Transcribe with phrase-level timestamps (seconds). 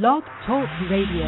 [0.00, 1.26] Blog Talk Radio.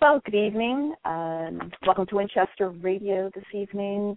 [0.00, 0.92] Well, good evening.
[1.04, 4.16] Um, welcome to Winchester Radio this evening.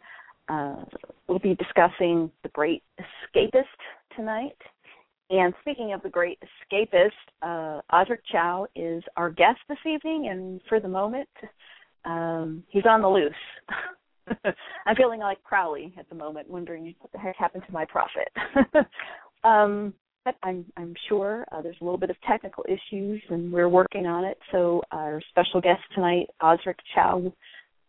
[0.50, 0.86] Uh,
[1.28, 3.62] we'll be discussing The Great Escapist
[4.16, 4.58] tonight.
[5.30, 7.12] And speaking of The Great Escapist,
[7.44, 11.30] uh, Osric Chau is our guest this evening, and for the moment,
[12.05, 13.34] um, he's on the loose.
[14.86, 18.29] I'm feeling like Crowley at the moment, wondering what the heck happened to my prophet.
[19.43, 19.93] um,
[20.25, 24.06] but I'm I'm sure uh, there's a little bit of technical issues, and we're working
[24.06, 24.37] on it.
[24.51, 27.32] So our special guest tonight, Osric Chau,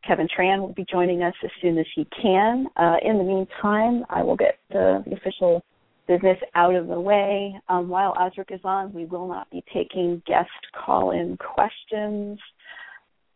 [0.07, 2.69] Kevin Tran, will be joining us as soon as he can.
[2.77, 5.65] Uh, in the meantime, I will get the, the official
[6.07, 7.55] business out of the way.
[7.69, 12.39] Um, while Osric is on, we will not be taking guest call-in questions.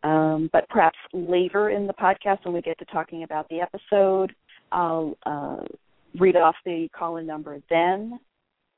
[0.03, 4.35] Um, but perhaps later in the podcast, when we get to talking about the episode,
[4.73, 5.65] I'll uh,
[6.19, 8.19] read off the call-in number then.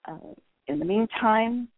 [0.07, 0.35] Uh,
[0.69, 1.69] in the meantime,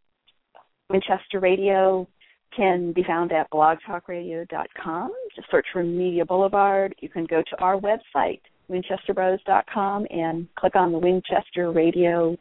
[0.91, 2.09] Winchester Radio
[2.57, 5.13] can be found at blogtalkradio.com.
[5.35, 6.95] Just search for Media Boulevard.
[7.01, 12.37] You can go to our website, winchesterbros.com, and click on the Winchester Radio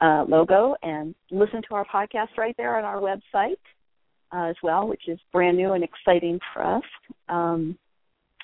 [0.00, 3.56] uh, logo and listen to our podcast right there on our website
[4.36, 6.82] uh, as well, which is brand new and exciting for us.
[7.28, 7.78] Um,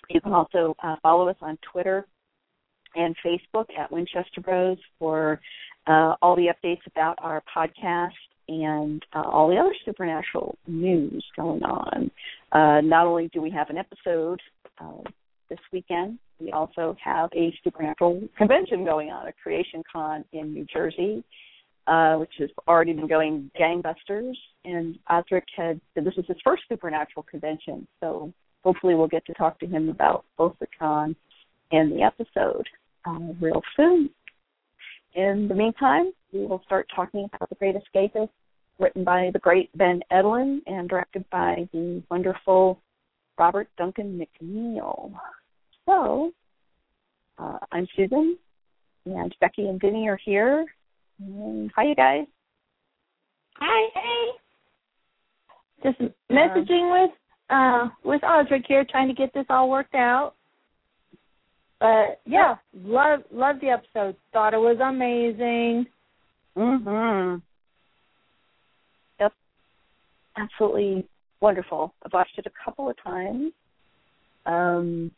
[0.08, 2.06] you can also uh, follow us on Twitter
[2.94, 5.40] and Facebook at Winchester Bros for
[5.86, 8.10] uh, all the updates about our podcast
[8.48, 12.10] and uh, all the other supernatural news going on.
[12.52, 14.40] Uh, not only do we have an episode
[14.80, 15.02] uh,
[15.48, 20.66] this weekend, we also have a supernatural convention going on, a Creation Con in New
[20.72, 21.22] Jersey,
[21.86, 24.34] uh, which has already been going gangbusters.
[24.64, 28.32] And Osric had said this is his first supernatural convention, so
[28.64, 31.16] hopefully we'll get to talk to him about both the con
[31.72, 32.66] and the episode
[33.06, 34.10] uh, real soon.
[35.14, 38.30] In the meantime, we will start talking about The Great Escapist,
[38.78, 42.80] written by the great Ben Edlund and directed by the wonderful
[43.38, 45.12] Robert Duncan McNeill.
[45.86, 46.32] So,
[47.38, 48.38] uh, I'm Susan,
[49.04, 50.64] and Becky and Vinny are here.
[51.20, 52.26] And hi, you guys.
[53.56, 54.30] Hi, hey.
[55.84, 57.10] Just messaging with
[57.50, 60.34] uh with Osric here, trying to get this all worked out.
[61.80, 64.16] But yeah, love love the episode.
[64.32, 65.86] Thought it was amazing.
[66.56, 67.42] Mhm.
[69.18, 69.32] Yep.
[70.36, 71.08] Absolutely
[71.40, 71.94] wonderful.
[72.04, 73.52] I've watched it a couple of times.
[74.46, 75.10] Um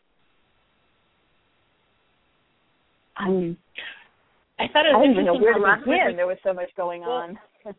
[3.16, 3.56] I'm
[4.59, 6.16] I thought it I was don't even know where to begin.
[6.16, 7.38] There was so much going Well, on.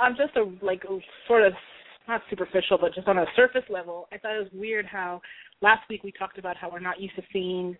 [0.00, 0.82] on just a like
[1.26, 1.52] sort of
[2.06, 5.22] not superficial, but just on a surface level, I thought it was weird how
[5.62, 7.76] last week we talked about how we're not used to seeing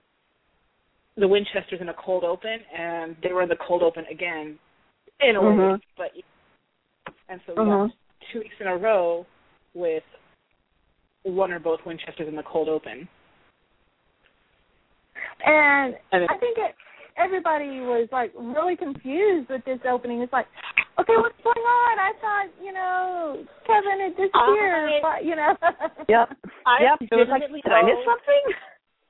[1.16, 4.58] the Winchesters in a cold open, and they were in the cold open again
[5.20, 5.48] in a way.
[5.52, 5.80] Mhm.
[5.96, 6.12] But
[7.28, 7.88] and so we Mhm.
[7.88, 7.96] got
[8.32, 9.26] two weeks in a row
[9.74, 10.04] with
[11.24, 13.06] one or both Winchesters in the cold open.
[15.44, 16.74] And And it- I think it,
[17.16, 20.20] everybody was like really confused with this opening.
[20.20, 20.46] It's like,
[20.98, 21.98] okay, what's going on?
[21.98, 25.54] I thought, you know, Kevin had disappeared, I- but you know.
[26.08, 26.28] Yep.
[26.66, 26.98] I yep.
[27.00, 28.44] It was like, legitimately did I miss something?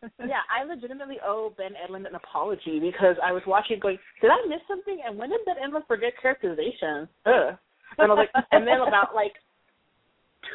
[0.31, 4.39] yeah, I legitimately owe Ben Edlund an apology because I was watching going, did I
[4.49, 5.01] miss something?
[5.05, 7.09] And when did Ben Edlund forget characterization?
[7.27, 7.57] Ugh.
[7.99, 9.33] And I was like, and then about like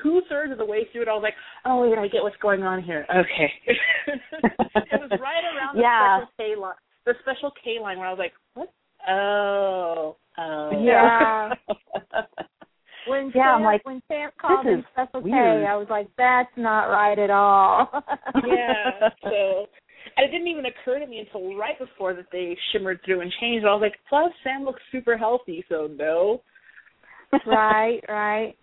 [0.04, 1.34] two thirds of the way through it, I was like,
[1.66, 3.06] oh wait, I get what's going on here.
[3.10, 3.52] Okay.
[4.08, 6.20] it was right around the Yeah.
[6.24, 6.74] special K line,
[7.06, 8.72] the special K line where I was like, what?
[9.08, 10.84] Oh, oh.
[10.84, 11.54] Yeah.
[13.08, 15.64] When Yeah, I'm Sam, like, when Sam called him Special weird.
[15.64, 17.90] K, I was like, that's not right at all.
[18.46, 19.10] yeah.
[19.24, 19.66] So
[20.18, 23.32] and it didn't even occur to me until right before that they shimmered through and
[23.40, 23.66] changed.
[23.66, 26.42] I was like, plus Sam looks super healthy, so no.
[27.46, 28.54] right, right.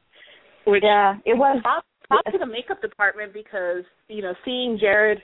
[0.66, 1.60] Which yeah, it was.
[1.62, 5.18] props, props to the makeup department because you know seeing Jared,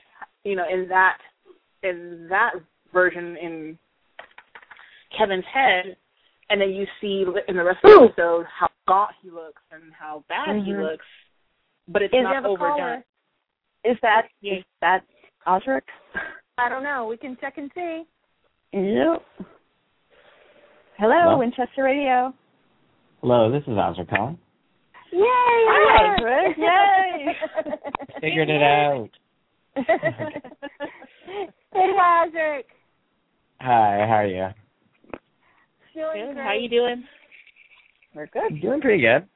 [0.45, 1.19] you know, in that
[1.85, 2.55] in that
[2.93, 3.79] version in
[5.17, 5.97] Kevin's head,
[6.51, 9.93] and then you see in the rest of the episode how gaunt he looks and
[9.99, 10.83] how bad he Mhm.
[10.91, 11.07] looks,
[11.89, 12.79] but it's Is not you have a overdone.
[12.79, 13.05] caller?
[13.85, 14.55] Is that Yeah.
[14.55, 15.05] is that
[15.47, 15.85] Osric?
[16.59, 17.07] I don't know.
[17.07, 18.05] We can check and see.
[18.73, 19.23] Yep.
[20.97, 21.39] Hello, Hello?
[21.39, 22.33] Winchester Radio.
[23.21, 24.39] Hello, this is Osric calling.
[25.11, 25.21] Yay!
[25.23, 26.57] Hi, Osric!
[26.59, 27.37] Yay!
[28.21, 29.11] Figured it out.
[31.75, 32.67] hey, Osric.
[33.61, 34.49] Hi, how are you?
[35.93, 36.35] Feeling Good.
[36.35, 36.45] great.
[36.45, 37.05] How you doing?
[38.15, 38.43] We're good.
[38.51, 39.27] I'm doing pretty good.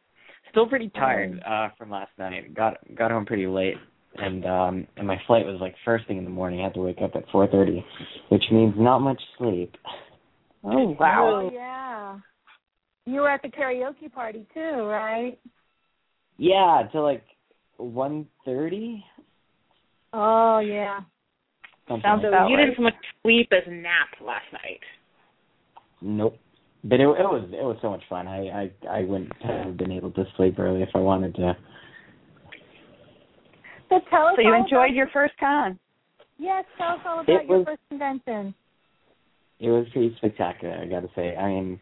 [0.50, 2.54] Still pretty tired uh from last night.
[2.54, 3.76] Got got home pretty late
[4.16, 6.60] and um and my flight was like first thing in the morning.
[6.60, 7.84] I had to wake up at four thirty,
[8.30, 9.76] which means not much sleep.
[10.64, 11.42] Oh wow!
[11.44, 12.18] Oh yeah.
[13.06, 15.38] You were at the karaoke party too, right?
[16.36, 17.24] Yeah, till like
[17.76, 19.04] one thirty.
[20.12, 21.00] Oh yeah.
[21.88, 22.66] Something Sounds like about you right.
[22.66, 24.80] didn't so much sleep as nap last night.
[26.02, 26.36] Nope.
[26.84, 28.28] But it, it was it was so much fun.
[28.28, 31.56] I I I wouldn't have been able to sleep early if I wanted to.
[33.88, 35.78] So tell us So you enjoyed your first con?
[36.38, 38.54] Yes, tell us all It about your first convention.
[39.58, 40.74] It was pretty spectacular.
[40.74, 41.34] I got to say.
[41.34, 41.80] I mean,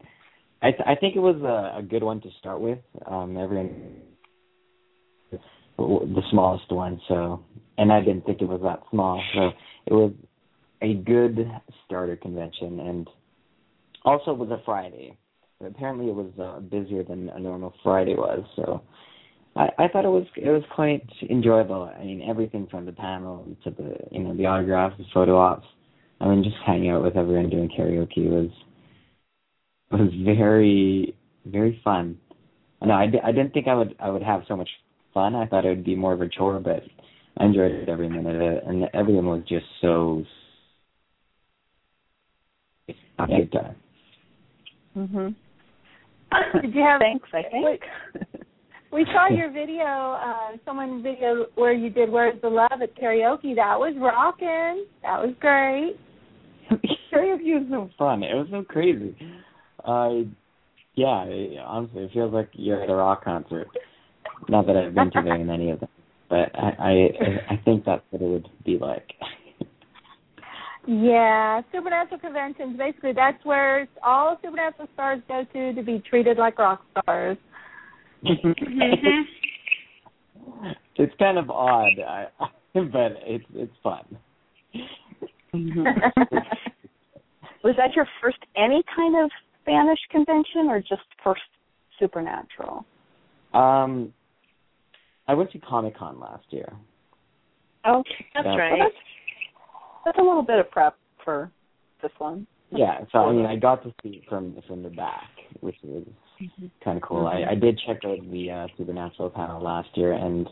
[0.62, 2.78] I th- I think it was a, a good one to start with.
[3.06, 4.02] Um, everyone
[5.78, 7.44] the smallest one, so
[7.76, 9.50] and I didn't think it was that small, so
[9.86, 10.12] it was
[10.82, 11.50] a good
[11.84, 13.08] starter convention, and
[14.04, 15.16] also it was a Friday.
[15.64, 18.82] Apparently, it was uh, busier than a normal Friday was, so
[19.56, 21.90] I, I thought it was it was quite enjoyable.
[21.98, 25.66] I mean, everything from the panel to the you know the autographs, the photo ops.
[26.20, 28.50] I mean, just hanging out with everyone doing karaoke was
[29.90, 31.16] was very
[31.46, 32.18] very fun.
[32.82, 34.68] No, I, I didn't think I would I would have so much
[35.14, 35.34] fun.
[35.34, 36.82] I thought it would be more of a chore, but
[37.38, 40.24] I enjoyed it every minute of it, and everyone was just so
[43.18, 43.76] a good time.
[44.96, 45.34] Mhm.
[46.62, 47.00] Did you have?
[47.00, 47.28] Thanks.
[47.32, 47.80] I think.
[48.92, 53.54] We saw your video, uh, someone video where you did "Where's the Love" at karaoke.
[53.54, 54.86] That was rocking.
[55.02, 55.96] That was great.
[57.12, 58.22] karaoke was so fun.
[58.22, 59.14] It was so crazy.
[59.84, 60.30] Uh,
[60.94, 63.68] yeah, it, honestly, it feels like you're at a rock concert.
[64.48, 65.88] Not that I've been to very many of them,
[66.28, 69.08] but I I, I think that's what it would be like.
[70.86, 72.78] Yeah, supernatural conventions.
[72.78, 77.36] Basically, that's where all supernatural stars go to to be treated like rock stars.
[78.24, 78.50] Mm-hmm.
[80.96, 82.26] it's kind of odd, I,
[82.74, 84.04] but it's it's fun.
[87.64, 89.30] Was that your first any kind of
[89.62, 91.40] Spanish convention, or just first
[91.98, 92.86] supernatural?
[93.54, 94.12] Um,
[95.28, 96.72] I went to Comic Con last year.
[97.84, 98.02] Oh,
[98.34, 98.56] That's Yeah.
[98.56, 98.70] right.
[98.72, 98.96] Well, that's,
[100.04, 101.50] that's a little bit of prep for
[102.02, 102.46] this one.
[102.70, 105.30] Yeah, so I mean, I got to see it from from the back,
[105.60, 106.04] which was
[106.82, 107.26] kind of cool.
[107.26, 110.48] I, I did check out the uh, Supernatural panel last year, and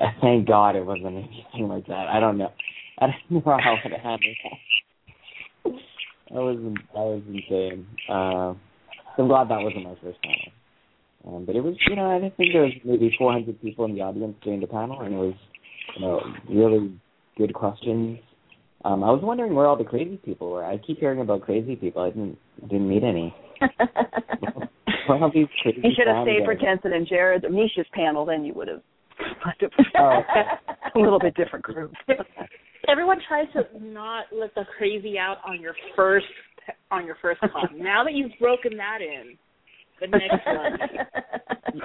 [0.00, 2.06] uh, thank God it wasn't anything like that.
[2.08, 2.52] I don't know.
[3.00, 4.36] I don't know how it happened.
[6.30, 7.86] That was that was insane.
[8.06, 8.52] Uh,
[9.18, 10.52] I'm glad that wasn't my first panel.
[11.26, 14.02] Um, but it was, you know, I think there was maybe 400 people in the
[14.02, 15.34] audience during the panel, and it was,
[15.96, 17.00] you know, really
[17.36, 18.18] good questions.
[18.84, 20.64] Um, I was wondering where all the crazy people were.
[20.64, 22.02] I keep hearing about crazy people.
[22.02, 23.34] I didn't didn't meet any.
[25.08, 26.60] Where all these crazy You should have clowns stayed for at?
[26.60, 28.24] Jensen and Jared, Misha's panel.
[28.24, 28.82] Then you would have.
[29.98, 30.20] Oh,
[30.94, 31.92] a little bit different group.
[32.88, 36.26] Everyone tries to not let the crazy out on your first
[36.90, 37.50] on your first con.
[37.76, 39.36] now that you've broken that in,
[40.00, 40.78] the next one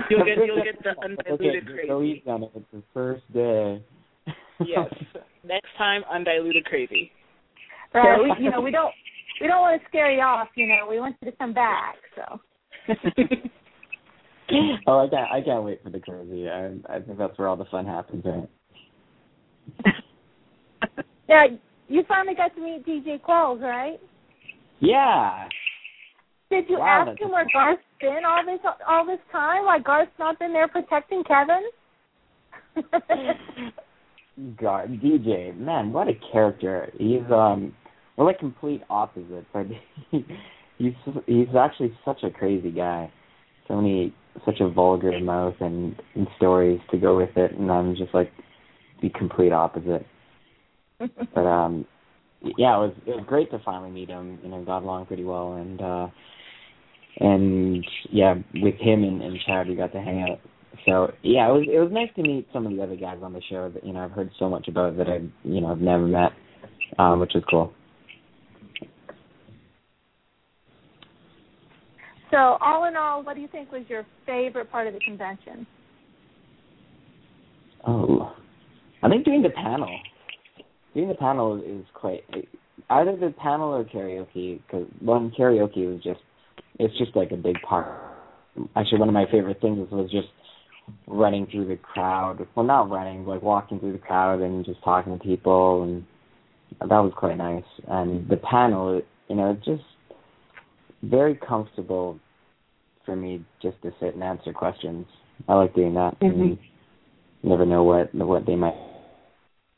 [0.10, 2.20] you'll get you'll get the undiluted okay, so crazy.
[2.20, 2.52] easy on it.
[2.56, 3.84] It's the first day.
[4.60, 4.88] Yes.
[5.44, 7.12] Next time, undiluted crazy.
[7.94, 8.20] right.
[8.22, 8.94] We, you know, we don't
[9.42, 10.48] we don't want to scare you off.
[10.56, 11.96] You know, we want you to come back.
[12.16, 12.40] So.
[14.88, 15.32] oh, I can't.
[15.32, 16.48] I can't wait for the crazy.
[16.48, 18.50] I, I think that's where all the fun happens, right?
[21.30, 21.46] Yeah,
[21.88, 24.00] you finally got to meet DJ Qualls, right?
[24.82, 25.48] Yeah.
[26.52, 29.66] Did you Wow, ask him where Garth's been all this all this time?
[29.66, 31.64] Why Garth's not been there protecting Kevin?
[34.60, 36.92] God, DJ, man, what a character.
[36.98, 37.74] He's um,
[38.18, 39.48] we're like complete opposites.
[39.54, 39.68] Like
[40.12, 40.26] he,
[40.78, 40.94] he's
[41.26, 43.12] he's actually such a crazy guy.
[43.68, 44.14] So many
[44.46, 48.32] such a vulgar mouth and, and stories to go with it, and I'm just like
[49.02, 50.06] the complete opposite.
[51.36, 51.86] But um,
[52.58, 54.40] yeah, it was it was great to finally meet him.
[54.42, 56.08] You know, got along pretty well, and uh,
[57.20, 60.40] and yeah, with him and, and Chad, we got to hang out
[60.86, 63.34] so yeah, it was it was nice to meet some of the other guys on
[63.34, 65.80] the show that you know I've heard so much about that I you know I've
[65.80, 66.32] never met,
[67.00, 67.74] um, which was cool.
[72.32, 75.68] so all in all, what do you think was your favorite part of the convention?
[77.86, 78.34] Oh,
[79.04, 79.96] I think doing the panel,
[80.96, 82.24] doing the panel is, is quite
[82.90, 86.20] either the panel or karaoke because one karaoke was just
[86.80, 87.88] it's just like a big part.
[88.76, 90.28] Actually, one of my favorite things was just
[91.08, 92.46] running through the crowd.
[92.56, 96.06] Well, not running, like walking through the crowd and just talking to people, and
[96.80, 97.64] that was quite nice.
[97.88, 99.84] And the panel, you know, it's just
[101.04, 102.20] very comfortable
[103.06, 105.06] for me just to sit and answer questions.
[105.48, 106.20] I like doing that.
[106.20, 106.30] Mhm.
[106.30, 106.58] And you
[107.44, 108.76] never know what what they might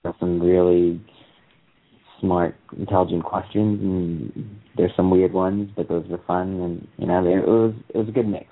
[0.04, 1.00] have some really
[2.20, 7.26] smart, intelligent questions, and there's some weird ones, but those were fun, and you know,
[7.26, 8.48] it was it was a good mix.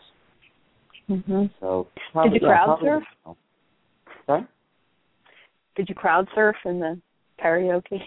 [1.09, 1.45] Mm-hmm.
[1.59, 1.87] So
[2.23, 3.37] did you crowd yeah, surf?
[4.25, 4.45] Sorry.
[5.75, 6.99] Did you crowd surf in the
[7.43, 8.01] karaoke?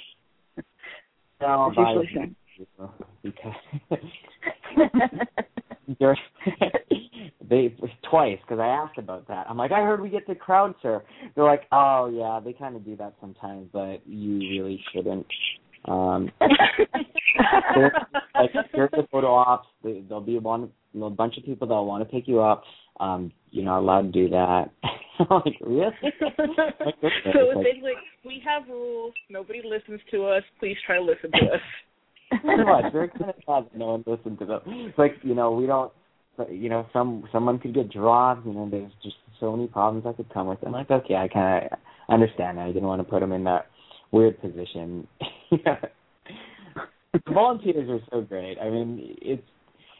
[1.40, 2.34] No, usually
[3.22, 3.54] because
[7.48, 7.76] they
[8.08, 9.46] twice because I asked about that.
[9.48, 11.02] I'm like, I heard we get to crowd surf.
[11.34, 15.26] They're like, oh yeah, they kind of do that sometimes, but you really shouldn't.
[15.86, 16.50] Um, like
[18.74, 19.68] there's the photo ops.
[19.84, 22.64] They, There'll be one, a bunch of people that'll want to pick you up.
[22.98, 24.70] Um, you're not allowed to do that.
[25.30, 25.92] like really?
[26.02, 27.92] like, so it's basically
[28.24, 29.14] we have rules.
[29.30, 30.42] Nobody listens to us.
[30.58, 31.60] Please try to listen to us.
[32.44, 32.92] Pretty much.
[32.92, 34.60] They're kind of glad no one listened to them.
[34.66, 35.92] It's like you know we don't.
[36.50, 38.46] You know, some someone could get dropped.
[38.46, 40.66] You know, there's just so many problems that could come with it.
[40.66, 41.78] I'm like, okay, I kind of
[42.08, 42.58] understand.
[42.58, 42.64] That.
[42.64, 43.66] I didn't want to put them in that
[44.12, 45.06] weird position.
[45.50, 48.58] the volunteers are so great.
[48.58, 49.42] I mean, it's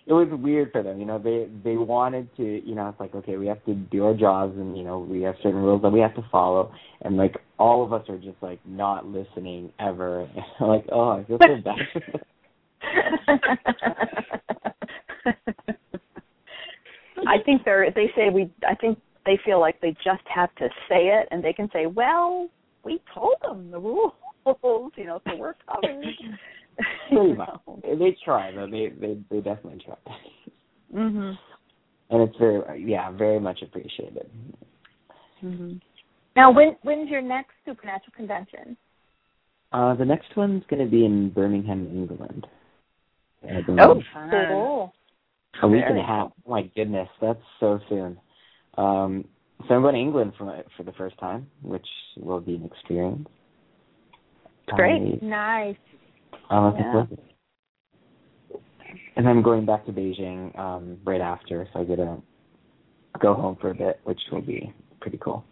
[0.07, 1.01] it was weird for them.
[1.01, 2.43] You know, they they wanted to.
[2.43, 5.23] You know, it's like okay, we have to do our jobs, and you know, we
[5.23, 6.73] have certain rules that we have to follow,
[7.03, 10.21] and like all of us are just like not listening ever.
[10.21, 10.31] And
[10.69, 11.77] like, oh, I feel so bad.
[17.27, 17.91] I think they're.
[17.91, 18.53] They say we.
[18.69, 21.87] I think they feel like they just have to say it, and they can say,
[21.87, 22.49] "Well,
[22.85, 24.13] we told them the rules."
[24.95, 26.05] You know, so we're covered.
[27.09, 27.61] Pretty much.
[27.83, 28.67] They try though.
[28.67, 29.97] They they they definitely try.
[30.95, 31.39] Mhm.
[32.11, 34.31] And it's very yeah, very much appreciated.
[35.43, 35.81] Mhm.
[36.37, 38.77] Now, when when's your next supernatural convention?
[39.73, 42.47] Uh, the next one's going to be in Birmingham, England.
[43.45, 44.93] Oh, cool.
[45.63, 46.33] A week and a half.
[46.47, 48.19] Oh my goodness, that's so soon.
[48.77, 49.25] Um,
[49.67, 53.29] so I'm going to England for for the first time, which will be an experience.
[54.69, 55.19] Great.
[55.23, 55.77] I, Nice.
[56.51, 56.93] I'm looking Yeah.
[56.93, 57.23] forward to it.
[59.17, 62.21] And I'm going back to Beijing um, right after, so I get to
[63.19, 65.43] go home for a bit, which will be pretty cool.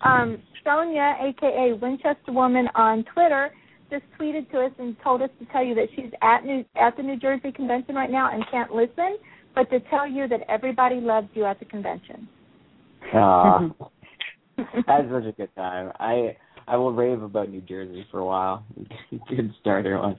[0.00, 3.50] Um, Sonia, aka Winchester Woman on Twitter,
[3.90, 6.96] just tweeted to us and told us to tell you that she's at New at
[6.96, 9.18] the New Jersey convention right now and can't listen,
[9.54, 12.28] but to tell you that everybody loves you at the convention.
[13.14, 13.68] Uh,
[14.86, 15.92] that's such a good time.
[15.98, 16.36] I
[16.68, 18.64] I will rave about New Jersey for a while.
[19.28, 20.18] good starter one.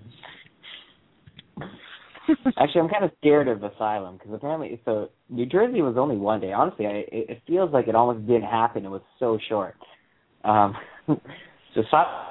[2.58, 6.40] Actually, I'm kind of scared of Asylum because apparently, so New Jersey was only one
[6.40, 6.54] day.
[6.54, 8.86] Honestly, I, it, it feels like it almost didn't happen.
[8.86, 9.76] It was so short.
[10.44, 10.76] Um,
[11.08, 12.26] so Asylum,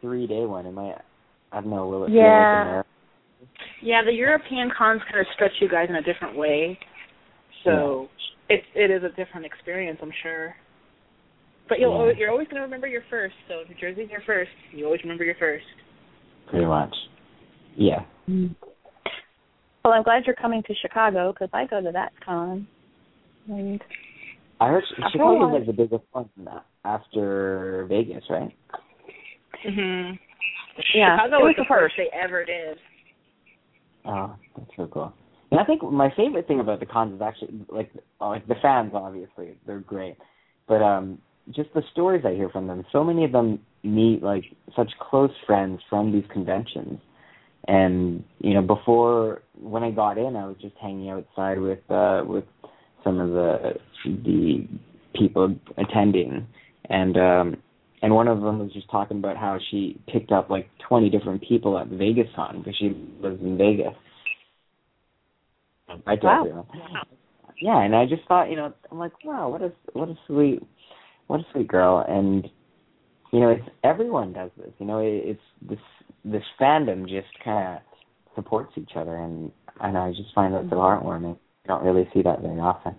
[0.00, 0.66] three day one.
[0.66, 0.94] Am I?
[1.52, 1.88] I don't know.
[1.88, 2.74] Will it Yeah.
[2.76, 2.86] like
[3.82, 6.78] Yeah, the European cons kind of stretch you guys in a different way,
[7.64, 8.08] so
[8.48, 10.54] it it is a different experience, I'm sure.
[11.68, 11.98] But you'll Yeah.
[11.98, 13.34] always, you're always going to remember your first.
[13.48, 14.50] So New Jersey's your first.
[14.72, 15.64] You always remember your first.
[16.48, 16.94] Pretty much.
[17.76, 18.04] Yeah.
[19.84, 22.66] Well, I'm glad you're coming to Chicago because I go to that con.
[23.48, 23.80] And
[24.60, 26.28] I heard I Chicago's feel like the biggest one
[26.84, 28.50] after Vegas, right?
[29.64, 30.18] Mhm.
[30.94, 31.94] yeah, Chicago it was was the the first.
[31.96, 32.78] first they ever did.
[34.04, 35.12] Oh, that's so cool.
[35.50, 38.56] And I think my favorite thing about the cons is actually like oh, like the
[38.62, 38.92] fans.
[38.94, 40.16] Obviously, they're great,
[40.66, 41.18] but um,
[41.54, 42.84] just the stories I hear from them.
[42.92, 46.98] So many of them meet like such close friends from these conventions,
[47.68, 52.22] and you know, before when I got in, I was just hanging outside with uh
[52.26, 52.44] with
[53.04, 53.74] some of the
[54.04, 54.66] the
[55.14, 56.46] people attending,
[56.88, 57.56] and um
[58.02, 61.42] and one of them was just talking about how she picked up like 20 different
[61.42, 62.88] people at Vegas Con because she
[63.20, 63.94] lives in Vegas.
[66.06, 66.66] I told Wow.
[66.72, 67.08] her.
[67.60, 70.62] Yeah, and I just thought, you know, I'm like, wow, what a what a sweet,
[71.26, 72.48] what a sweet girl, and
[73.32, 74.72] you know, it's everyone does this.
[74.78, 75.78] You know, it, it's this
[76.24, 77.82] this fandom just kind of
[78.34, 81.06] supports each other, and I know I just find that so mm-hmm.
[81.06, 81.36] heartwarming.
[81.64, 82.94] I don't really see that very often.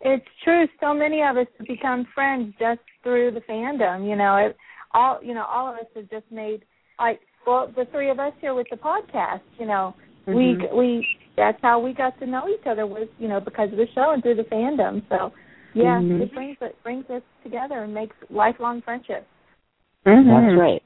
[0.00, 0.66] It's true.
[0.80, 4.08] So many of us have become friends just through the fandom.
[4.08, 4.56] You know, it,
[4.92, 6.64] all you know, all of us have just made
[6.98, 9.42] like well, the three of us here with the podcast.
[9.58, 9.94] You know,
[10.26, 10.76] we mm-hmm.
[10.76, 13.86] we that's how we got to know each other was you know because of the
[13.94, 15.02] show and through the fandom.
[15.08, 15.32] So
[15.76, 16.22] yeah, Mhm.
[16.22, 19.26] it brings it brings us together and makes lifelong friendships.
[20.06, 20.28] Mm-hmm.
[20.28, 20.82] That's right.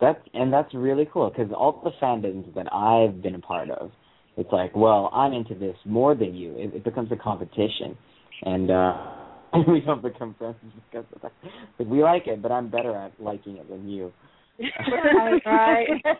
[0.00, 3.90] That's and that's really cool because all the fandoms that I've been a part of,
[4.36, 6.54] it's like, well, I'm into this more than you.
[6.56, 7.96] It, it becomes a competition,
[8.42, 8.94] and uh
[9.68, 10.56] we don't become friends
[10.90, 11.32] because of that.
[11.78, 14.12] Like, we like it, but I'm better at liking it than you.
[15.14, 15.88] right, right.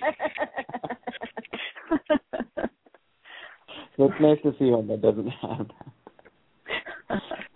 [3.96, 7.20] So it's nice to see one that doesn't have that.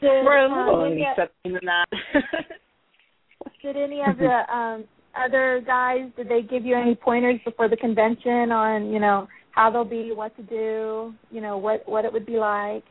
[0.00, 1.86] Did, um, little any, accepting that.
[3.62, 4.84] did any of the um
[5.14, 9.70] other guys did they give you any pointers before the convention on you know how
[9.70, 12.84] they'll be, what to do, you know what what it would be like?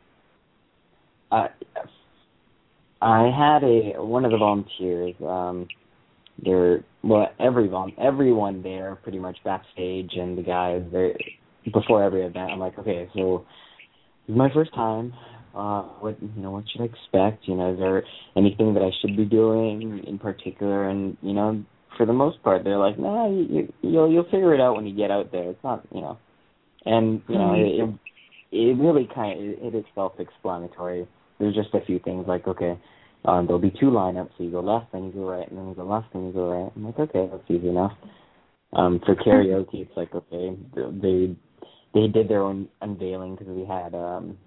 [1.31, 1.47] Uh,
[3.01, 5.15] I had a one of the volunteers.
[5.21, 5.67] Um,
[6.43, 11.15] they're well, every vol- everyone there pretty much backstage, and the guys they
[11.71, 12.51] before every event.
[12.51, 13.45] I'm like, okay, so
[14.27, 15.13] this is my first time.
[15.53, 17.47] Uh, what you know, what should I expect?
[17.47, 18.03] You know, is there
[18.37, 20.89] anything that I should be doing in particular?
[20.89, 21.63] And you know,
[21.97, 24.87] for the most part, they're like, nah, you, you you'll you'll figure it out when
[24.87, 25.49] you get out there.
[25.49, 26.17] It's not, you know,
[26.85, 27.81] and you know, it
[28.51, 31.05] it, it really kind of it, it is self-explanatory.
[31.39, 32.79] There's just a few things like, okay,
[33.25, 35.67] um, there'll be two lineups, so you go left, then you go right, and then
[35.67, 36.71] you go left, then you go right.
[36.75, 37.93] I'm like, okay, that's easy enough.
[38.73, 41.35] Um, for karaoke, it's like, okay, they
[41.93, 44.37] they did their own unveiling because we had um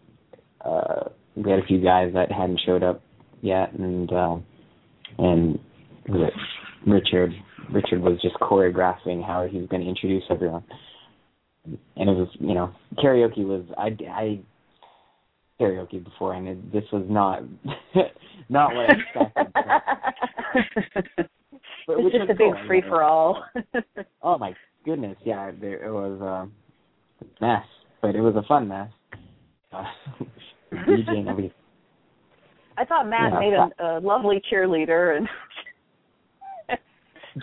[0.65, 3.03] uh we had a few guys that hadn't showed up
[3.41, 4.45] yet, and um
[5.19, 5.59] and
[6.87, 7.33] Richard
[7.73, 10.65] Richard was just choreographing how he was going to introduce everyone,
[11.65, 14.41] and it was you know karaoke was I I
[15.61, 17.43] karaoke before, and it, this was not
[18.49, 19.53] not what I expected.
[21.87, 23.45] But, it's which just was a big cool, you free for all.
[24.23, 24.55] Oh my
[24.87, 26.53] goodness, yeah, there, it was um,
[27.21, 27.67] a mess,
[28.01, 28.89] but it was a fun mess.
[29.71, 29.85] Uh,
[30.77, 31.53] DJ and everything.
[32.77, 35.29] I thought Matt Yeah, made a, a lovely cheerleader, and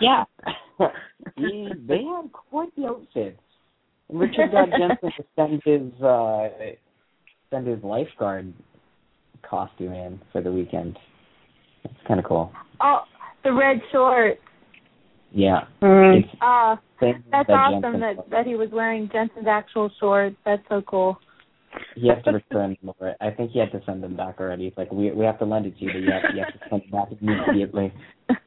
[0.01, 0.23] Yeah,
[1.35, 3.39] he, they had quite the outfits.
[4.09, 6.47] And Richard got Jensen to send his uh,
[7.49, 8.53] send his lifeguard
[9.49, 10.97] costume in for the weekend.
[11.83, 12.51] It's kind of cool.
[12.81, 13.01] Oh,
[13.43, 14.39] the red shorts.
[15.33, 16.19] Yeah, Mm.
[16.23, 20.35] it's Uh that's that awesome Jensen- that that he was wearing Jensen's actual shorts.
[20.45, 21.17] That's so cool.
[21.95, 23.15] He has to return them over.
[23.21, 24.67] I think he had to send them back already.
[24.67, 26.53] It's like we we have to lend it to you, but you have, you have
[26.53, 27.93] to send them back immediately.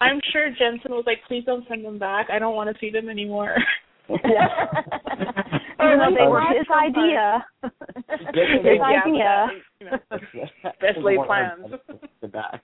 [0.00, 2.28] I'm sure Jensen was like, please don't send them back.
[2.30, 3.54] I don't want to see them anymore.
[4.08, 4.20] Even
[5.78, 7.44] oh, though they were Or his idea.
[8.62, 9.46] His idea.
[9.80, 9.98] You know,
[10.80, 11.72] Best laid plans.
[12.20, 12.62] The back.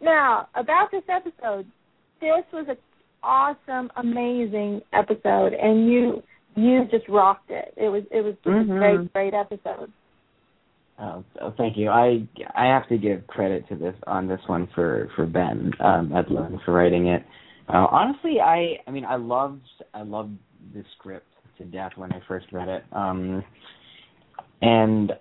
[0.00, 1.66] Now, about this episode,
[2.20, 2.76] this was an
[3.24, 6.22] awesome, amazing episode, and you
[6.56, 7.74] you just rocked it.
[7.76, 8.78] It was it was just a Mhm.
[8.78, 9.90] great, great episode.
[10.98, 11.90] Oh, oh, thank you.
[11.90, 16.10] I I have to give credit to this on this one for for Ben um,
[16.10, 17.24] Edlund for writing it.
[17.68, 20.36] Uh, honestly, I I mean I loved I loved
[20.72, 21.26] the script
[21.58, 22.84] to death when I first read it.
[22.92, 23.42] Um,
[24.62, 25.12] and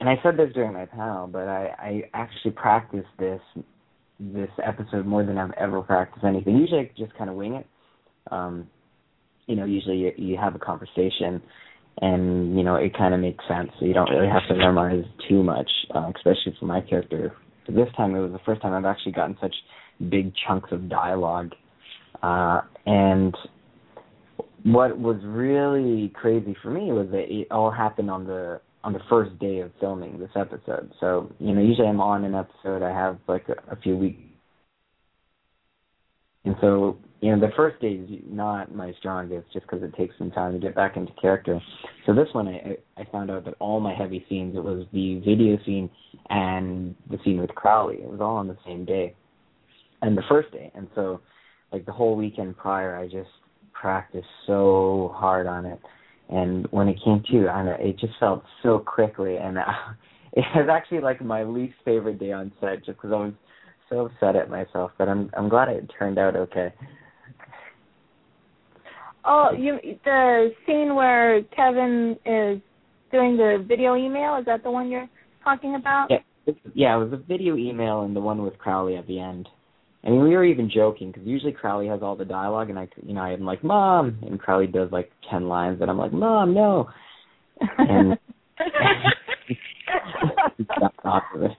[0.00, 3.40] and I said this during my panel, but I I actually practiced this
[4.20, 6.56] this episode more than I've ever practiced anything.
[6.56, 7.66] Usually I just kind of wing it.
[8.30, 8.68] Um,
[9.46, 11.40] you know, usually you, you have a conversation
[12.00, 13.70] and you know it kind of makes sense.
[13.78, 17.34] So you don't really have to memorize too much, uh, especially for my character.
[17.66, 19.54] But this time it was the first time I've actually gotten such
[20.10, 21.52] big chunks of dialogue,
[22.22, 23.36] uh, and
[24.64, 29.00] what was really crazy for me was that it all happened on the on the
[29.08, 30.92] first day of filming this episode.
[31.00, 34.20] So you know usually I'm on an episode I have like a, a few weeks,
[36.44, 40.14] and so you know the first day is not my strongest just because it takes
[40.18, 41.60] some time to get back into character.
[42.06, 45.20] So this one I I found out that all my heavy scenes it was the
[45.20, 45.90] video scene
[46.30, 47.96] and the scene with Crowley.
[47.96, 49.14] It was all on the same day,
[50.02, 51.20] and the first day, and so
[51.72, 53.30] like the whole weekend prior I just
[53.72, 55.80] practiced so hard on it.
[56.28, 59.62] And when it came to, I don't know, it just felt so quickly, and uh,
[60.34, 63.32] it was actually like my least favorite day on set, just because I was
[63.88, 64.90] so upset at myself.
[64.98, 66.72] But I'm I'm glad it turned out okay.
[69.24, 72.60] Oh, you the scene where Kevin is
[73.10, 75.08] doing the video email is that the one you're
[75.42, 76.08] talking about?
[76.10, 79.48] Yeah, yeah, it was a video email and the one with Crowley at the end.
[80.04, 82.88] I mean, we were even joking because usually Crowley has all the dialogue, and I,
[83.02, 86.54] you know, I'm like, "Mom," and Crowley does like ten lines, and I'm like, "Mom,
[86.54, 86.88] no."
[87.78, 88.16] And
[90.80, 91.50] got off of.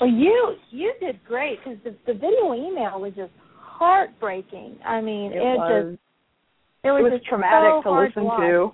[0.00, 4.76] Well, you you did great because the the video email was just heartbreaking.
[4.86, 5.84] I mean, It it, was.
[5.84, 6.00] just
[6.84, 8.40] it It was, was just traumatic so to listen watch.
[8.40, 8.72] to.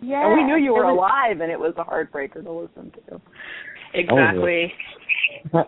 [0.00, 2.92] Yeah, And we knew you were was, alive, and it was a heartbreaker to listen
[3.08, 3.20] to.
[3.94, 4.72] exactly.
[5.52, 5.64] Oh,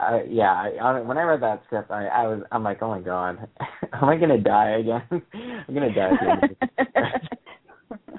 [0.00, 2.88] Uh, yeah, I, I, when I read that script, I, I was, I'm like, oh
[2.88, 3.48] my god,
[3.92, 5.02] am I gonna die again?
[5.10, 6.10] I'm gonna die.
[6.10, 8.08] At the end of this.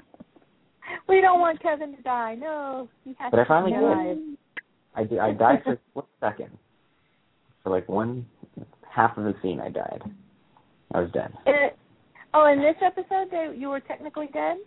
[1.08, 2.36] we don't want Kevin to die.
[2.38, 3.84] No, he has But I finally be did.
[3.84, 4.16] alive.
[4.94, 6.50] I, di- I died for a second.
[7.62, 8.26] For like one
[8.94, 10.02] half of the scene, I died.
[10.92, 11.32] I was dead.
[11.46, 11.78] It,
[12.34, 14.58] oh, in this episode, they, you were technically dead.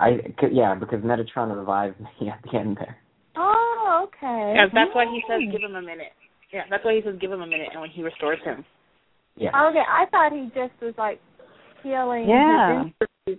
[0.00, 0.18] I
[0.50, 2.96] yeah, because Metatron revived me at the end there.
[3.36, 4.54] Oh, okay.
[4.56, 6.12] Yeah, that's why he says give him a minute.
[6.52, 8.64] Yeah, that's why he says give him a minute, and when he restores him.
[9.36, 9.48] Yeah.
[9.68, 11.20] Okay, I thought he just was like
[11.82, 12.28] healing.
[12.28, 12.84] Yeah.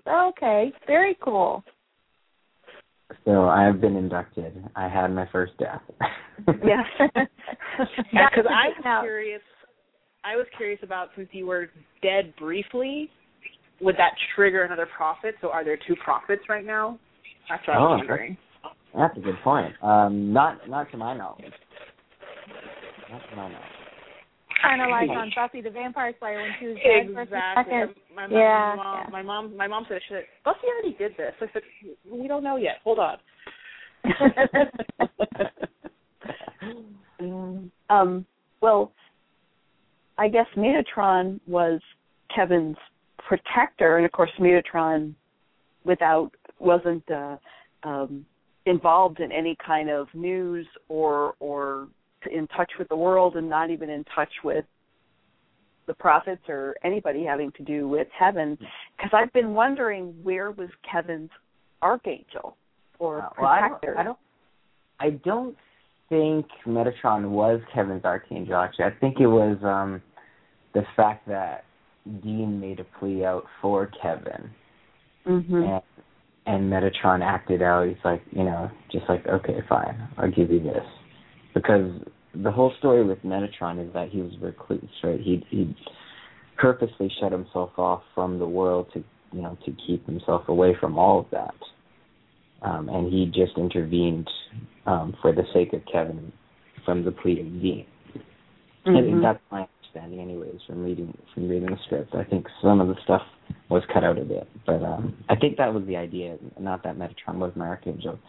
[0.08, 1.64] Okay, very cool.
[3.26, 4.64] So I have been inducted.
[4.76, 5.82] I had my first death.
[6.48, 7.28] Yeah, because
[8.12, 9.42] That's I a good was curious.
[10.24, 11.68] I was curious about since you were
[12.02, 13.10] dead briefly,
[13.82, 15.36] would that trigger another prophet?
[15.42, 16.98] So are there two prophets right now?
[17.50, 18.38] That's what I was Oh, wondering.
[18.98, 19.74] That's a good point.
[19.84, 21.54] Um, not not to my knowledge.
[23.12, 23.68] Not to my knowledge.
[24.62, 27.64] Kind of like on Buffy the Vampire Slayer when she was dead for a Exactly.
[27.66, 27.96] second.
[28.16, 29.10] My, Yeah, my, mom, yeah.
[29.12, 31.64] my mom, my mom said, "Should Buffy already did this?" I said,
[32.10, 32.78] "We don't know yet.
[32.84, 33.18] Hold on."
[37.90, 38.26] um,
[38.62, 38.92] well,
[40.18, 41.82] I guess Metatron was
[42.34, 42.78] Kevin's
[43.28, 45.14] protector, and of course, Metatron,
[45.84, 47.38] without wasn't uh,
[47.84, 48.26] um,
[48.66, 51.88] involved in any kind of news or or
[52.32, 54.66] in touch with the world, and not even in touch with
[55.86, 58.58] the prophets or anybody having to do with heaven.
[58.98, 61.30] Because I've been wondering where was Kevin's
[61.82, 62.56] archangel
[63.00, 64.00] or Uh, well, I don't, protector.
[64.00, 64.18] I don't.
[65.00, 65.58] I don't
[66.10, 68.56] think Metatron was Kevin's archangel.
[68.56, 70.02] Actually, I think it was um
[70.74, 71.66] the fact that
[72.22, 74.50] Dean made a plea out for Kevin,
[75.26, 75.82] hmm and
[76.46, 77.88] and Metatron acted out.
[77.88, 80.86] He's like, you know, just like, okay, fine, I'll give you this,
[81.54, 81.92] because
[82.36, 85.20] the whole story with Metatron is that he was recluse, right?
[85.20, 85.76] He he
[86.58, 90.98] purposely shut himself off from the world to you know to keep himself away from
[90.98, 91.56] all of that,
[92.62, 94.30] um, and he just intervened
[94.86, 96.32] um, for the sake of Kevin
[96.86, 97.86] from the plea of Dean.
[98.86, 99.06] I Mhm.
[99.06, 102.16] think that's my understanding, anyways, from reading from reading the script.
[102.16, 103.22] I think some of the stuff
[103.70, 106.98] was cut out a bit, but um, I think that was the idea, not that
[106.98, 108.20] Metatron was an archangel,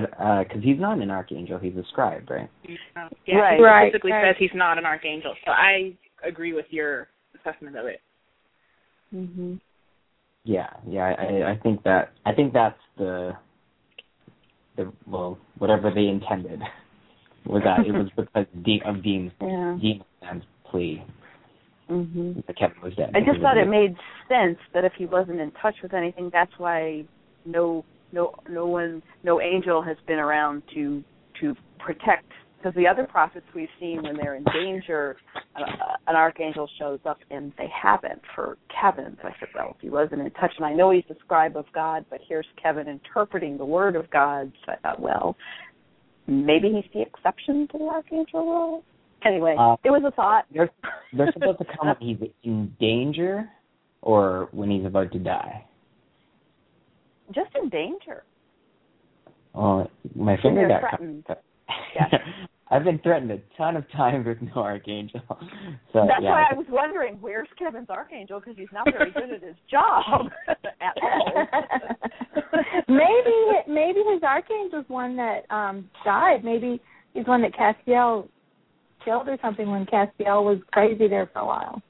[0.00, 2.48] because uh, he's not an archangel; he's a scribe, right?
[3.26, 3.56] Yeah, Right.
[3.58, 4.34] he Right, specifically right.
[4.34, 5.34] says he's not an archangel.
[5.44, 5.92] So I
[6.26, 8.00] agree with your assessment of it.
[9.14, 9.60] Mhm.
[10.44, 11.14] Yeah, yeah.
[11.18, 13.36] I, I think that I think that's the
[14.76, 16.60] the well, whatever they intended
[17.44, 19.76] was that it was because De- of Dean's Yeah.
[19.80, 21.02] Dean's plea
[21.90, 22.46] Mhm.
[22.46, 23.10] that Kevin was dead.
[23.14, 23.94] I just thought it made
[24.28, 27.04] sense that if he wasn't in touch with anything, that's why
[27.44, 31.02] no no no one no angel has been around to
[31.40, 32.26] to protect
[32.58, 35.16] because the other prophets we've seen when they're in danger
[35.56, 35.62] uh,
[36.06, 39.16] an archangel shows up and they haven't for Kevin.
[39.20, 41.56] So I said, well, if he wasn't in touch, and I know he's the scribe
[41.56, 44.52] of God, but here's Kevin interpreting the word of God.
[44.64, 45.36] So I thought, well,
[46.26, 48.84] maybe he's the exception to the archangel rule.
[49.24, 50.46] Anyway, Uh, it was a thought.
[50.52, 50.70] They're
[51.12, 53.48] they're supposed to come when he's in danger
[54.00, 55.64] or when he's about to die.
[57.34, 58.24] Just in danger.
[59.54, 61.24] Well, my finger got threatened.
[61.26, 61.42] cut.
[61.94, 62.10] Yes.
[62.70, 65.20] I've been threatened a ton of times with no archangel.
[65.92, 69.30] So That's yeah, why I was wondering where's Kevin's archangel because he's not very good
[69.30, 71.46] at his job at all.
[72.88, 73.36] maybe
[73.68, 76.44] maybe his archangel archangel's one that um died.
[76.44, 76.80] Maybe
[77.12, 78.26] he's one that Castiel
[79.04, 81.82] killed or something when Castiel was crazy there for a while.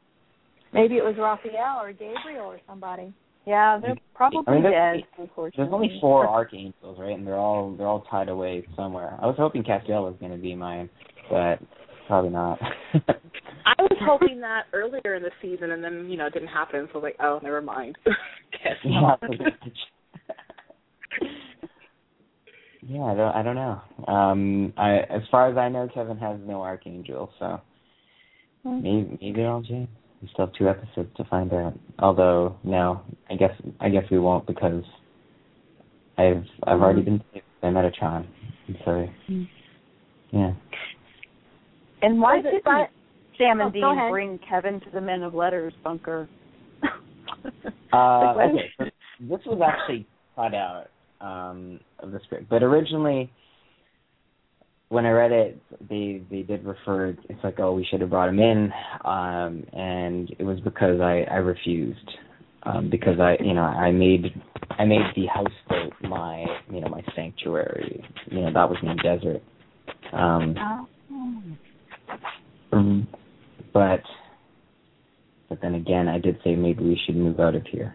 [0.72, 3.12] Maybe it was Raphael or Gabriel or somebody.
[3.46, 5.06] Yeah, they're probably I mean, there's- dead.
[5.18, 7.16] Unfortunately, There's only four archangels, right?
[7.16, 9.18] And they're all they're all tied away somewhere.
[9.20, 10.88] I was hoping Castiel was going to be mine,
[11.30, 11.58] but
[12.06, 12.58] probably not.
[12.94, 16.88] I was hoping that earlier in the season, and then you know it didn't happen.
[16.92, 17.96] So I was like, oh, never mind.
[18.84, 19.16] Yeah,
[22.82, 23.80] yeah, I don't I don't know.
[24.12, 27.60] Um, I as far as I know, Kevin has no archangel, so
[28.64, 29.88] maybe maybe I'll change.
[30.22, 31.74] We still have two episodes to find out.
[31.98, 34.84] Although no, I guess I guess we won't because
[36.16, 38.26] I've I've already been saved by Metatron.
[38.84, 39.08] So
[40.30, 40.52] yeah.
[42.02, 42.90] And why Was didn't
[43.38, 46.28] Sam Oh, and go Dean bring Kevin to the Men of Letters bunker?
[47.92, 48.84] Uh, okay, so
[49.20, 50.86] this was actually cut out
[51.20, 53.30] um, of the script, but originally,
[54.92, 57.16] when I read it, they they did refer.
[57.30, 58.70] It's like, oh, we should have brought him in,
[59.06, 62.10] um, and it was because I I refused
[62.64, 64.26] um, because I you know I made
[64.78, 68.04] I made the houseboat my you know my sanctuary.
[68.30, 69.42] You know that was my desert.
[70.12, 70.56] Um,
[72.70, 73.08] um,
[73.72, 74.02] but
[75.48, 77.94] but then again, I did say maybe we should move out of here.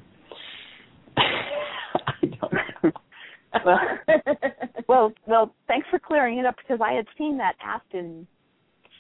[1.18, 4.48] I don't know.
[4.88, 8.26] well, well, thanks for clearing it up because I had seen that asked in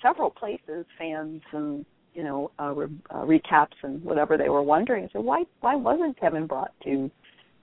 [0.01, 5.09] several places, fans and you know uh, re- uh, recaps and whatever they were wondering.
[5.13, 7.09] So why why wasn't Kevin brought to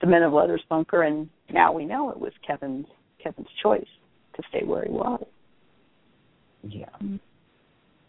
[0.01, 1.03] the Men of Letters bunker?
[1.03, 2.87] And now we know it was Kevin's
[3.21, 3.87] Kevin's choice
[4.35, 5.25] to stay where he was.
[6.63, 6.85] Yeah.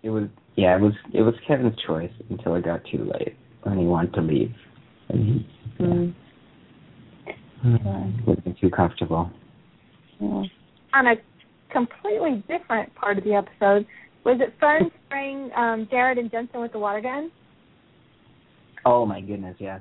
[0.02, 3.78] It was yeah, it was it was Kevin's choice until it got too late when
[3.78, 4.54] he wanted to leave.
[5.08, 5.46] And he
[5.78, 5.86] yeah.
[7.64, 8.26] Mm.
[8.26, 9.30] wasn't too comfortable.
[10.20, 11.14] On a
[11.72, 13.86] completely different part of the episode,
[14.24, 17.30] was it fun spraying um, Jared and Jensen with the water gun?
[18.84, 19.80] Oh my goodness, yes.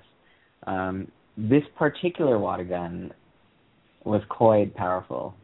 [0.66, 3.12] Um, this particular water gun
[4.04, 5.36] was quite powerful.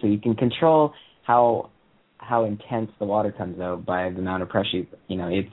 [0.00, 0.92] So you can control
[1.24, 1.70] how
[2.18, 4.82] how intense the water comes out by the amount of pressure.
[5.08, 5.52] You know, it's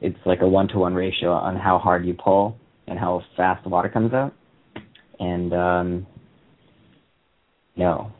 [0.00, 2.56] it's like a one to one ratio on how hard you pull
[2.86, 4.34] and how fast the water comes out.
[5.18, 6.06] And um
[7.76, 8.12] no.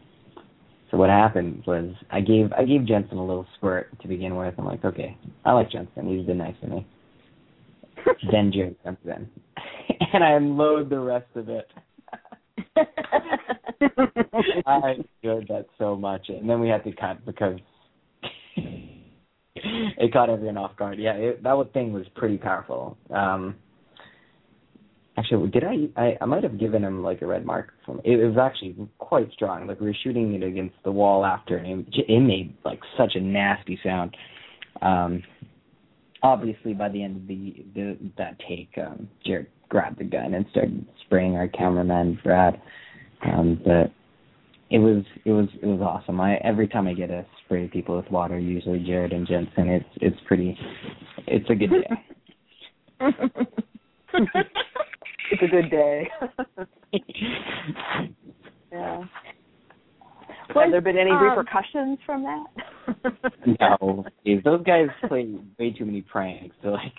[0.91, 4.55] So what happened was I gave I gave Jensen a little squirt to begin with.
[4.59, 6.09] I'm like, okay, I like Jensen.
[6.09, 6.87] He's been nice to me.
[8.31, 9.29] then Jared comes in,
[10.13, 11.67] and I unload the rest of it.
[14.67, 17.59] I enjoyed that so much, and then we had to cut because
[18.57, 20.99] it caught everyone off guard.
[20.99, 22.97] Yeah, it, that thing was pretty powerful.
[23.11, 23.57] Um,
[25.17, 26.17] actually, did I, I?
[26.21, 27.73] I might have given him like a red mark.
[27.85, 29.67] From it, was actually quite strong.
[29.67, 33.13] Like we were shooting it against the wall after, and it, it made like such
[33.15, 34.17] a nasty sound.
[34.83, 35.23] Um,
[36.23, 40.47] obviously, by the end of the, the that take, um, Jared grabbed the gun and
[40.51, 42.61] started spraying our cameraman Brad.
[43.25, 43.93] Um, but
[44.71, 46.21] it was it was it was awesome.
[46.21, 49.89] I every time I get to spray people with water, usually Jared and Jensen, it's
[49.97, 50.59] it's pretty
[51.27, 51.91] it's a good day.
[55.31, 56.09] it's a good day.
[58.73, 59.05] yeah.
[60.49, 62.45] Have there been any um, repercussions from that?
[63.61, 64.05] no,
[64.45, 66.93] those guys play way too many pranks to like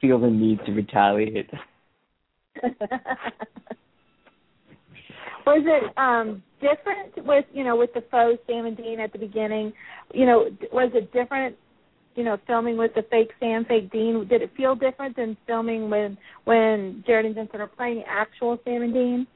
[0.00, 1.50] feel the need to retaliate.
[5.44, 9.18] Was it um different with you know with the faux Sam and Dean at the
[9.18, 9.72] beginning?
[10.14, 11.56] You know, was it different?
[12.14, 14.26] You know, filming with the fake Sam, fake Dean.
[14.28, 18.82] Did it feel different than filming when when Jared and Jensen are playing actual Sam
[18.82, 19.26] and Dean?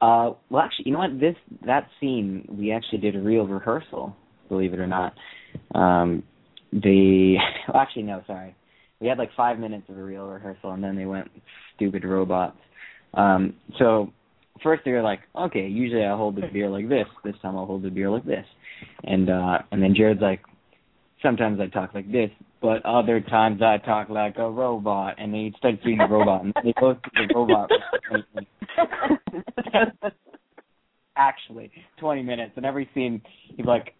[0.00, 1.18] Uh, well, actually, you know what?
[1.20, 4.16] This that scene we actually did a real rehearsal.
[4.48, 5.14] Believe it or not.
[5.74, 6.22] Um,
[6.72, 7.36] the
[7.72, 8.54] well, actually no, sorry.
[9.00, 11.28] We had like five minutes of a real rehearsal, and then they went
[11.76, 12.56] stupid robots.
[13.14, 14.12] Um, so
[14.62, 17.06] first they were like, okay, usually I hold the beer like this.
[17.24, 18.46] This time I'll hold the beer like this.
[19.04, 20.40] And uh and then Jared's like,
[21.22, 25.14] sometimes I talk like this, but other times I talk like a robot.
[25.18, 27.70] And they start starts doing the robot, and they both do the robot.
[31.16, 33.22] Actually, 20 minutes, and every scene
[33.56, 33.94] he's like,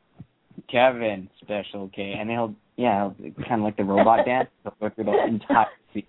[0.70, 3.10] Kevin, special K, and he'll yeah,
[3.48, 4.48] kind of like the robot dance.
[4.62, 6.04] He'll go through the entire scene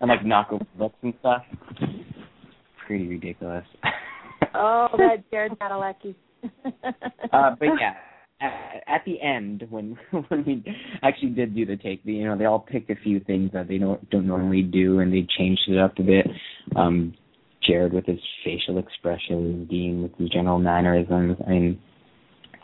[0.00, 1.42] and like knock over books and stuff
[2.86, 3.64] pretty ridiculous.
[4.54, 6.14] oh, that Jared Padalecki.
[6.44, 7.94] uh, but yeah,
[8.40, 9.96] at, at the end when
[10.28, 10.64] when we
[11.02, 13.78] actually did do the take, you know, they all picked a few things that they
[13.78, 16.26] don't don't normally do, and they changed it up a bit.
[16.74, 17.14] Um,
[17.66, 21.36] Jared with his facial expressions, Dean with his general mannerisms.
[21.46, 21.80] I mean,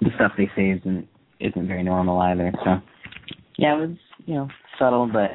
[0.00, 1.08] the stuff they say isn't
[1.40, 2.52] isn't very normal either.
[2.64, 2.76] So,
[3.58, 5.30] yeah, it was you know subtle, but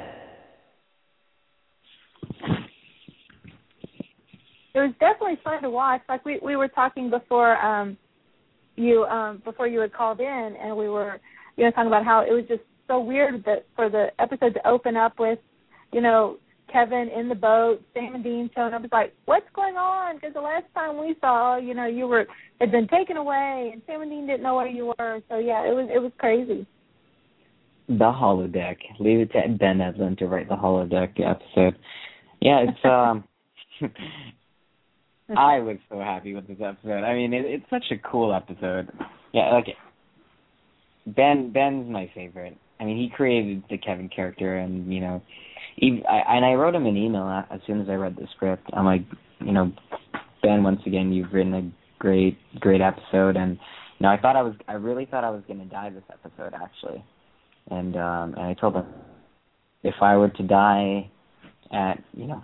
[4.73, 6.02] it was definitely fun to watch.
[6.08, 7.97] Like we we were talking before um
[8.77, 11.19] you um before you had called in and we were
[11.57, 14.67] you know talking about how it was just so weird that for the episode to
[14.67, 15.39] open up with
[15.91, 16.37] you know
[16.71, 18.83] Kevin in the boat, Sam and Dean showing up.
[18.83, 20.15] It's like, what's going on?
[20.15, 22.27] Because the last time we saw, you know, you were
[22.59, 25.21] had been taken away, and Sam and Dean didn't know where you were.
[25.29, 26.67] So yeah, it was it was crazy.
[27.87, 28.77] The holodeck.
[28.99, 31.77] Leave it to Ben Edlund to write the holodeck episode.
[32.41, 33.23] Yeah, it's um
[35.35, 37.03] I was so happy with this episode.
[37.03, 38.89] I mean, it, it's such a cool episode.
[39.33, 39.67] Yeah, like
[41.05, 42.57] Ben Ben's my favorite.
[42.79, 45.21] I mean, he created the Kevin character, and you know,
[45.75, 48.69] he, I, and I wrote him an email as soon as I read the script.
[48.73, 49.01] I'm like,
[49.39, 49.71] you know,
[50.41, 53.57] Ben, once again, you've written a great, great episode, and
[53.99, 56.03] you know, I thought I was, I really thought I was going to die this
[56.11, 57.03] episode actually,
[57.69, 58.85] and um, and I told him
[59.83, 61.09] if I were to die
[61.71, 62.43] at, you know,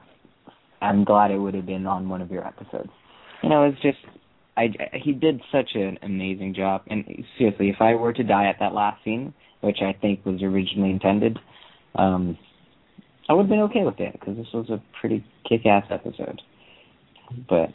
[0.84, 2.90] I'm glad it would have been on one of your episodes.
[3.42, 3.98] You know, it's just
[4.58, 6.84] I he did such an amazing job.
[6.88, 7.06] And
[7.38, 10.92] seriously, if I were to die at that last scene, which I think was originally
[10.92, 11.40] intended,
[11.96, 12.38] um,
[13.30, 16.42] I would have been okay with it because this was a pretty kick-ass episode.
[17.50, 17.70] But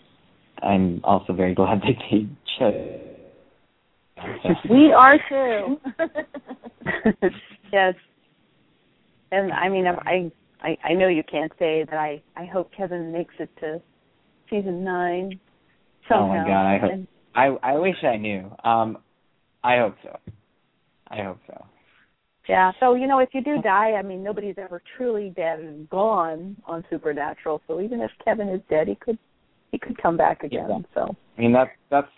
[0.62, 3.00] I'm also very glad that they chose.
[4.70, 5.80] we are too.
[7.72, 7.94] yes,
[9.30, 13.12] and I mean, I I, I know you can't say that I, I hope Kevin
[13.12, 13.80] makes it to
[14.50, 15.38] season nine.
[16.08, 16.24] Somehow.
[16.24, 18.50] Oh my god, I hope And- I I wish I knew.
[18.64, 18.98] Um
[19.62, 20.18] I hope so.
[21.08, 21.64] I hope so.
[22.48, 22.72] Yeah.
[22.80, 26.56] So you know, if you do die, I mean, nobody's ever truly dead and gone
[26.66, 27.60] on Supernatural.
[27.66, 29.18] So even if Kevin is dead, he could
[29.70, 30.66] he could come back again.
[30.68, 30.78] Yeah.
[30.94, 32.08] So I mean that's that's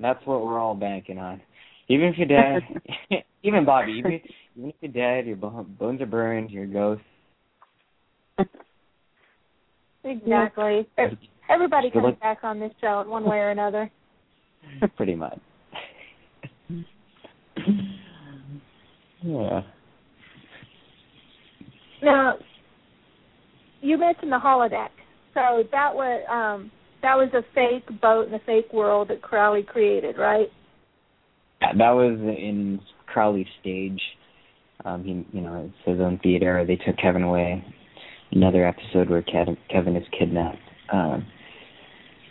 [0.00, 1.40] that's what we're all banking on.
[1.88, 2.62] Even if you're dead,
[3.42, 4.20] even Bobby, even
[4.56, 7.02] even if you're dead, your bones are burned, you're a ghost.
[10.06, 10.88] Exactly.
[11.50, 12.20] Everybody comes luck.
[12.20, 13.90] back on this show in one way or another.
[14.96, 15.38] Pretty much.
[19.22, 19.60] yeah.
[22.02, 22.34] Now,
[23.80, 24.90] you mentioned the holodeck.
[25.34, 26.70] So that was um
[27.02, 30.48] that was a fake boat in a fake world that Crowley created, right?
[31.60, 34.00] Yeah, that was in Crowley's stage.
[34.84, 36.64] Um, he, you know, it's his own theater.
[36.66, 37.64] They took Kevin away.
[38.32, 40.58] Another episode where Kevin, is kidnapped.
[40.92, 41.26] Um,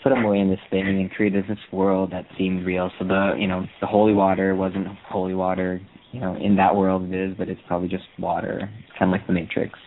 [0.04, 2.92] put him away in this thing and created this world that seemed real.
[3.00, 5.82] So the, you know, the holy water wasn't holy water.
[6.12, 9.28] You know, in that world it is, but it's probably just water, kind of like
[9.28, 9.78] the Matrix.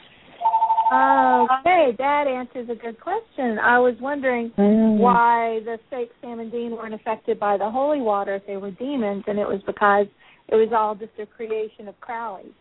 [0.90, 3.58] Okay, that answers a good question.
[3.58, 8.36] I was wondering why the fake Sam and Dean weren't affected by the holy water
[8.36, 10.06] if they were demons, and it was because
[10.48, 12.54] it was all just a creation of Crowley.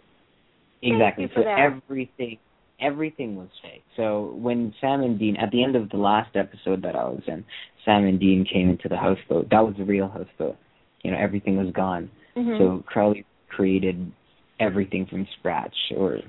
[0.83, 1.27] Exactly.
[1.27, 1.57] for so that.
[1.59, 2.37] everything
[2.79, 3.83] everything was fake.
[3.95, 7.23] So when Sam and Dean at the end of the last episode that I was
[7.27, 7.43] in,
[7.85, 9.49] Sam and Dean came into the houseboat.
[9.49, 10.57] That was the real houseboat.
[11.03, 12.09] You know, everything was gone.
[12.35, 12.57] Mhm.
[12.57, 14.11] So Crowley created
[14.59, 16.19] everything from scratch or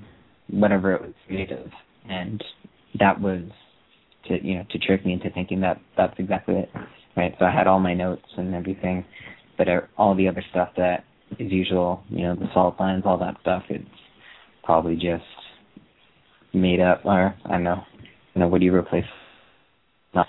[0.47, 1.71] whatever it was made of.
[2.07, 2.43] And
[2.99, 3.43] that was
[4.25, 6.69] to you know, to trick me into thinking that that's exactly it.
[7.15, 7.35] Right.
[7.37, 9.03] So I had all my notes and everything,
[9.57, 11.03] but uh, all the other stuff that
[11.37, 13.83] is usual, you know, the salt lines, all that stuff, it's
[14.63, 15.23] probably just
[16.53, 17.83] made up or I don't know.
[18.33, 19.03] You know, what do you replace?
[20.13, 20.23] No.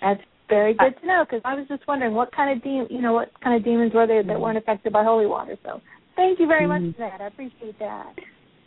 [0.00, 3.00] That's very good to know because I was just wondering what kind of de- you
[3.00, 5.56] know what kind of demons were there that weren't affected by holy water.
[5.64, 5.80] So
[6.14, 7.02] thank you very much mm-hmm.
[7.02, 7.20] for that.
[7.20, 8.14] I appreciate that.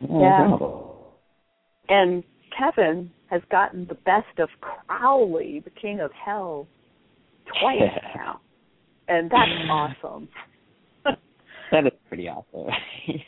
[0.01, 0.57] Yeah.
[1.89, 2.23] and
[2.57, 6.67] Kevin has gotten the best of Crowley, the king of hell,
[7.61, 7.81] twice
[8.15, 8.39] now,
[9.07, 10.29] and that's awesome.
[11.71, 12.73] That is pretty awesome.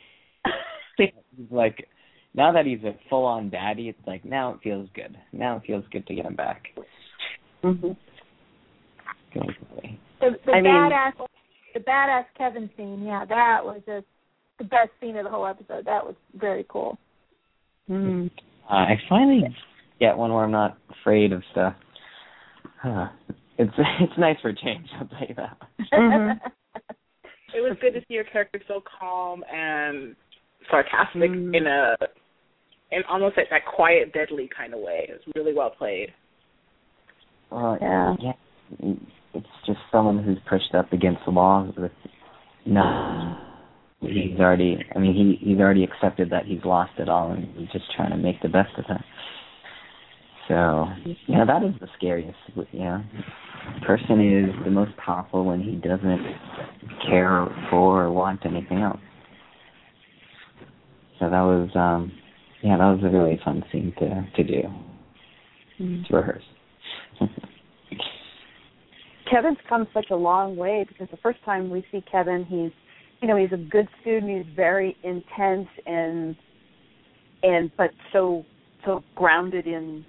[1.38, 1.88] He's like
[2.34, 5.18] now that he's a full on daddy, it's like now it feels good.
[5.34, 6.64] Now it feels good to get him back.
[7.62, 7.92] hmm
[9.34, 10.00] Basically.
[10.20, 11.14] The, the I mean- badass,
[11.74, 13.04] the badass Kevin scene.
[13.04, 14.06] Yeah, that was just
[14.60, 15.86] the best scene of the whole episode.
[15.86, 16.98] That was very cool.
[17.90, 18.30] mm
[18.70, 19.44] Uh, I finally
[20.00, 21.74] get one where I'm not afraid of stuff.
[22.82, 23.08] Huh.
[23.58, 25.58] It's it's nice for a change, I'll tell you that.
[25.94, 26.40] Mhm.
[27.54, 30.16] It was good to see your character so calm and
[30.72, 31.56] sarcastic Mm.
[31.56, 31.96] in a
[32.92, 35.06] in almost like that quiet, deadly kind of way.
[35.08, 36.14] It was really well played.
[37.50, 38.16] Well, Yeah.
[38.20, 38.34] yeah.
[39.34, 41.92] It's just someone who's pushed up against the wall with
[42.66, 43.38] no.
[44.02, 44.84] He's already.
[44.96, 48.10] I mean, he he's already accepted that he's lost it all, and he's just trying
[48.12, 49.02] to make the best of it.
[50.48, 50.88] So,
[51.28, 52.38] yeah, that is the scariest.
[52.74, 53.04] Yeah,
[53.86, 56.26] person is the most powerful when he doesn't
[57.08, 59.00] care for or want anything else.
[61.22, 62.12] So that was, um
[62.64, 64.62] yeah, that was a really fun scene to to do
[66.08, 66.44] to rehearse.
[69.32, 72.72] Kevin's come such a long way because the first time we see Kevin, he's
[73.22, 74.46] you know he's a good student.
[74.46, 76.36] He's very intense and
[77.44, 78.44] and but so
[78.84, 80.04] so grounded in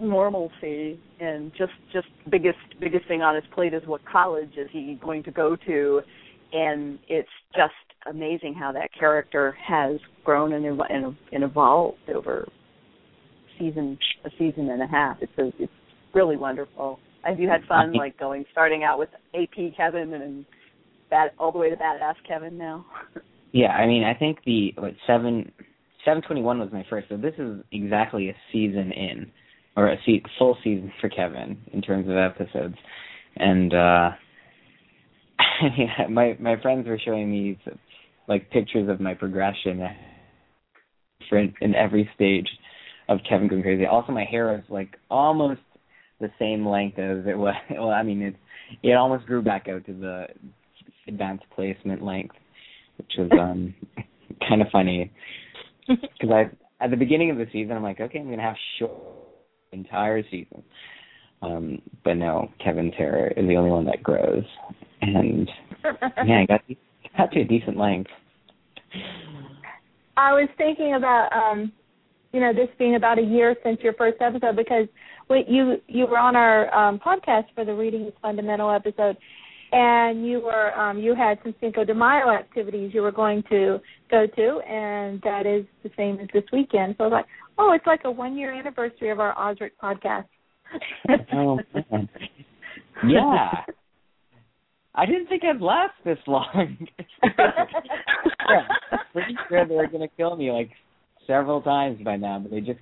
[0.00, 4.98] normalcy and just just biggest biggest thing on his plate is what college is he
[5.02, 6.00] going to go to
[6.52, 7.74] and it's just
[8.06, 12.48] amazing how that character has grown and, and, and evolved over
[13.58, 15.18] season a season and a half.
[15.20, 15.72] It's a, it's
[16.14, 16.98] really wonderful.
[17.22, 20.46] Have you had fun like going starting out with AP Kevin and then
[21.10, 22.86] bad all the way to badass Kevin now?
[23.50, 25.50] Yeah, I mean, I think the what seven
[26.04, 29.32] seven twenty one was my first, so this is exactly a season in,
[29.74, 32.74] or a se- full season for Kevin in terms of episodes,
[33.36, 34.10] and uh
[35.78, 37.58] yeah, my my friends were showing me
[38.28, 39.82] like pictures of my progression
[41.28, 42.46] for in, every stage
[43.08, 43.86] of Kevin going crazy.
[43.86, 45.60] Also, my hair is like almost
[46.20, 47.54] the same length as it was.
[47.70, 48.36] Well, I mean, it
[48.82, 50.26] it almost grew back out to the
[51.08, 52.36] advanced placement length
[52.98, 53.74] which was um
[54.46, 55.10] kind of funny
[55.88, 58.92] because I at the beginning of the season I'm like okay I'm gonna have short
[59.72, 60.62] entire season
[61.42, 64.44] um but no Kevin's hair is the only one that grows
[65.00, 65.48] and
[66.26, 66.76] yeah I got got
[67.16, 68.10] to a decent length
[70.16, 71.72] I was thinking about um
[72.32, 74.86] you know this being about a year since your first episode because
[75.46, 79.16] you you were on our um, podcast for the Reading is Fundamental episode,
[79.72, 83.78] and you were um, you had some Cinco de Mayo activities you were going to
[84.10, 86.94] go to, and that is the same as this weekend.
[86.98, 87.26] So I was like,
[87.58, 90.26] oh, it's like a one year anniversary of our Osric podcast.
[91.34, 91.58] oh,
[93.06, 93.50] yeah.
[94.98, 96.76] I didn't think I'd last this long.
[97.22, 98.66] yeah,
[99.12, 100.70] pretty sure they were gonna kill me like
[101.24, 102.80] several times by now, but they just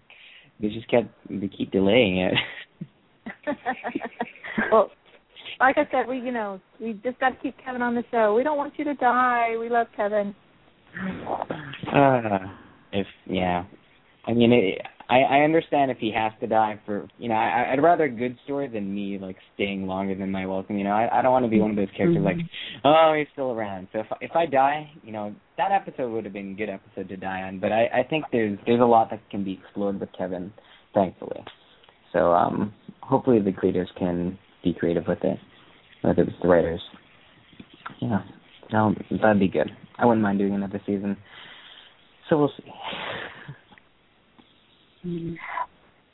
[0.58, 2.34] they just kept they keep delaying it.
[4.72, 4.90] well,
[5.60, 8.34] like I said, we you know we just got to keep Kevin on the show.
[8.34, 9.54] We don't want you to die.
[9.60, 10.34] We love Kevin.
[11.94, 12.38] Uh,
[12.92, 13.64] if yeah,
[14.26, 17.72] I mean, it, I I understand if he has to die for you know I
[17.72, 20.78] I'd rather a good story than me like staying longer than my welcome.
[20.78, 22.86] You know I I don't want to be one of those characters like Mm-hmm.
[22.86, 23.88] oh he's still around.
[23.92, 27.08] So if if I die, you know that episode would have been a good episode
[27.08, 27.60] to die on.
[27.60, 30.52] But I I think there's there's a lot that can be explored with Kevin,
[30.94, 31.40] thankfully.
[32.12, 35.38] So um hopefully the creators can be creative with it,
[36.02, 36.80] whether it's the writers.
[38.00, 38.22] Yeah,
[38.72, 39.70] no, that'd be good.
[39.98, 41.16] I wouldn't mind doing another season.
[42.28, 42.64] So we'll see.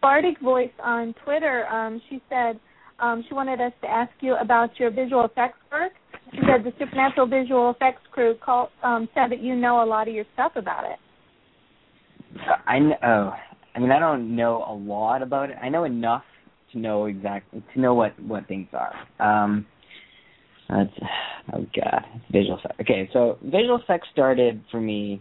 [0.01, 2.59] Bardic Voice on Twitter, um, she said
[2.99, 5.93] um, she wanted us to ask you about your visual effects work.
[6.33, 8.37] She said the Supernatural Visual Effects crew
[8.83, 10.99] um, said that you know a lot of your stuff about it.
[12.67, 12.95] I know.
[13.03, 13.33] Oh,
[13.75, 15.57] I mean, I don't know a lot about it.
[15.63, 16.23] I know enough
[16.73, 18.95] to know exactly to know what what things are.
[19.21, 19.67] Um,
[20.69, 20.91] that's
[21.55, 22.77] oh god, visual effects.
[22.81, 25.21] Okay, so visual effects started for me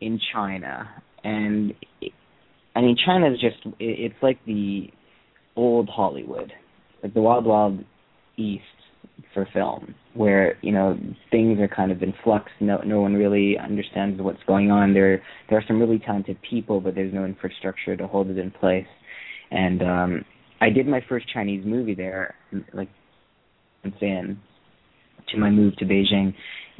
[0.00, 0.88] in China,
[1.24, 1.74] and
[2.76, 4.90] I mean, China is just it, it's like the
[5.56, 6.52] old Hollywood,
[7.02, 7.82] like the wild wild
[8.36, 8.62] east
[9.32, 10.98] for film, where you know
[11.30, 12.52] things are kind of in flux.
[12.60, 14.92] No, no one really understands what's going on.
[14.92, 18.50] There, there are some really talented people, but there's no infrastructure to hold it in
[18.50, 18.86] place.
[19.50, 20.24] And um,
[20.60, 22.34] I did my first Chinese movie there,
[22.74, 22.90] like
[23.82, 24.38] months in
[25.32, 26.34] to my move to Beijing,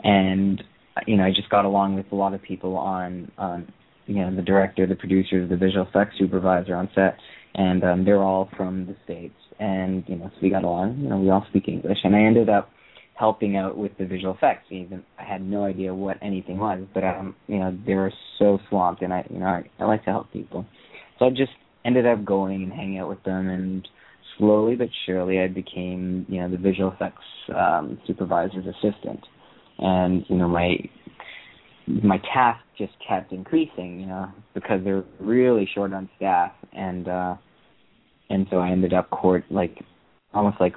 [0.05, 0.63] and
[1.07, 3.73] you know I just got along with a lot of people on, on
[4.07, 7.17] you know the director, the producers, the visual effects supervisor on set,
[7.55, 10.99] and um, they're all from the states and you know, so we got along.
[11.01, 12.71] You know, we all speak English, and I ended up
[13.15, 14.67] helping out with the visual effects.
[14.71, 18.59] Even I had no idea what anything was, but um, you know, they were so
[18.69, 20.67] swamped, and I, you know, I, I like to help people,
[21.19, 21.53] so I just
[21.85, 23.87] ended up going and hanging out with them, and
[24.39, 29.21] slowly but surely, I became, you know, the visual effects um, supervisor's assistant,
[29.79, 30.77] and you know, my
[31.87, 37.37] my task just kept increasing, you know, because they're really short on staff, and uh
[38.28, 39.78] and so I ended up court like
[40.34, 40.74] almost like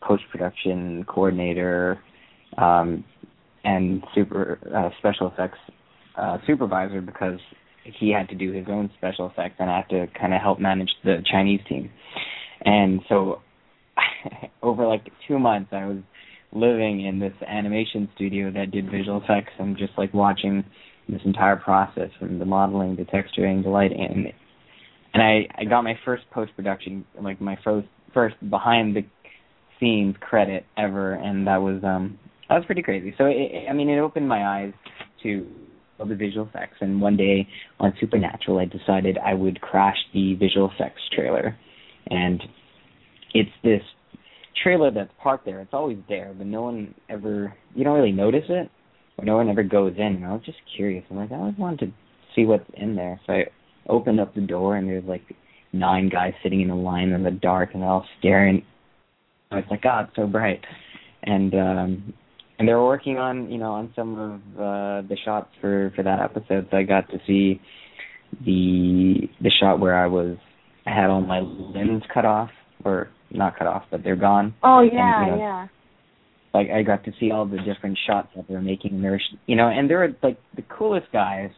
[0.00, 1.98] post production coordinator
[2.58, 3.04] um
[3.64, 5.58] and super uh, special effects
[6.16, 7.40] uh supervisor because
[7.98, 10.60] he had to do his own special effects and I had to kind of help
[10.60, 11.90] manage the Chinese team.
[12.64, 13.42] And so
[14.62, 15.98] over like 2 months I was
[16.52, 20.64] living in this animation studio that did visual effects and just like watching
[21.08, 24.32] this entire process from the modeling, the texturing, the lighting, and
[25.14, 29.04] and I I got my first post production like my first first behind the
[29.78, 32.18] scenes credit ever, and that was um
[32.48, 33.14] that was pretty crazy.
[33.18, 34.72] So it, I mean, it opened my eyes
[35.22, 35.46] to
[35.98, 37.48] all the visual effects, and one day
[37.80, 41.56] on Supernatural, I decided I would crash the visual effects trailer,
[42.08, 42.42] and
[43.32, 43.82] it's this
[44.62, 45.60] trailer that's parked there.
[45.60, 48.70] It's always there, but no one ever you don't really notice it,
[49.18, 50.16] or no one ever goes in.
[50.16, 51.04] And I was just curious.
[51.10, 51.92] I'm like, I always wanted to
[52.34, 53.44] see what's in there, so I
[53.88, 55.22] opened up the door and there's like
[55.72, 58.64] nine guys sitting in a line in the dark and they're all staring.
[59.50, 60.60] I was like, God, it's so bright.
[61.22, 62.14] And um
[62.58, 66.02] and they were working on, you know, on some of uh the shots for for
[66.02, 66.68] that episode.
[66.70, 67.60] So I got to see
[68.44, 70.36] the the shot where I was
[70.86, 72.50] I had all my limbs cut off
[72.86, 74.54] or not cut off, but they're gone.
[74.62, 75.66] Oh yeah, and, you know, yeah.
[76.54, 78.92] Like I got to see all the different shots that they're making.
[78.94, 81.50] And they were, you know, and they're like the coolest guys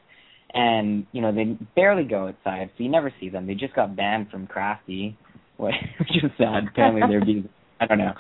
[0.55, 3.47] and you know they barely go outside, so you never see them.
[3.47, 5.17] They just got banned from Crafty,
[5.57, 5.75] which
[6.23, 6.69] is sad.
[6.71, 7.49] Apparently they're being
[7.81, 8.15] I don't know,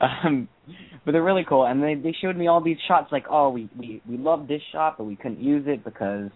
[0.00, 0.48] um,
[1.04, 1.66] but they're really cool.
[1.66, 4.62] And they they showed me all these shots, like oh we we we love this
[4.72, 6.30] shot, but we couldn't use it because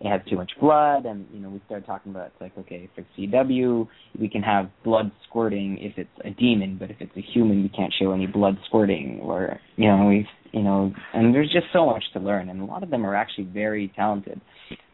[0.00, 1.06] it has too much blood.
[1.06, 3.88] And you know we started talking about it's like okay for CW
[4.18, 7.68] we can have blood squirting if it's a demon, but if it's a human we
[7.68, 9.20] can't show any blood squirting.
[9.22, 12.64] Or you know we you know and there's just so much to learn, and a
[12.64, 14.40] lot of them are actually very talented.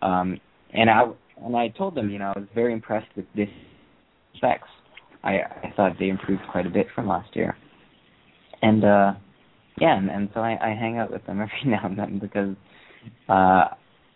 [0.02, 0.40] Um,
[0.72, 1.04] and I
[1.42, 3.48] and I told them, you know, I was very impressed with this
[4.36, 4.68] specs.
[5.22, 7.56] I I thought they improved quite a bit from last year.
[8.62, 9.12] And uh
[9.80, 12.56] yeah, and, and so I, I hang out with them every now and then because
[13.28, 13.74] uh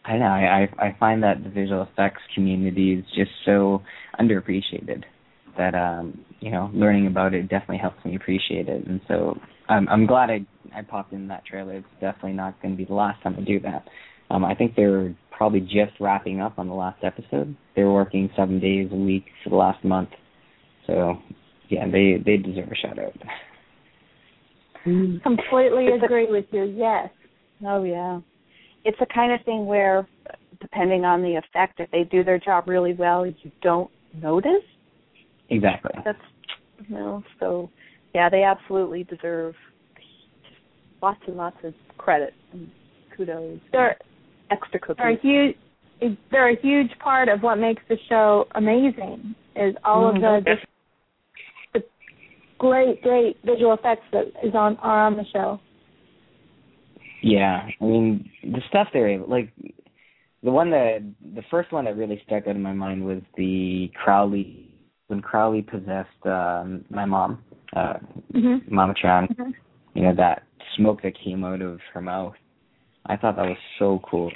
[0.09, 3.83] I don't know, I, I I find that the visual effects community is just so
[4.19, 5.05] underappreciated.
[5.59, 8.87] that um, you know, learning about it definitely helps me appreciate it.
[8.87, 9.37] And so
[9.69, 11.75] I'm I'm glad I I popped in that trailer.
[11.75, 13.85] It's definitely not going to be the last time I do that.
[14.31, 17.57] Um, I think they're probably just wrapping up on the last episode.
[17.75, 20.11] They were working seven days a week for the last month,
[20.87, 21.15] so
[21.69, 23.13] yeah, they they deserve a shout out.
[25.23, 26.65] Completely agree with you.
[26.65, 27.11] Yes.
[27.67, 28.21] Oh yeah,
[28.85, 30.07] it's the kind of thing where,
[30.61, 34.65] depending on the effect, if they do their job really well, you don't notice.
[35.51, 35.93] Exactly.
[36.05, 36.19] That's
[36.89, 37.71] you know so
[38.15, 39.55] yeah, they absolutely deserve
[41.03, 42.69] lots and lots of credit and
[43.17, 43.61] kudos.
[43.73, 43.97] They're
[44.51, 44.97] extra cookies.
[44.99, 45.57] They're a huge.
[46.31, 49.35] They're a huge part of what makes the show amazing.
[49.57, 50.25] Is all Mm-hmm.
[50.25, 50.57] of the,
[51.75, 51.85] the the
[52.59, 55.59] great, great visual effects that is on are on the show.
[57.29, 59.53] Yeah, I mean the stuff they're able like
[60.43, 60.99] the one that
[61.35, 64.71] the first one that really stuck out in my mind was the Crowley
[65.09, 67.43] when Crowley possessed um my mom,
[67.77, 67.95] uh
[68.35, 68.75] Mm-hmm.
[68.75, 69.29] Mama Tran.
[69.35, 69.53] Mhm.
[69.95, 70.43] You know that
[70.77, 72.35] smoke that came out of her mouth.
[73.07, 74.31] I thought that was so cool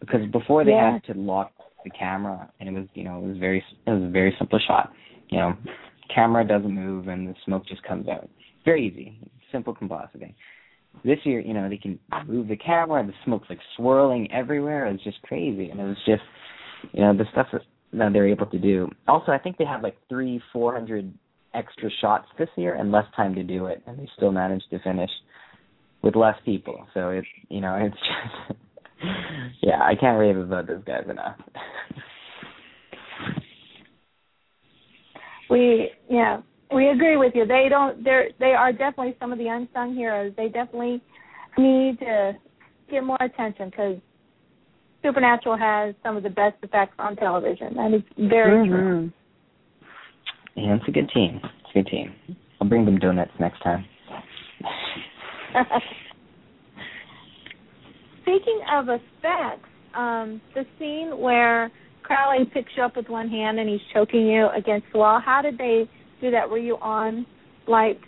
[0.00, 0.92] because before they Yeah.
[0.94, 1.52] had to lock
[1.84, 4.58] the camera and it was you know it was very it was a very simple
[4.68, 4.92] shot.
[5.30, 5.56] You know,
[6.14, 8.28] camera doesn't move and the smoke just comes out.
[8.64, 9.18] Very easy,
[9.50, 10.34] simple compositing.
[11.04, 14.86] This year, you know, they can move the camera, the smoke's like swirling everywhere.
[14.86, 16.22] It's just crazy, and it was just,
[16.92, 18.88] you know, the stuff that, that they're able to do.
[19.08, 21.12] Also, I think they had like three, four hundred
[21.54, 24.78] extra shots this year and less time to do it, and they still managed to
[24.80, 25.10] finish
[26.02, 26.86] with less people.
[26.94, 27.96] So it's, you know, it's
[28.48, 28.58] just,
[29.62, 31.36] yeah, I can't rave about those guys enough.
[35.50, 36.40] We yeah,
[36.72, 37.46] we agree with you.
[37.46, 38.02] They don't.
[38.04, 40.32] They're they are definitely some of the unsung heroes.
[40.36, 41.02] They definitely
[41.58, 42.32] need to
[42.90, 43.96] get more attention because
[45.02, 47.74] Supernatural has some of the best effects on television.
[47.74, 48.78] That is very true.
[48.78, 49.12] Mhm.
[50.56, 51.40] yeah, it's a good team.
[51.42, 52.14] It's a good team.
[52.60, 53.84] I'll bring them donuts next time.
[58.22, 61.70] Speaking of effects, um, the scene where
[62.02, 65.20] Crowley picks you up with one hand and he's choking you against the wall.
[65.20, 65.88] How did they
[66.30, 66.48] that?
[66.48, 67.26] Were you on
[67.66, 68.00] like,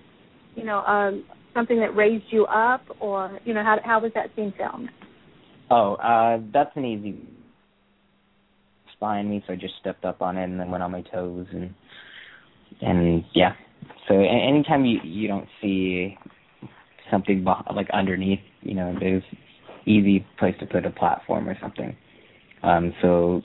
[0.55, 4.31] you know, um, something that raised you up, or you know, how how was that
[4.37, 4.91] scene filmed?
[5.71, 7.19] Oh, uh, that's an easy
[8.99, 11.47] behind me, so I just stepped up on it and then went on my toes
[11.53, 11.75] and
[12.81, 13.53] and yeah.
[14.09, 16.17] So anytime you you don't see
[17.11, 19.23] something beh- like underneath, you know, there's
[19.87, 21.97] easy place to put a platform or something.
[22.63, 23.43] Um, so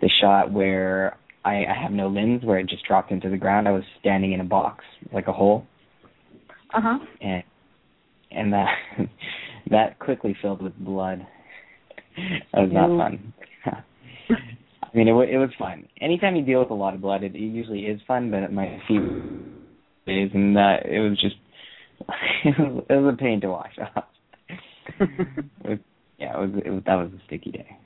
[0.00, 3.68] the shot where I, I have no limbs, where it just dropped into the ground,
[3.68, 5.66] I was standing in a box like a hole,
[6.72, 6.98] Uh huh.
[7.20, 7.42] and
[8.30, 8.68] and that
[9.70, 11.26] that quickly filled with blood.
[12.52, 13.32] that was not fun.
[14.82, 15.88] I mean, it it was fun.
[16.00, 18.78] Anytime you deal with a lot of blood, it, it usually is fun, but my
[18.86, 19.02] feet
[20.06, 21.36] days and that it was just
[22.44, 24.04] it was, it was a pain to wash off.
[25.00, 25.78] it was,
[26.18, 27.78] yeah, it was, it was that was a sticky day.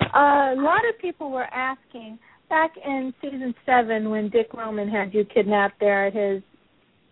[0.00, 5.14] Uh, a lot of people were asking back in season seven when Dick Roman had
[5.14, 6.42] you kidnapped there at his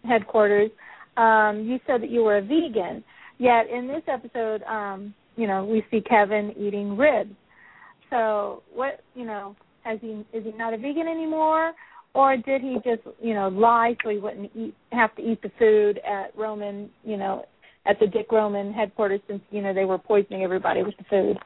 [0.05, 0.71] headquarters.
[1.17, 3.03] Um, you said that you were a vegan,
[3.39, 7.35] yet in this episode, um, you know, we see Kevin eating ribs.
[8.11, 11.73] So, what you know, has he is he not a vegan anymore,
[12.15, 15.51] or did he just you know lie so he wouldn't eat have to eat the
[15.59, 17.47] food at Roman, you know,
[17.87, 21.39] at the Dick Roman headquarters since you know they were poisoning everybody with the food.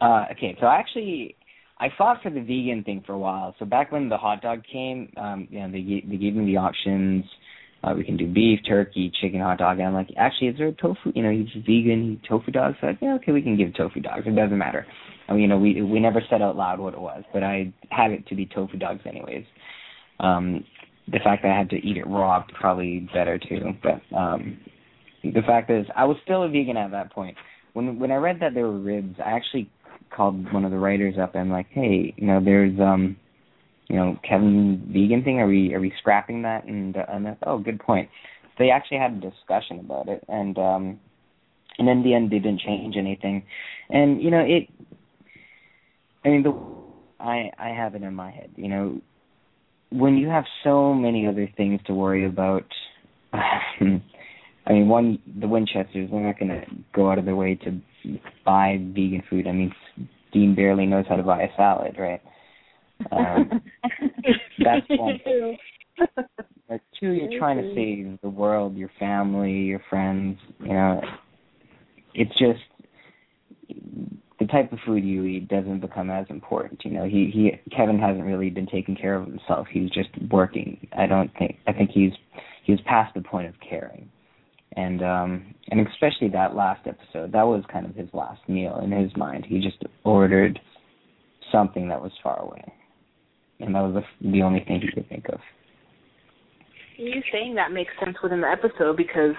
[0.00, 1.36] Uh, okay, so I actually,
[1.78, 3.54] I fought for the vegan thing for a while.
[3.58, 6.56] So back when the hot dog came, um, you know, they they gave me the
[6.56, 7.24] options.
[7.82, 9.78] Uh, we can do beef, turkey, chicken hot dog.
[9.78, 11.12] And I'm like, actually, is there a tofu?
[11.14, 12.74] You know, he's vegan, he tofu dog.
[12.80, 14.24] So I yeah, okay, we can give tofu dogs.
[14.26, 14.86] It doesn't matter.
[15.28, 17.72] I mean, you know, we we never said out loud what it was, but I
[17.90, 19.44] had it to be tofu dogs anyways.
[20.18, 20.64] Um,
[21.10, 23.72] the fact that I had to eat it raw probably better too.
[23.82, 24.58] But um,
[25.22, 27.36] the fact is, I was still a vegan at that point.
[27.72, 29.70] When when I read that there were ribs, I actually
[30.14, 33.16] called one of the writers up and like, hey, you know, there's um,
[33.88, 35.40] you know, Kevin vegan thing.
[35.40, 36.64] Are we are we scrapping that?
[36.64, 38.08] And uh, and I oh, good point.
[38.58, 41.00] They actually had a discussion about it, and um,
[41.78, 43.44] and in the end, they didn't change anything.
[43.88, 44.68] And you know, it.
[46.24, 46.52] I mean, the
[47.18, 48.50] I I have it in my head.
[48.54, 49.00] You know,
[49.90, 52.64] when you have so many other things to worry about.
[53.32, 56.10] I mean, one the Winchesters.
[56.10, 57.80] They're not going to go out of their way to
[58.44, 59.46] buy vegan food.
[59.46, 59.72] I mean,
[60.32, 62.22] Dean barely knows how to buy a salad, right?
[63.12, 63.62] Um,
[64.64, 65.20] that's one.
[66.68, 70.38] But two, you're trying to save the world, your family, your friends.
[70.60, 71.00] You know,
[72.14, 72.60] it's just
[74.38, 76.80] the type of food you eat doesn't become as important.
[76.84, 79.66] You know, he he Kevin hasn't really been taking care of himself.
[79.70, 80.86] He's just working.
[80.96, 82.12] I don't think I think he's
[82.64, 84.08] he's past the point of caring.
[84.76, 88.92] And um and especially that last episode, that was kind of his last meal in
[88.92, 89.46] his mind.
[89.48, 90.58] He just ordered
[91.52, 92.72] something that was far away.
[93.60, 95.40] And that was the, the only thing he could think of.
[96.96, 99.34] You saying that makes sense within the episode because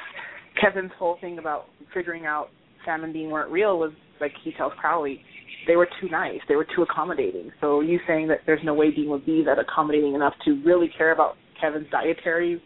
[0.60, 2.50] Kevin's whole thing about figuring out
[2.86, 5.22] Sam and Dean weren't real was like he tells Crowley,
[5.68, 7.52] they were too nice, they were too accommodating.
[7.62, 10.90] So you saying that there's no way Dean would be that accommodating enough to really
[10.98, 12.62] care about Kevin's dietary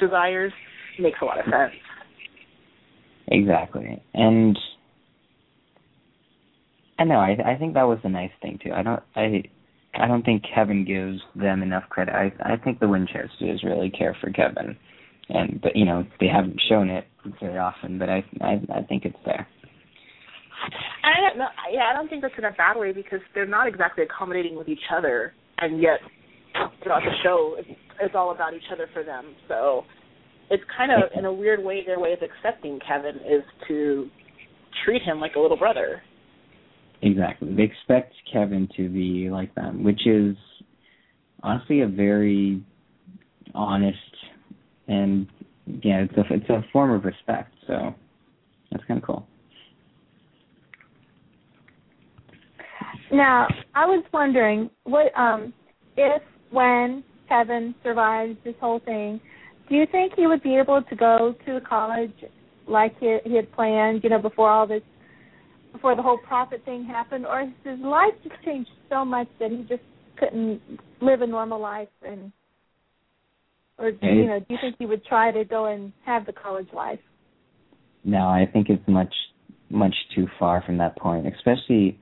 [0.00, 0.52] desires
[0.98, 1.80] makes a lot of sense.
[3.34, 4.56] Exactly, and
[7.00, 8.70] I know I I think that was a nice thing too.
[8.72, 9.42] I don't I
[9.94, 12.14] I don't think Kevin gives them enough credit.
[12.14, 14.76] I I think the Winchesters really care for Kevin,
[15.30, 17.06] and but you know they haven't shown it
[17.40, 19.48] very often, but I I I think it's there.
[21.02, 21.48] I don't know.
[21.72, 24.68] Yeah, I don't think that's in a bad way because they're not exactly accommodating with
[24.68, 25.98] each other, and yet
[26.84, 27.68] throughout the show, it's,
[28.00, 29.34] it's all about each other for them.
[29.48, 29.82] So
[30.50, 34.08] it's kind of in a weird way their way of accepting Kevin is to
[34.84, 36.02] treat him like a little brother.
[37.02, 37.54] Exactly.
[37.54, 40.36] They expect Kevin to be like them, which is
[41.42, 42.62] honestly a very
[43.54, 43.98] honest
[44.88, 45.26] and
[45.82, 47.52] yeah, it's a it's a form of respect.
[47.66, 47.94] So
[48.70, 49.26] that's kind of cool.
[53.12, 55.52] Now, I was wondering what um
[55.96, 59.20] if when Kevin survives this whole thing,
[59.68, 62.12] do you think he would be able to go to college
[62.66, 64.82] like he, he had planned, you know, before all this
[65.72, 69.50] before the whole prophet thing happened, or has his life just changed so much that
[69.50, 69.82] he just
[70.18, 70.60] couldn't
[71.00, 72.30] live a normal life and
[73.76, 76.68] or you know, do you think he would try to go and have the college
[76.72, 77.00] life?
[78.04, 79.12] No, I think it's much
[79.68, 81.98] much too far from that point, especially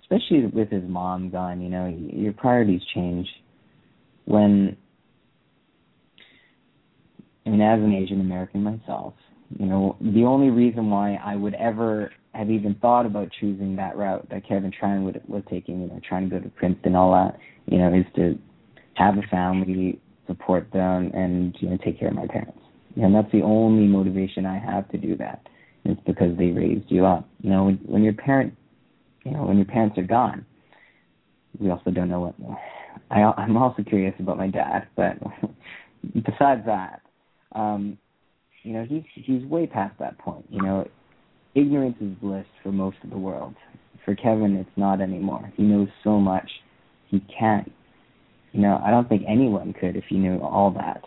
[0.00, 1.60] especially with his mom gone.
[1.60, 3.26] You know, your priorities change
[4.24, 4.76] when.
[7.50, 9.14] Mean, as an Asian American myself,
[9.58, 13.96] you know, the only reason why I would ever have even thought about choosing that
[13.96, 17.12] route that Kevin Tran would was taking, you know, trying to go to Princeton, all
[17.12, 18.38] that, you know, is to
[18.94, 22.58] have a family, support them, and you know, take care of my parents.
[22.96, 25.46] And that's the only motivation I have to do that.
[25.84, 27.28] It's because they raised you up.
[27.40, 28.54] You know, when, when your parent,
[29.24, 30.46] you know, when your parents are gone,
[31.58, 32.34] we also don't know what.
[33.10, 35.18] I, I'm also curious about my dad, but
[36.14, 37.02] besides that,
[37.54, 37.98] um,
[38.62, 40.46] you know, he's he's way past that point.
[40.48, 40.88] You know,
[41.54, 43.54] ignorance is bliss for most of the world.
[44.04, 45.52] For Kevin, it's not anymore.
[45.56, 46.48] He knows so much.
[47.08, 47.70] He can't.
[48.52, 51.02] You know, I don't think anyone could if he knew all that.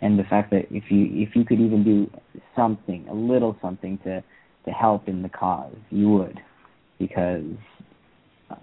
[0.00, 2.10] And the fact that if you if you could even do
[2.54, 4.22] something, a little something to
[4.64, 6.40] to help in the cause, you would,
[6.98, 7.44] because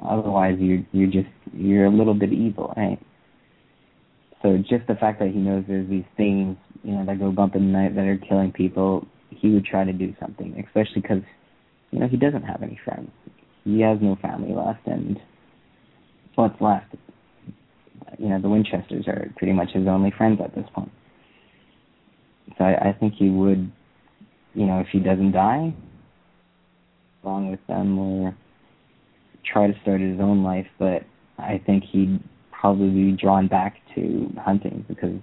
[0.04, 3.00] otherwise you're you're just you're a little bit evil, right?
[4.42, 7.56] So just the fact that he knows there's these things, you know, that go bump
[7.56, 11.24] in the night that are killing people, he would try to do something, especially because,
[11.90, 13.10] you know, he doesn't have any friends.
[13.64, 15.20] He has no family left, and
[16.36, 16.94] what's left?
[18.20, 20.92] You know, the Winchesters are pretty much his only friends at this point.
[22.58, 23.72] So I, I think he would,
[24.54, 25.74] you know, if he doesn't die,
[27.24, 28.38] along with them, or
[29.52, 30.68] try to start his own life.
[30.78, 31.02] But
[31.40, 32.20] I think he'd
[32.52, 35.20] probably be drawn back to hunting because,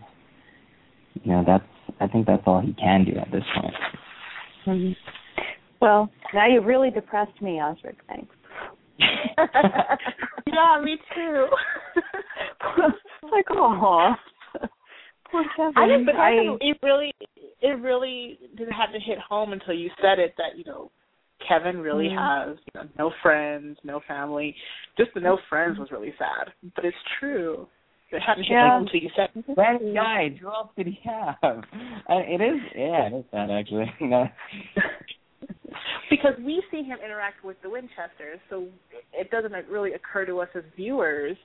[1.14, 1.64] you know, that's
[2.00, 3.74] I think that's all he can do at this point.
[4.66, 4.92] Mm-hmm.
[5.80, 7.96] Well, now you've really depressed me, Osric.
[8.08, 8.34] Thanks.
[10.46, 11.46] yeah, me too.
[13.32, 14.14] like, oh,
[15.30, 15.72] poor Kevin.
[15.76, 17.12] I just, but I, it really,
[17.60, 20.90] it really didn't have to hit home until you said it that you know,
[21.48, 22.48] Kevin really mm.
[22.48, 24.54] has you know, no friends, no family.
[24.96, 27.66] Just the no friends was really sad, but it's true.
[28.12, 28.70] It hadn't hit yeah.
[28.72, 29.30] home until you said.
[29.46, 31.36] When he died, who else did he have?
[31.42, 31.58] Uh,
[32.08, 33.90] it is, yeah, it is sad actually.
[34.00, 34.26] no.
[36.10, 38.66] because we see him interact with the Winchesters, so
[39.12, 41.36] it doesn't really occur to us as viewers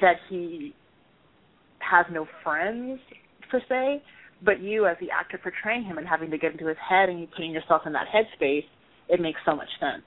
[0.00, 0.74] that he
[1.78, 2.98] has no friends
[3.50, 4.02] per se.
[4.42, 7.20] But you, as the actor portraying him and having to get into his head and
[7.20, 8.64] you putting yourself in that headspace,
[9.08, 10.02] it makes so much sense.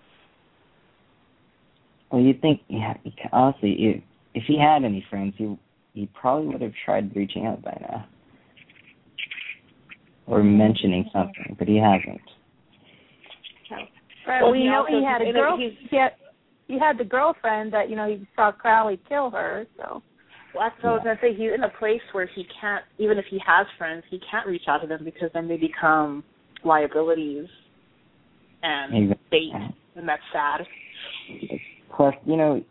[2.11, 2.93] Well, you'd think, yeah,
[3.31, 4.03] honestly, if
[4.33, 5.57] if he had any friends, he
[5.93, 8.07] he probably would have tried reaching out by now
[10.25, 12.21] or mentioning something, but he hasn't.
[14.25, 14.41] Right.
[14.41, 15.57] Well, we know he had a girl.
[15.57, 16.11] He had,
[16.67, 19.65] he had the girlfriend that you know he saw Crowley kill her.
[19.77, 20.01] So.
[20.55, 21.33] Well, that's what I was gonna say.
[21.33, 24.61] He's in a place where he can't, even if he has friends, he can't reach
[24.67, 26.23] out to them because then they become
[26.63, 27.47] liabilities
[28.61, 29.27] and exactly.
[29.31, 30.61] bait and that's sad.
[31.95, 32.63] Plus, you know,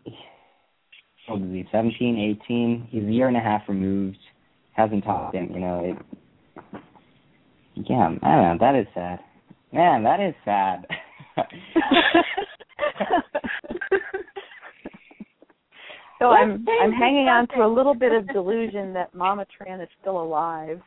[1.27, 2.87] what is he, 17, 18?
[2.89, 4.17] He's a year and a half removed.
[4.73, 5.81] Hasn't talked him, you know.
[5.85, 5.97] It,
[7.75, 8.57] yeah, I don't know.
[8.59, 9.19] That is sad.
[9.71, 10.85] Man, that is sad.
[16.19, 19.89] so I'm I'm hanging on to a little bit of delusion that Mama Tran is
[19.99, 20.79] still alive.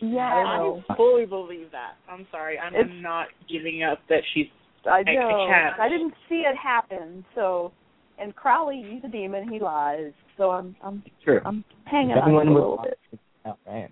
[0.00, 1.94] Yeah, I, I fully believe that.
[2.10, 4.46] I'm sorry, I'm, I'm not giving up that she's.
[4.84, 5.48] I know.
[5.50, 7.72] I, I, didn't see it happen, so
[8.18, 9.48] and Crowley, he's a demon.
[9.48, 10.12] He lies.
[10.36, 11.40] So I'm I'm True.
[11.44, 12.98] I'm hanging on a little bit.
[13.44, 13.90] Oh, right.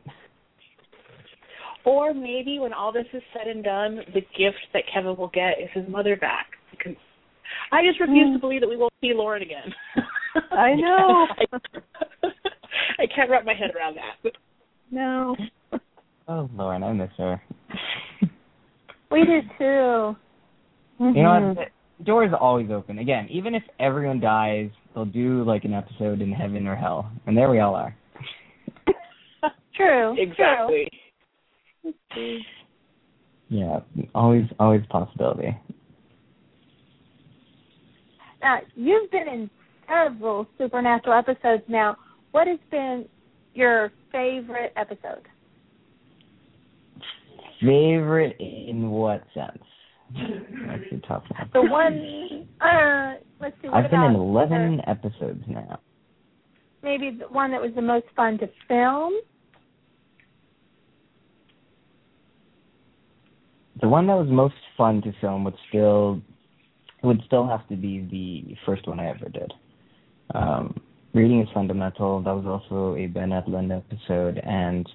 [1.85, 5.59] Or maybe when all this is said and done, the gift that Kevin will get
[5.61, 6.47] is his mother back.
[6.71, 6.95] Because
[7.71, 8.35] I just refuse Mm.
[8.35, 9.73] to believe that we won't see Lauren again.
[10.51, 11.27] I know.
[11.39, 11.45] I,
[12.99, 14.33] I can't wrap my head around that.
[14.91, 15.37] No.
[16.27, 17.41] Oh, Lauren, I miss her.
[19.11, 20.17] we do too.
[20.99, 21.69] You know what?
[21.99, 22.99] The door is always open.
[22.99, 27.37] Again, even if everyone dies, they'll do like an episode in heaven or hell, and
[27.37, 27.97] there we all are.
[29.77, 30.17] True.
[30.21, 30.89] Exactly.
[32.13, 32.41] True.
[33.49, 33.81] Yeah,
[34.15, 35.57] always, always possibility.
[38.43, 39.51] Now, you've been in
[39.89, 41.97] several supernatural episodes now.
[42.33, 43.07] What has been
[43.55, 45.23] your favorite episode?
[47.61, 49.63] Favorite in what sense?
[50.13, 51.51] That's a tough one.
[51.53, 53.69] The one, uh, let's see.
[53.69, 55.81] What I've been in eleven the- episodes now.
[56.83, 59.15] maybe the one that was the most fun to film.
[63.81, 66.21] The one that was most fun to film would still
[67.03, 69.53] would still have to be the first one I ever did.
[70.35, 70.81] Um,
[71.13, 72.21] Reading is fundamental.
[72.23, 74.89] That was also a Ben Edlund episode, and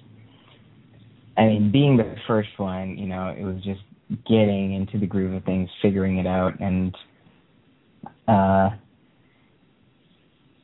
[1.38, 3.80] I mean, being the first one, you know, it was just
[4.26, 6.94] getting into the groove of things, figuring it out, and
[8.28, 8.70] uh,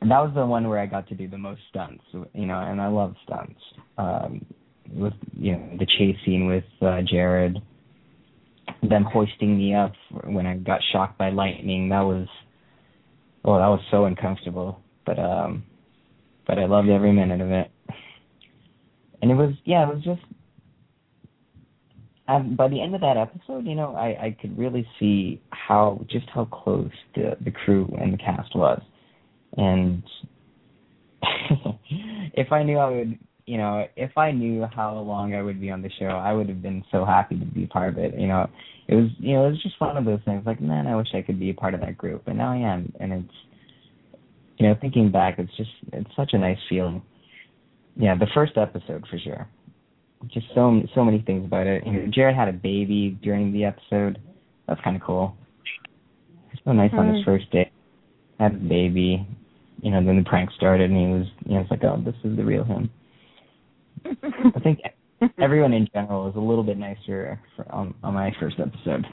[0.01, 2.81] that was the one where I got to do the most stunts, you know, and
[2.81, 3.59] I love stunts.
[3.97, 4.45] Um,
[4.93, 7.57] with you know the chase scene with uh, Jared,
[8.83, 9.93] them hoisting me up
[10.23, 11.89] when I got shocked by lightning.
[11.89, 12.27] That was,
[13.43, 15.63] well, that was so uncomfortable, but um,
[16.45, 17.71] but I loved every minute of it.
[19.21, 20.21] And it was, yeah, it was just.
[22.27, 26.05] Um, by the end of that episode, you know, I I could really see how
[26.09, 28.81] just how close the the crew and the cast was,
[29.55, 30.03] and
[32.33, 35.71] if I knew I would you know, if I knew how long I would be
[35.71, 38.19] on the show, I would have been so happy to be part of it.
[38.19, 38.49] You know,
[38.89, 41.07] it was you know, it was just one of those things like, man, I wish
[41.13, 42.27] I could be a part of that group.
[42.27, 43.33] And now I am and it's
[44.57, 47.01] you know, thinking back it's just it's such a nice feeling.
[47.95, 49.47] Yeah, the first episode for sure.
[50.33, 51.85] Just so so many things about it.
[51.85, 54.19] You know, Jared had a baby during the episode.
[54.67, 55.35] That's kinda cool.
[56.51, 57.25] It's so nice on his mm.
[57.25, 57.71] first day.
[58.39, 59.27] Had a baby.
[59.81, 62.15] You know, then the prank started and he was you know, it's like, Oh, this
[62.23, 62.89] is the real him.
[64.05, 64.79] I think
[65.39, 69.05] everyone in general was a little bit nicer for, on, on my first episode.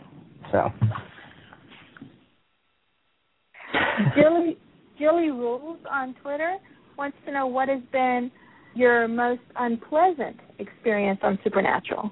[0.52, 0.70] So.
[4.16, 4.58] Jilly,
[4.98, 6.56] Jilly Rules on Twitter
[6.96, 8.30] wants to know what has been
[8.74, 12.10] your most unpleasant experience on Supernatural.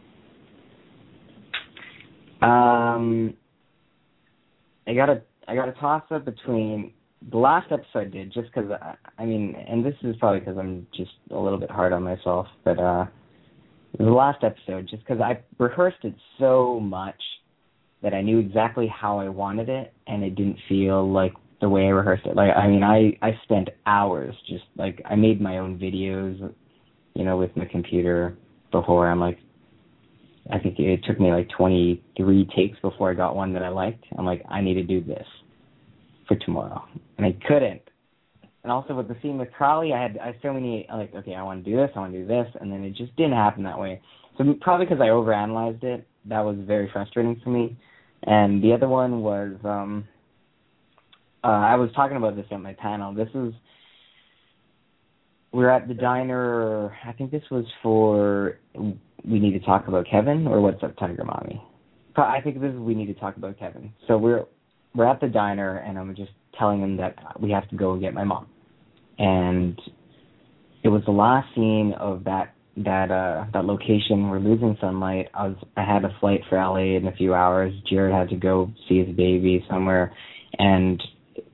[2.40, 3.34] Um,
[4.86, 6.92] I got a I got a toss up between
[7.30, 10.56] the last episode I did just because I, I mean, and this is probably because
[10.58, 13.06] I'm just a little bit hard on myself, but uh,
[13.98, 17.20] the last episode just because I rehearsed it so much
[18.02, 21.32] that I knew exactly how I wanted it, and it didn't feel like
[21.62, 22.36] the way I rehearsed it.
[22.36, 26.52] Like I mean, I I spent hours just like I made my own videos,
[27.14, 28.36] you know, with my computer
[28.72, 29.08] before.
[29.08, 29.38] I'm like,
[30.52, 34.04] I think it took me like 23 takes before I got one that I liked.
[34.18, 35.24] I'm like, I need to do this
[36.26, 36.84] for tomorrow,
[37.16, 37.82] and I couldn't.
[38.64, 41.44] And also with the scene with Crowley, I had I so many like, okay, I
[41.44, 43.62] want to do this, I want to do this, and then it just didn't happen
[43.62, 44.02] that way.
[44.36, 47.78] So probably because I overanalyzed it, that was very frustrating for me.
[48.24, 50.08] And the other one was um
[51.44, 53.14] uh I was talking about this at my panel.
[53.14, 53.52] This is
[55.52, 56.96] we're at the diner.
[57.04, 61.24] I think this was for we need to talk about Kevin or what's up, Tiger
[61.24, 61.62] Mommy.
[62.16, 63.92] I think this is we need to talk about Kevin.
[64.08, 64.44] So we're
[64.94, 68.00] we're at the diner and I'm just telling him that we have to go and
[68.00, 68.46] get my mom.
[69.18, 69.80] And
[70.82, 74.30] it was the last scene of that that uh that location.
[74.30, 75.28] We're losing sunlight.
[75.34, 77.72] I was I had a flight for LA in a few hours.
[77.88, 80.12] Jared had to go see his baby somewhere
[80.58, 81.02] and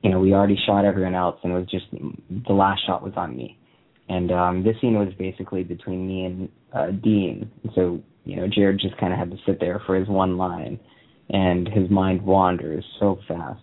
[0.03, 1.85] you know, we already shot everyone else and it was just
[2.47, 3.57] the last shot was on me.
[4.09, 7.51] And um this scene was basically between me and uh Dean.
[7.75, 10.79] So, you know, Jared just kinda had to sit there for his one line.
[11.29, 13.61] and his mind wanders so fast.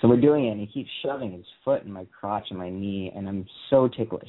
[0.00, 2.70] So we're doing it, and he keeps shoving his foot in my crotch and my
[2.70, 4.28] knee, and I'm so ticklish,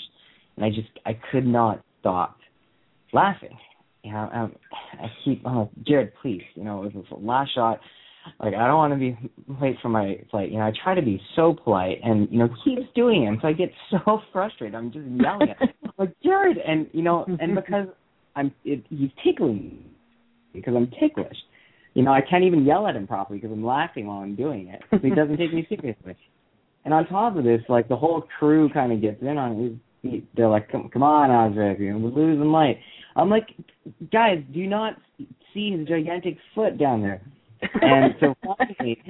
[0.55, 2.37] and I just I could not stop
[3.13, 3.57] laughing.
[4.03, 4.55] You know, um,
[4.93, 7.79] I keep, oh, Jared, please, you know, it was the last shot.
[8.39, 9.17] Like I don't want to be
[9.61, 10.51] late for my flight.
[10.51, 13.39] You know, I try to be so polite, and you know, keeps doing it.
[13.41, 14.75] So I get so frustrated.
[14.75, 17.87] I'm just yelling at him, like Jared, and you know, and because
[18.35, 19.85] I'm, it, he's tickling me
[20.53, 21.37] because I'm ticklish.
[21.95, 24.67] You know, I can't even yell at him properly because I'm laughing while I'm doing
[24.67, 24.81] it.
[24.91, 26.15] So he doesn't take me seriously.
[26.85, 30.23] And on top of this, like the whole crew kind of gets in on it.
[30.35, 32.77] They're like, "Come, come on, Osric, you know, we're losing light."
[33.15, 33.47] I'm like,
[34.11, 34.93] guys, do you not
[35.53, 37.21] see his gigantic foot down there?
[37.81, 39.01] And so finally,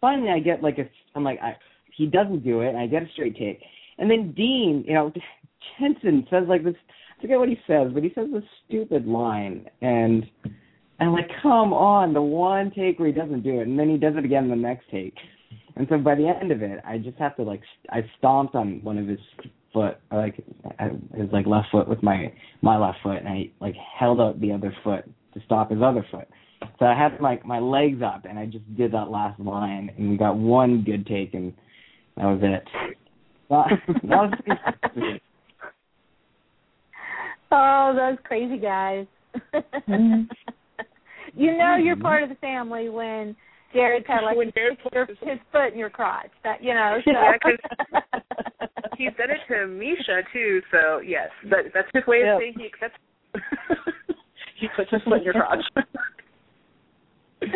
[0.00, 1.56] finally, I get like a, I'm like, I,
[1.96, 3.60] he doesn't do it, and I get a straight take.
[3.98, 5.12] And then Dean, you know,
[5.80, 6.74] Jensen says like this.
[7.18, 10.24] I forget what he says, but he says this stupid line, and
[11.00, 13.96] I'm like, come on, the one take where he doesn't do it, and then he
[13.96, 15.14] does it again in the next take.
[15.74, 18.82] And so by the end of it, I just have to like, I stomped on
[18.82, 19.18] one of his
[19.72, 24.20] foot, like his like left foot with my my left foot, and I like held
[24.20, 25.04] out the other foot
[25.34, 26.28] to stop his other foot.
[26.78, 30.10] So I had my my legs up, and I just did that last line, and
[30.10, 31.52] we got one good take, and
[32.16, 32.64] that was it.
[33.48, 34.30] That, that
[34.94, 35.20] was
[37.52, 39.06] oh, those crazy guys.
[39.54, 40.22] Mm-hmm.
[41.34, 43.36] you know you're part of the family when
[43.72, 46.30] Jared kind of like when Jared your, his foot in your crotch.
[46.44, 46.98] That you know.
[47.04, 47.10] So.
[47.12, 48.02] Yeah, cause
[48.98, 50.60] he's done it to Misha too.
[50.70, 52.38] So yes, that that's his way of yep.
[52.40, 52.98] saying he accepts.
[54.60, 55.64] he puts his foot in your crotch.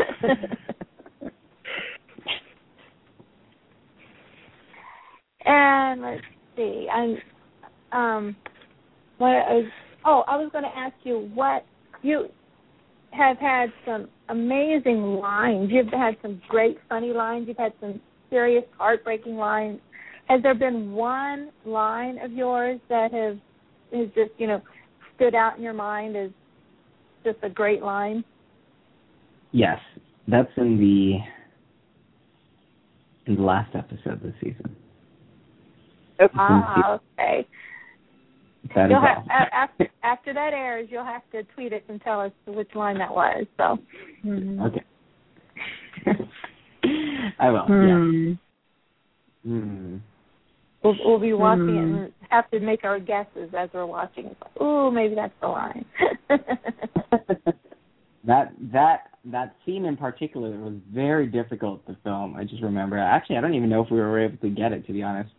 [5.44, 6.22] and let's
[6.56, 7.16] see, I'm
[7.92, 8.36] um,
[9.18, 9.70] what I was,
[10.04, 11.64] oh, I was going to ask you what
[12.02, 12.26] you
[13.12, 15.68] have had some amazing lines.
[15.70, 17.46] You've had some great funny lines.
[17.48, 19.78] You've had some serious heartbreaking lines.
[20.28, 23.36] Has there been one line of yours that has
[23.92, 24.62] has just you know
[25.16, 26.30] stood out in your mind as
[27.24, 28.24] just a great line?
[29.52, 29.78] Yes,
[30.26, 31.18] that's in the
[33.30, 34.74] in the last episode of the season.
[36.20, 36.34] Okay.
[36.36, 37.46] Ah, okay.
[38.74, 42.32] That you'll have, after after that airs, you'll have to tweet us and tell us
[42.46, 43.44] which line that was.
[43.56, 43.78] So.
[44.24, 44.62] Mm-hmm.
[44.62, 44.84] Okay.
[47.38, 47.66] I will.
[47.66, 48.28] Hmm.
[48.28, 48.34] Yeah.
[49.44, 49.96] Hmm.
[50.82, 52.24] We'll, we'll be watching it and hmm.
[52.30, 54.26] have to make our guesses as we're watching.
[54.26, 55.84] It's like, ooh, maybe that's the line.
[58.24, 62.36] that that that scene in particular was very difficult to film.
[62.36, 62.98] I just remember.
[62.98, 64.86] Actually, I don't even know if we were able to get it.
[64.86, 65.30] To be honest,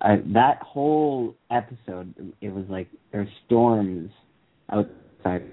[0.00, 4.10] I, that whole episode, it was like there's storms
[4.70, 5.44] outside,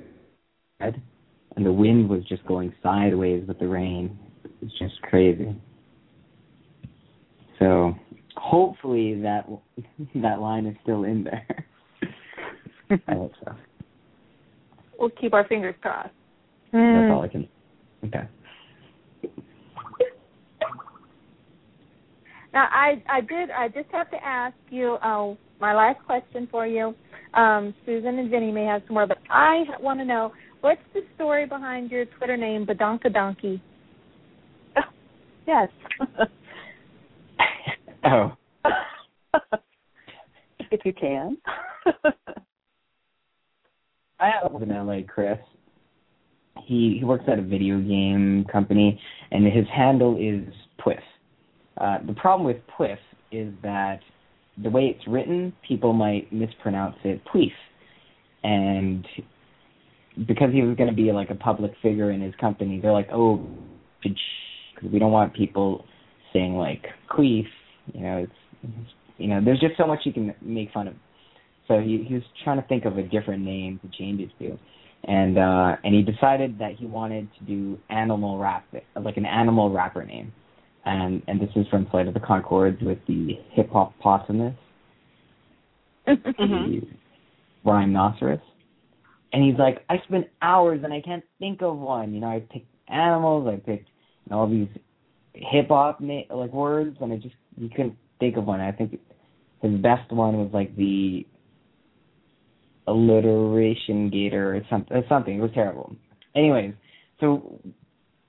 [0.80, 4.18] and the wind was just going sideways with the rain.
[4.62, 5.56] It's just crazy.
[7.60, 7.94] So
[8.36, 9.48] hopefully that
[10.16, 11.66] that line is still in there.
[13.08, 13.54] I hope so.
[14.98, 16.10] We'll keep our fingers crossed.
[16.76, 17.48] That's all I can.
[18.06, 18.28] Okay.
[22.54, 26.68] Now, I I did I just have to ask you uh, my last question for
[26.68, 26.94] you.
[27.34, 31.02] Um, Susan and Jenny may have some more, but I want to know what's the
[31.16, 33.62] story behind your Twitter name, Badonka Donkey.
[35.48, 35.70] yes.
[38.06, 38.32] oh.
[40.72, 41.38] if you can.
[44.20, 45.38] I have in LA, Chris.
[46.64, 49.00] He he works at a video game company,
[49.32, 51.00] and his handle is Puif.
[51.78, 52.98] Uh, the problem with Puif
[53.32, 54.00] is that
[54.64, 57.52] the way it's written, people might mispronounce it Puif,
[58.44, 59.06] and
[60.28, 63.10] because he was going to be like a public figure in his company, they're like,
[63.12, 63.46] oh,
[64.02, 65.86] because we don't want people
[66.32, 67.46] saying like queef.
[67.94, 68.74] You know, it's
[69.18, 70.94] you know, there's just so much you can make fun of.
[71.68, 74.58] So he, he was trying to think of a different name to change it to,
[75.06, 78.66] and uh, and he decided that he wanted to do animal rap,
[79.00, 80.34] like an animal rapper name
[80.86, 84.56] and and this is from Flight of the Conchords with the hip hop possumus,
[86.08, 86.72] mm-hmm.
[86.72, 86.82] the
[87.66, 88.40] rhinoceros,
[89.34, 92.14] and he's like, I spent hours and I can't think of one.
[92.14, 93.90] You know, I picked animals, I picked
[94.26, 94.70] you know, all these
[95.34, 98.62] hip hop na- like words, and I just you couldn't think of one.
[98.62, 99.00] I think
[99.62, 101.26] his best one was like the
[102.88, 105.04] alliteration gator or something.
[105.10, 105.38] Something.
[105.38, 105.96] It was terrible.
[106.36, 106.74] Anyways,
[107.20, 107.60] so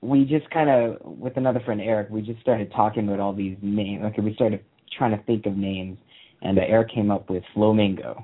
[0.01, 3.57] we just kind of with another friend Eric, we just started talking about all these
[3.61, 4.03] names.
[4.05, 4.63] Okay, we started
[4.97, 5.97] trying to think of names,
[6.41, 8.23] and uh, Eric came up with Flamingo,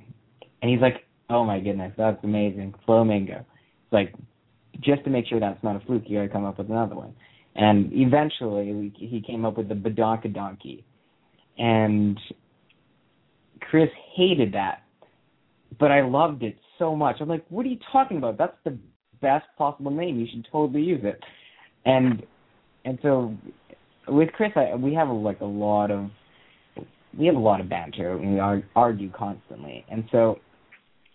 [0.62, 4.14] and he's like, "Oh my goodness, that's amazing, Flamingo." It's like
[4.82, 6.96] just to make sure that's not a fluke, you got to come up with another
[6.96, 7.14] one.
[7.56, 10.84] And eventually, we, he came up with the Badonka Donkey,
[11.58, 12.20] and
[13.62, 14.84] Chris hated that,
[15.80, 17.18] but I loved it so much.
[17.20, 18.38] I'm like, what are you talking about?
[18.38, 18.78] That's the
[19.22, 20.20] best possible name.
[20.20, 21.20] You should totally use it.
[21.86, 22.24] And
[22.86, 23.36] and so
[24.08, 26.10] with Chris, I, we have a, like a lot of
[27.18, 29.86] we have a lot of banter and we argue constantly.
[29.90, 30.40] And so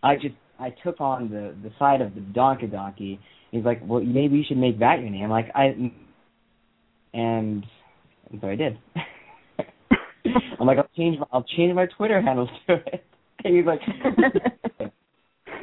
[0.02, 3.20] I just I took on the the side of the donkey donkey.
[3.50, 5.30] He's like, well, maybe you should make that your name.
[5.30, 5.92] Like I, and,
[7.14, 7.66] and
[8.40, 8.78] so I did.
[10.60, 13.04] I'm like, I'll change my I'll change my Twitter handles to it.
[13.44, 13.80] And he's like,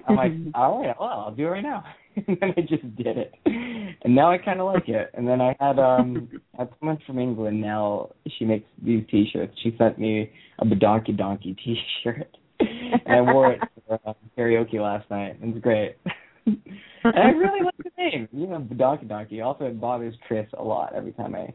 [0.07, 1.83] I'm like, all right, well, I'll do it right now.
[2.27, 5.11] and then I just did it, and now I kind of like it.
[5.15, 7.59] And then I had um, I had someone from England.
[7.59, 9.53] Now she makes these T-shirts.
[9.61, 15.09] She sent me a Donkey Donkey T-shirt, and I wore it for uh, karaoke last
[15.11, 15.37] night.
[15.41, 15.97] It was great.
[16.45, 16.59] and
[17.03, 18.29] I really like the name.
[18.31, 19.41] You know, Donkey Donkey.
[19.41, 21.53] Also, it bothers Chris a lot every time I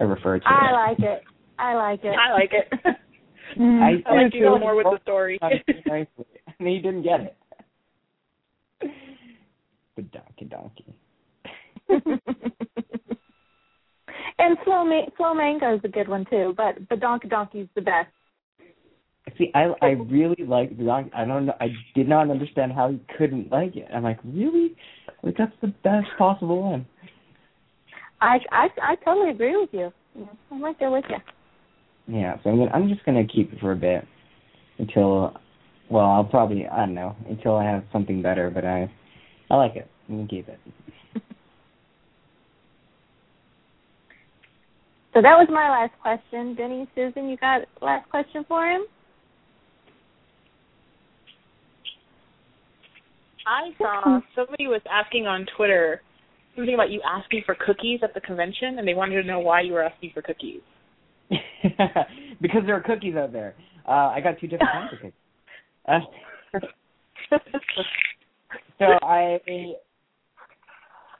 [0.00, 0.48] I refer to it.
[0.48, 1.22] I like it.
[1.58, 2.16] I like it.
[2.16, 2.96] I like it.
[3.56, 3.82] Mm-hmm.
[3.82, 5.38] I, I like you go more with the story.
[5.42, 6.06] and
[6.58, 7.36] he didn't get it.
[9.96, 10.84] The donkey donkey.
[14.38, 17.68] and slow ma- slow mango is a good one too, but the donkey donkey is
[17.74, 18.08] the best.
[19.36, 21.10] See, I I really like the donkey.
[21.14, 21.54] I don't know.
[21.60, 23.88] I did not understand how he couldn't like it.
[23.92, 24.76] I'm like, really?
[25.22, 26.86] Like that's the best possible one.
[28.20, 29.92] I I I totally agree with you.
[30.50, 31.16] I'm right there with you.
[32.08, 34.02] Yeah, so I'm gonna, I'm just gonna keep it for a bit
[34.78, 35.36] until,
[35.90, 38.50] well, I'll probably I don't know until I have something better.
[38.50, 38.90] But I
[39.50, 39.86] I like it.
[40.08, 40.58] I'm gonna keep it.
[45.14, 46.54] so that was my last question.
[46.54, 48.82] Denny, Susan, you got last question for him?
[53.46, 56.00] I saw somebody was asking on Twitter
[56.56, 59.60] something about you asking for cookies at the convention, and they wanted to know why
[59.60, 60.62] you were asking for cookies.
[62.40, 63.54] because there are cookies out there.
[63.86, 65.12] Uh, I got two different kinds of cookies.
[65.88, 66.00] Uh,
[68.78, 69.38] so I,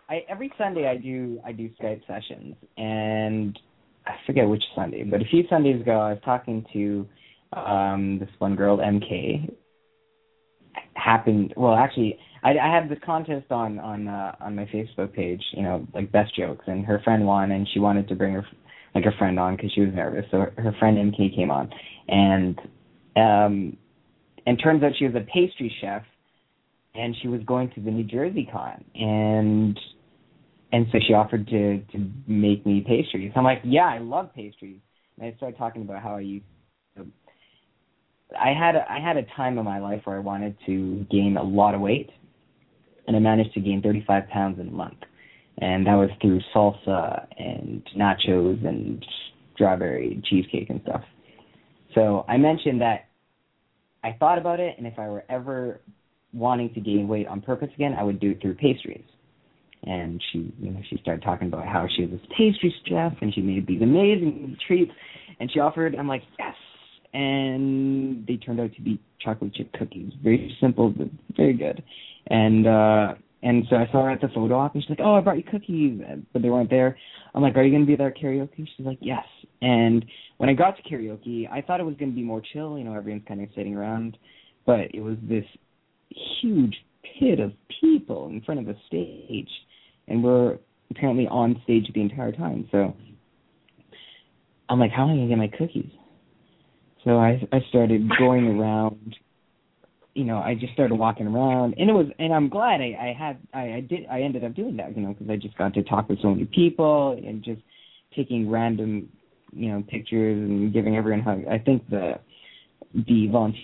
[0.08, 3.58] I every Sunday I do I do Skype sessions, and
[4.06, 7.06] I forget which Sunday, but a few Sundays ago I was talking to
[7.52, 9.52] um this one girl MK.
[10.94, 15.42] Happened well, actually, I, I had this contest on on uh, on my Facebook page,
[15.52, 18.46] you know, like best jokes, and her friend won, and she wanted to bring her
[18.94, 20.24] like a friend on because she was nervous.
[20.30, 21.70] So her, friend MK came on,
[22.08, 22.58] and
[23.16, 23.76] um,
[24.46, 26.02] and turns out she was a pastry chef
[26.94, 29.78] and she was going to the New Jersey Con, and
[30.72, 33.32] and so she offered to to make me pastries.
[33.36, 34.80] I'm like, yeah, I love pastries,
[35.18, 36.44] and I started talking about how I used.
[38.38, 41.36] I had a, I had a time in my life where I wanted to gain
[41.38, 42.10] a lot of weight,
[43.06, 44.98] and I managed to gain 35 pounds in a month,
[45.60, 49.04] and that was through salsa and nachos and
[49.54, 51.02] strawberry cheesecake and stuff.
[51.94, 53.06] So I mentioned that
[54.04, 55.80] I thought about it, and if I were ever
[56.32, 59.04] wanting to gain weight on purpose again, I would do it through pastries.
[59.84, 63.32] And she, you know, she started talking about how she was this pastry chef and
[63.32, 64.92] she made these amazing treats.
[65.40, 66.54] And she offered, I'm like, yes.
[67.14, 70.12] And they turned out to be chocolate chip cookies.
[70.22, 71.82] Very simple, but very good.
[72.26, 75.14] And uh and so I saw her at the photo op, and she's like, "Oh,
[75.14, 76.00] I brought you cookies,"
[76.32, 76.96] but they weren't there.
[77.34, 79.24] I'm like, "Are you gonna be there at karaoke?" She's like, "Yes."
[79.62, 80.04] And
[80.38, 82.78] when I got to karaoke, I thought it was gonna be more chill.
[82.78, 84.18] You know, everyone's kind of sitting around,
[84.66, 85.44] but it was this
[86.40, 89.50] huge pit of people in front of the stage,
[90.08, 90.58] and we're
[90.90, 92.66] apparently on stage the entire time.
[92.72, 92.94] So
[94.68, 95.90] I'm like, how am I gonna get my cookies?
[97.04, 99.16] So I I started going around.
[100.18, 103.16] You know, I just started walking around, and it was, and I'm glad I, I
[103.16, 105.74] had, I, I did, I ended up doing that, you know, because I just got
[105.74, 107.60] to talk with so many people and just
[108.16, 109.08] taking random,
[109.52, 111.44] you know, pictures and giving everyone hugs.
[111.48, 112.14] I think the
[112.94, 113.60] the volunteer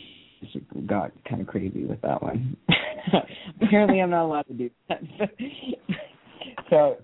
[0.86, 2.56] got kind of crazy with that one.
[3.60, 5.00] Apparently, I'm not allowed to do that.
[6.70, 6.98] so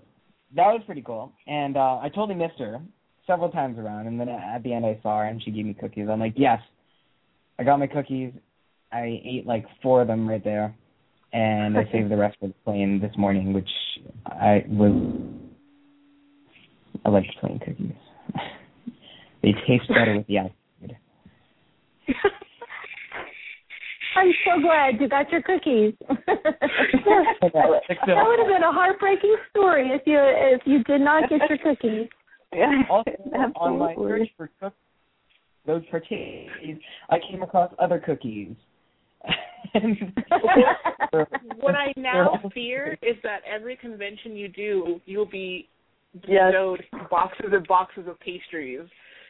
[0.55, 1.33] that was pretty cool.
[1.45, 2.79] And uh I totally missed her
[3.27, 4.07] several times around.
[4.07, 6.07] And then at the end, I saw her and she gave me cookies.
[6.09, 6.59] I'm like, yes,
[7.59, 8.31] I got my cookies.
[8.91, 10.75] I ate like four of them right there,
[11.33, 13.69] and I saved the rest for the plane this morning, which
[14.25, 14.91] I was.
[17.05, 17.93] I like the plain cookies.
[19.41, 20.51] they taste better with the ice.
[24.15, 25.93] I'm so glad you got your cookies.
[26.09, 26.17] that
[27.87, 32.07] would have been a heartbreaking story if you if you did not get your cookies.
[32.53, 33.11] Yeah, also,
[33.55, 34.73] on my search for cook-
[35.65, 36.49] those cookies,
[37.09, 38.53] I came across other cookies.
[41.59, 45.67] what I now fear is that every convention you do, you'll be
[46.27, 46.51] Yes.
[46.51, 48.81] bestowed boxes and boxes of pastries.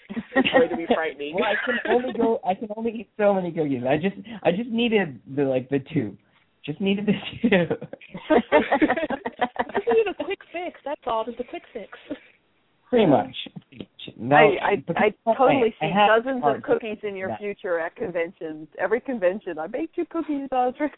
[0.35, 1.35] It's going to be frightening.
[1.35, 2.41] Well, I can only go.
[2.45, 3.83] I can only eat so many cookies.
[3.87, 6.17] I just, I just needed the like the two.
[6.65, 7.49] Just needed the two.
[8.29, 10.79] Just need a quick fix.
[10.83, 11.23] That's all.
[11.25, 11.97] Just a quick fix.
[12.89, 13.35] Pretty much.
[14.21, 17.39] No, I, I, I totally I see have dozens of cookies in your that.
[17.39, 18.67] future at conventions.
[18.77, 20.93] Every convention, I baked you cookies, Osric.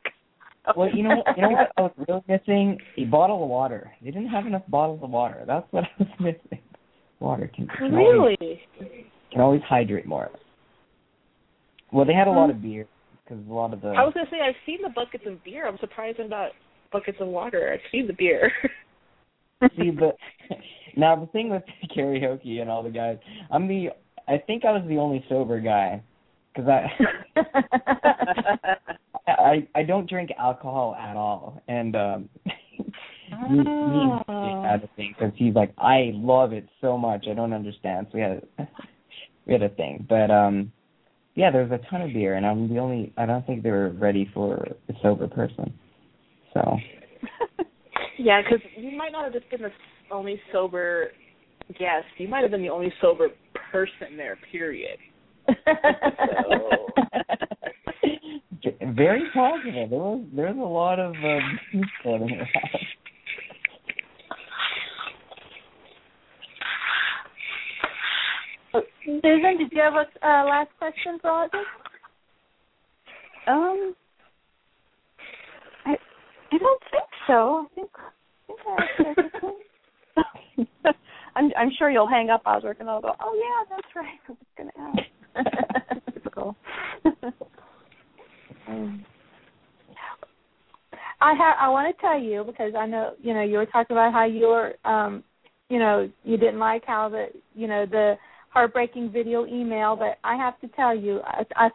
[0.75, 2.77] Well, you know, what you know what I was really missing?
[2.97, 3.91] A bottle of water.
[4.01, 5.45] They didn't have enough bottles of water.
[5.47, 6.59] That's what I was missing.
[7.21, 8.61] Water can, can always Really?
[9.31, 10.29] can always hydrate more.
[11.93, 12.87] Well, they had a lot of beer
[13.23, 15.65] because a lot of the I was gonna say I've seen the buckets of beer.
[15.65, 16.51] I'm surprised they're not
[16.91, 17.71] buckets of water.
[17.73, 18.51] I've seen the beer.
[19.77, 20.11] see the
[20.95, 21.63] now the thing with
[21.95, 23.17] karaoke and all the guys.
[23.51, 23.89] I'm the
[24.27, 26.01] I think I was the only sober guy
[26.53, 26.87] because I
[29.27, 32.29] I I don't drink alcohol at all, and um,
[33.49, 37.33] me, me and had a thing because he's like, I love it so much, I
[37.33, 38.07] don't understand.
[38.11, 38.67] So we had a,
[39.45, 40.71] we had a thing, but um,
[41.35, 43.13] yeah, there was a ton of beer, and I'm the only.
[43.17, 45.73] I don't think they were ready for a sober person.
[46.53, 46.77] So
[48.17, 49.71] yeah, because you might not have just been the
[50.13, 51.09] only sober
[51.79, 52.05] guest.
[52.17, 53.29] You might have been the only sober
[53.71, 54.37] person there.
[54.51, 54.99] Period.
[58.95, 59.89] Very positive.
[59.89, 61.59] There was there's a lot of um,
[62.03, 62.49] floating around.
[69.05, 71.67] Susan, did you have a uh, last question for Osric?
[73.47, 73.93] Um,
[75.85, 75.97] I
[76.51, 77.67] I don't think so.
[77.71, 78.09] I think I
[78.47, 79.59] think I asked everything.
[81.35, 83.13] I'm I'm sure you'll hang up, I Osric, and I'll go.
[83.19, 84.19] Oh yeah, that's right.
[84.27, 86.03] I was going to ask.
[86.13, 86.55] Typical.
[88.67, 89.05] um,
[91.21, 91.55] I have.
[91.59, 94.25] I want to tell you because I know you know you were talking about how
[94.25, 95.23] you were, um,
[95.69, 98.15] you know, you didn't like how the you know the
[98.49, 101.69] heartbreaking video email, but I have to tell you, I, I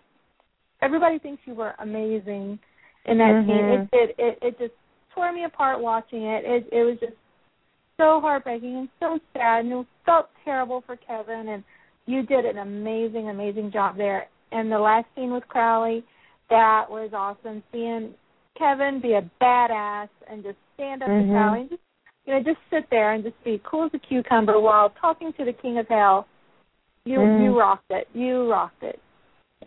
[0.82, 2.58] everybody thinks you were amazing
[3.06, 3.56] in that scene.
[3.56, 3.88] Mhm.
[3.92, 4.74] It, it it it just
[5.14, 6.44] tore me apart watching it.
[6.44, 7.14] It it was just
[7.98, 11.48] so heartbreaking and so sad, and it felt terrible for Kevin.
[11.48, 11.62] And
[12.06, 14.28] you did an amazing, amazing job there.
[14.52, 16.02] And the last scene with Crowley,
[16.48, 17.62] that was awesome.
[17.70, 18.14] Seeing
[18.56, 21.26] Kevin be a badass and just stand up Mhm.
[21.26, 21.82] to Crowley and just
[22.24, 25.44] you know just sit there and just be cool as a cucumber while talking to
[25.44, 26.26] the King of Hell.
[27.04, 27.42] You Mm.
[27.44, 28.08] you rocked it.
[28.14, 29.00] You rocked it.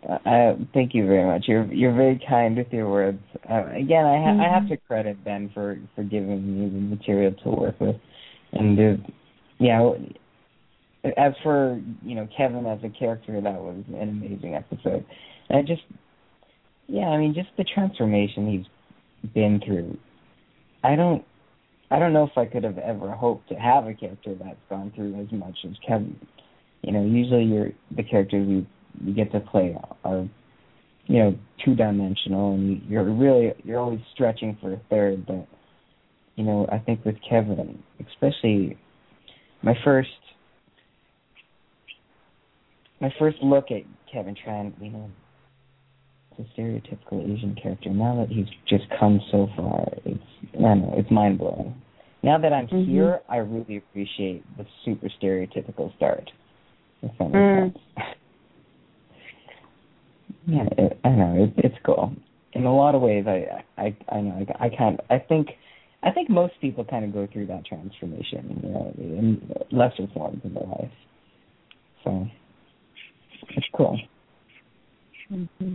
[0.08, 1.46] Uh, thank you very much.
[1.46, 3.22] You're you're very kind with your words.
[3.48, 7.32] Uh, again, I ha- I have to credit Ben for for giving me the material
[7.32, 7.96] to work with,
[8.52, 9.02] and uh,
[9.58, 9.90] yeah.
[11.16, 15.04] As for you know Kevin as a character, that was an amazing episode.
[15.48, 15.82] And I just,
[16.86, 19.98] yeah, I mean, just the transformation he's been through.
[20.84, 21.24] I don't,
[21.90, 24.92] I don't know if I could have ever hoped to have a character that's gone
[24.94, 26.16] through as much as Kevin.
[26.82, 28.66] You know, usually you're the characters you
[29.00, 30.28] you get to play are
[31.06, 35.46] you know two dimensional and you're really you're always stretching for a third but
[36.42, 37.80] you know i think with kevin
[38.10, 38.76] especially
[39.62, 40.08] my first
[43.00, 43.82] my first look at
[44.12, 45.08] kevin tran you know
[46.38, 50.18] it's a stereotypical asian character now that he's just come so far it's
[50.58, 51.80] i don't know it's mind blowing
[52.24, 52.86] now that i'm Mhm.
[52.86, 56.28] here i really appreciate the super stereotypical start
[57.02, 57.72] if that makes Mm.
[57.72, 57.78] sense
[60.46, 62.12] yeah, it, I know it, it's cool.
[62.54, 65.00] In a lot of ways, I I I know I, I can't.
[65.08, 65.48] I think
[66.02, 70.40] I think most people kind of go through that transformation, you know, in lesser forms
[70.44, 70.90] in their life.
[72.02, 72.26] So
[73.50, 73.98] it's cool.
[75.30, 75.74] Mm-hmm.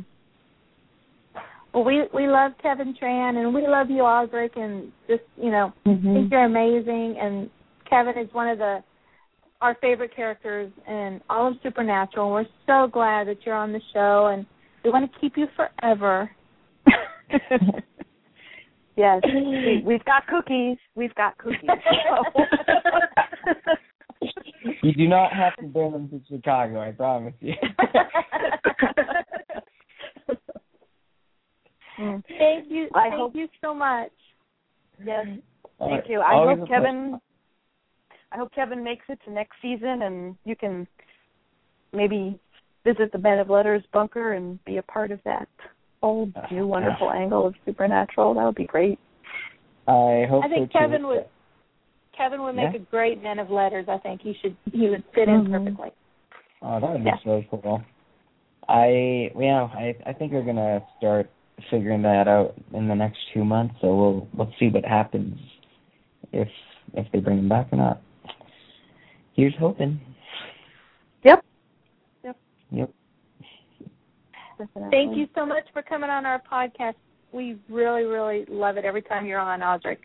[1.73, 5.73] Well, we we love Kevin Tran and we love you, Osric, and just you know
[5.85, 6.09] Mm-hmm.
[6.09, 7.17] I think you're amazing.
[7.21, 7.49] And
[7.89, 8.83] Kevin is one of the
[9.61, 12.31] our favorite characters in all of Supernatural.
[12.31, 14.45] We're so glad that you're on the show, and
[14.83, 16.29] we want to keep you forever.
[18.97, 20.77] yes, we, we've got cookies.
[20.95, 21.69] We've got cookies.
[24.19, 24.33] So.
[24.81, 27.53] You do not have to bring them to Chicago, I promise you.
[31.99, 32.23] Mm.
[32.37, 32.87] Thank you.
[32.93, 34.11] I thank hope- you so much.
[35.03, 35.25] Yes,
[35.79, 36.09] thank right.
[36.09, 36.19] you.
[36.21, 36.83] I Always hope a pleasure.
[36.83, 37.19] Kevin.
[38.31, 40.87] I hope Kevin makes it to next season, and you can
[41.93, 42.39] maybe
[42.83, 45.47] visit the Men of Letters bunker and be a part of that
[46.01, 48.33] old new wonderful angle of Supernatural.
[48.35, 48.99] That would be great.
[49.87, 50.85] I hope I think so too.
[50.85, 51.25] Kevin would
[52.15, 52.77] Kevin would make Yeah.
[52.81, 53.85] a great man of letters.
[53.87, 55.51] I think he should he would fit in Mhm.
[55.51, 55.91] perfectly.
[56.61, 57.17] Oh, that would be Yeah.
[57.23, 57.81] so cool.
[58.67, 61.29] I yeah, I I think we're gonna start
[61.69, 63.75] figuring that out in the next two months.
[63.81, 65.39] So we'll let's see what happens
[66.31, 66.49] if
[66.93, 68.01] if they bring him back or not.
[69.33, 69.99] Here's hoping.
[71.23, 71.45] Yep.
[72.23, 72.37] Yep.
[72.71, 72.89] Yep.
[74.57, 74.89] Definitely.
[74.91, 76.95] Thank you so much for coming on our podcast.
[77.31, 79.99] We really, really love it every time you're on, Osric.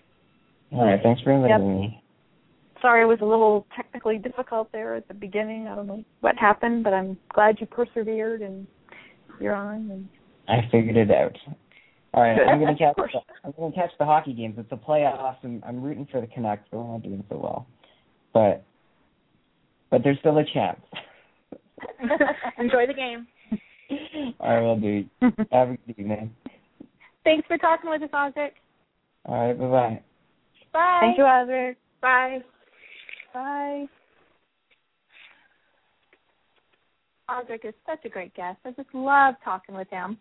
[0.72, 1.00] All right.
[1.02, 1.76] Thanks for inviting Yep.
[1.80, 2.02] me.
[2.80, 5.68] Sorry it was a little technically difficult there at the beginning.
[5.68, 8.66] I don't know what happened, but I'm glad you persevered and
[9.40, 9.88] you're on.
[9.90, 10.08] And
[10.48, 11.36] I figured it out.
[12.14, 12.96] All right, I'm gonna catch.
[12.96, 14.56] The, I'm gonna catch the hockey games.
[14.58, 17.66] It's the playoffs, and I'm rooting for the Canucks, but we're not doing so well.
[18.34, 18.64] But
[19.90, 20.80] but there's still a chance.
[22.58, 23.26] Enjoy the game.
[24.40, 25.08] All right, well, dude.
[25.52, 26.34] Have a good evening.
[27.24, 28.54] Thanks for talking with us, Osric.
[29.26, 30.02] All right, bye bye.
[30.72, 30.98] Bye.
[31.00, 31.76] Thank you, Osric.
[32.00, 32.38] Bye.
[33.32, 33.86] Bye.
[37.28, 38.58] Osric is such a great guest.
[38.64, 40.18] I just love talking with him.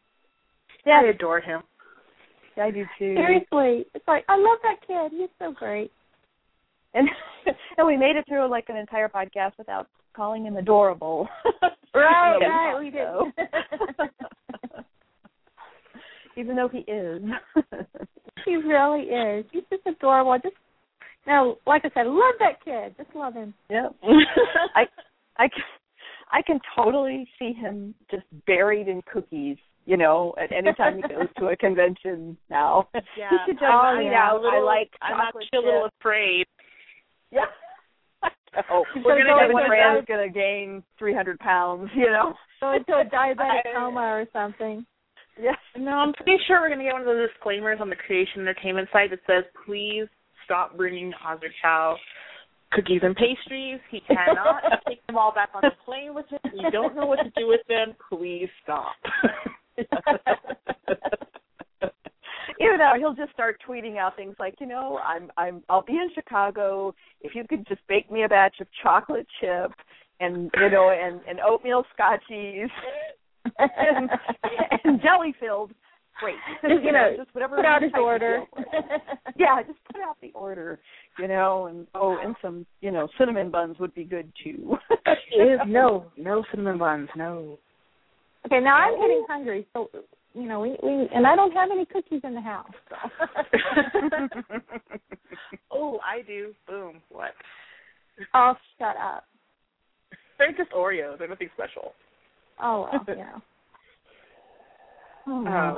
[0.86, 1.62] Yeah, I adore him.
[2.58, 3.16] Yeah, I do too.
[3.16, 5.18] Seriously, it's like I love that kid.
[5.18, 5.92] He's so great.
[6.94, 7.08] And
[7.78, 11.28] and we made it through like an entire podcast without calling him adorable.
[11.94, 14.02] Right, Even right, though- we did.
[16.38, 17.22] Even though he is.
[18.46, 19.46] he really is.
[19.52, 20.32] He's just adorable.
[20.32, 20.56] I just
[21.28, 22.96] no, like I said, love that kid.
[22.98, 23.54] Just love him.
[23.70, 23.96] Yep.
[24.74, 24.84] I
[25.38, 25.64] I can,
[26.32, 31.02] I can totally see him just buried in cookies, you know, at any time he
[31.02, 32.88] goes to a convention now.
[33.18, 33.30] Yeah.
[33.32, 34.40] He could just Oh, hang yeah, out.
[34.40, 36.46] a little- I like I'm chocolate actually a little afraid.
[37.32, 37.46] Yeah.
[38.70, 42.08] Oh, He's we're gonna gonna go get when into gonna gain three hundred pounds, you
[42.08, 42.34] know.
[42.60, 44.86] Go into a diabetic I- coma or something.
[45.42, 45.56] Yes.
[45.78, 48.90] No, I'm pretty sure we're gonna get one of those disclaimers on the Creation Entertainment
[48.92, 50.08] site that says, "Please
[50.46, 51.96] stop bringing Osric Chau
[52.74, 53.80] cookies and pastries.
[53.90, 56.40] He cannot take them all back on the plane with him.
[56.54, 57.96] You don't know what to do with them.
[58.10, 58.96] Please stop."
[62.62, 65.94] Either know, he'll just start tweeting out things like, you know, I'm I'm I'll be
[65.94, 66.94] in Chicago.
[67.22, 69.72] If you could just bake me a batch of chocolate chip
[70.20, 72.70] and you know, and, and oatmeal scotchies
[73.58, 74.10] and,
[74.84, 75.72] and jelly filled,
[76.20, 76.36] great.
[76.62, 78.44] Just, you know, just whatever Put out his order.
[79.36, 80.80] yeah, just put out the order,
[81.18, 84.78] you know, and oh, and some, you know, cinnamon buns would be good too.
[85.66, 87.58] No, no cinnamon buns, no.
[88.46, 89.90] okay, now I'm getting hungry, so
[90.34, 92.72] you know, we, we and I don't have any cookies in the house.
[92.90, 92.96] So.
[95.72, 96.54] oh, I do.
[96.68, 97.02] Boom.
[97.10, 97.32] What?
[98.34, 99.26] oh, shut up.
[100.38, 101.20] They're just Oreos.
[101.20, 101.94] They're nothing special.
[102.62, 103.34] Oh well, yeah.
[105.28, 105.78] oh.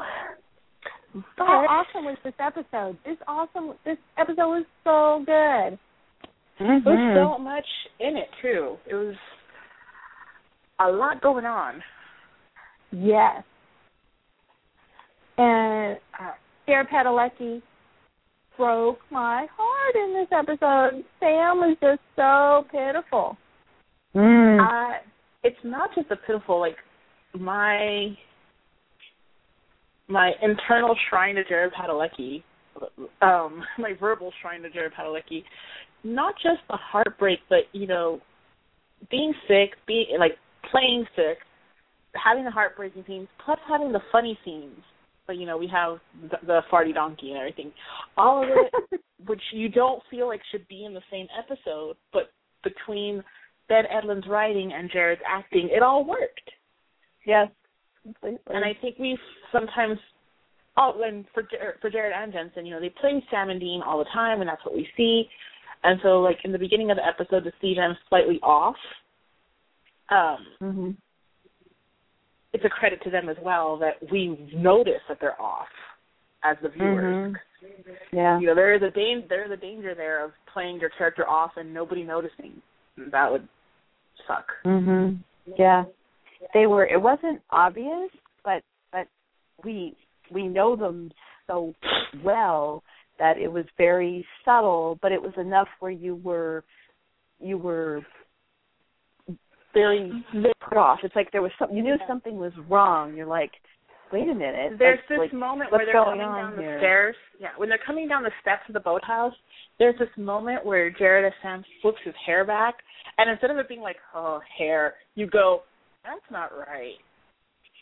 [1.37, 2.97] How awesome was this episode?
[3.05, 3.73] This awesome.
[3.85, 5.77] This episode was so good.
[6.59, 6.87] There Mm-hmm.
[6.87, 7.65] was so much
[7.99, 8.77] in it too.
[8.89, 9.15] It was
[10.79, 11.81] a lot going on.
[12.91, 13.43] Yes.
[15.37, 16.31] And uh,
[16.65, 17.61] Sarah Padalecki
[18.57, 21.03] broke my heart in this episode.
[21.19, 23.37] Sam was just so pitiful.
[24.15, 24.59] Mm.
[24.61, 24.99] Uh,
[25.43, 26.75] it's not just a pitiful like
[27.33, 28.15] my
[30.07, 32.43] my internal shrine to Jared Padalecki,
[33.21, 35.43] um, my verbal shrine to Jared Padalecki,
[36.03, 38.19] not just the heartbreak, but you know,
[39.09, 40.37] being sick, being like
[40.71, 41.37] playing sick,
[42.13, 44.79] having the heartbreaking scenes, plus having the funny scenes.
[45.25, 47.71] But you know, we have the, the farty donkey and everything.
[48.17, 52.31] All of it, which you don't feel like should be in the same episode, but
[52.63, 53.23] between
[53.69, 56.51] Ben Edlund's writing and Jared's acting, it all worked.
[57.25, 57.49] Yes.
[58.03, 58.39] Completely.
[58.47, 59.17] And I think we
[59.51, 59.97] sometimes,
[60.77, 63.81] oh, and for Jared, for Jared and Jensen, you know, they play Sam and Dean
[63.81, 65.23] all the time, and that's what we see.
[65.83, 68.75] And so, like in the beginning of the episode, to see them slightly off,
[70.09, 70.91] um, hmm
[72.53, 75.67] it's a credit to them as well that we notice that they're off
[76.43, 77.35] as the viewers.
[78.11, 78.39] Yeah.
[78.39, 78.91] You know, there is a
[79.27, 82.61] there is a danger there of playing your character off and nobody noticing.
[83.11, 83.47] That would
[84.27, 84.45] suck.
[84.65, 85.19] Mhm.
[85.57, 85.85] Yeah.
[86.53, 88.11] They were it wasn't obvious,
[88.43, 88.61] but
[88.91, 89.07] but
[89.63, 89.95] we
[90.31, 91.11] we know them
[91.47, 91.73] so
[92.23, 92.83] well
[93.19, 96.63] that it was very subtle, but it was enough where you were
[97.39, 98.01] you were
[99.73, 100.99] very very put off.
[101.03, 103.15] It's like there was some you knew something was wrong.
[103.15, 103.51] You're like,
[104.11, 104.73] wait a minute.
[104.77, 106.79] There's like, this like, moment where they're coming down the here?
[106.79, 107.15] stairs.
[107.39, 109.33] Yeah, when they're coming down the steps of the boathouse,
[109.79, 112.75] there's this moment where Jared as Sam flips his hair back,
[113.17, 115.63] and instead of it being like, oh, hair, you go,
[116.03, 116.95] that's not right.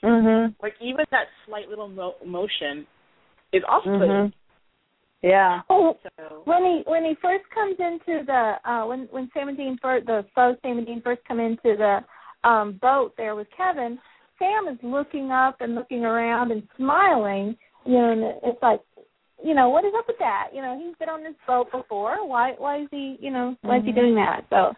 [0.04, 0.56] Mhm.
[0.64, 2.88] Like even that slight little mo- motion
[3.54, 4.00] is off-putting.
[4.00, 4.34] Mhm.
[5.22, 5.62] Yeah.
[5.70, 9.58] Oh, So when he when he first comes into the uh when when Sam and
[9.58, 12.00] Dean first the faux Sam and Dean first come into the
[12.48, 14.00] um boat there with Kevin,
[14.40, 18.82] Sam is looking up and looking around and smiling, you know, and it's like,
[19.44, 20.48] you know, what is up with that?
[20.54, 22.28] You know, he's been on this boat before.
[22.28, 24.46] Why why is he you know, why is he doing that?
[24.50, 24.74] So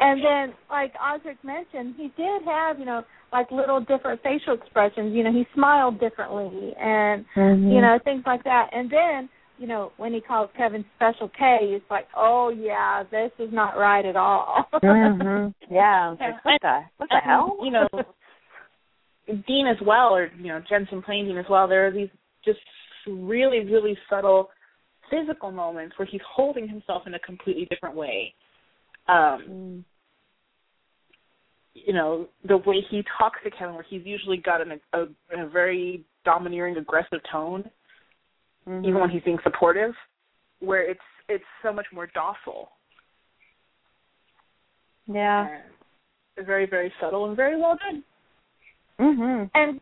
[0.00, 5.14] and then like Osric mentioned, he did have, you know, like little different facial expressions.
[5.14, 7.70] You know, he smiled differently and Mm-hmm.
[7.70, 8.70] you know, things like that.
[8.72, 13.30] And then, you know, when he calls Kevin Special K, it's like, Oh yeah, this
[13.38, 14.68] is not right at all.
[14.82, 16.14] hmm Yeah.
[16.20, 17.56] Like, what the what the And, hell?
[17.62, 17.88] You know,
[19.46, 21.68] Dean as well, or you know Jensen playing Dean as well.
[21.68, 22.10] There are these
[22.44, 22.58] just
[23.06, 24.50] really, really subtle
[25.10, 28.34] physical moments where he's holding himself in a completely different way.
[29.08, 29.84] Um, Mm.
[31.74, 35.02] you know, the way he talks to Kevin, where he's usually got an, a,
[35.36, 37.68] a very domineering, aggressive tone,
[38.68, 38.84] Mhm.
[38.86, 39.94] even when he's being supportive,
[40.60, 42.70] where it's it's so much more docile.
[45.06, 45.60] yeah.
[46.36, 48.02] And very, very subtle and very well done.
[48.98, 49.50] Mhm.
[49.54, 49.80] and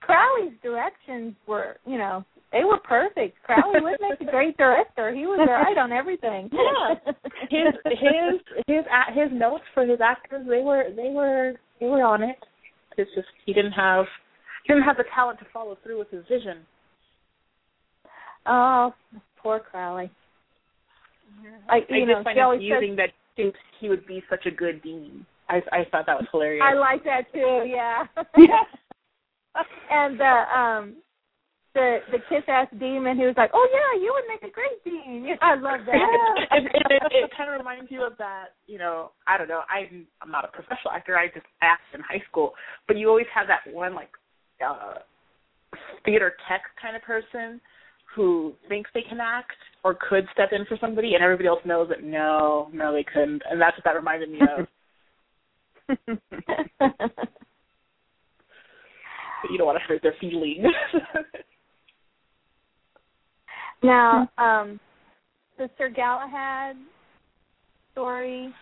[0.00, 3.42] Crowley's directions were, you know, they were perfect.
[3.42, 5.12] Crowley would make a great director.
[5.14, 6.50] He was right on everything.
[6.52, 6.94] Yeah.
[7.50, 12.02] his his his a- his notes for his actors they were they were they were
[12.02, 12.36] on it.
[12.96, 14.06] It's just he didn't have
[14.64, 16.66] he didn't have the talent to follow through with his vision.
[18.46, 18.94] Oh,
[19.42, 20.10] poor Crowley.
[21.68, 24.50] I you just know, find she it amusing that thinks he would be such a
[24.50, 25.26] good dean.
[25.48, 26.64] I I thought that was hilarious.
[26.64, 27.64] I like that too.
[27.66, 28.04] Yeah.
[29.90, 30.96] and the um
[31.74, 34.82] the the kiss ass demon who was like, oh yeah, you would make a great
[34.84, 35.24] dean.
[35.26, 36.48] Yeah, I love that.
[36.52, 39.62] it, it, it, it kind of reminds you of that, you know, I don't know,
[39.68, 42.52] I'm I'm not a professional actor, I just act in high school,
[42.86, 44.10] but you always have that one like
[44.64, 44.94] uh
[46.04, 47.60] theater tech kind of person
[48.14, 51.88] who thinks they can act or could step in for somebody and everybody else knows
[51.88, 53.42] that no, no they couldn't.
[53.50, 54.66] And that's what that reminded me of.
[59.44, 60.64] But you don't want to hurt their feelings.
[63.82, 64.80] now, um
[65.58, 66.76] the Sir Galahad
[67.92, 68.54] story.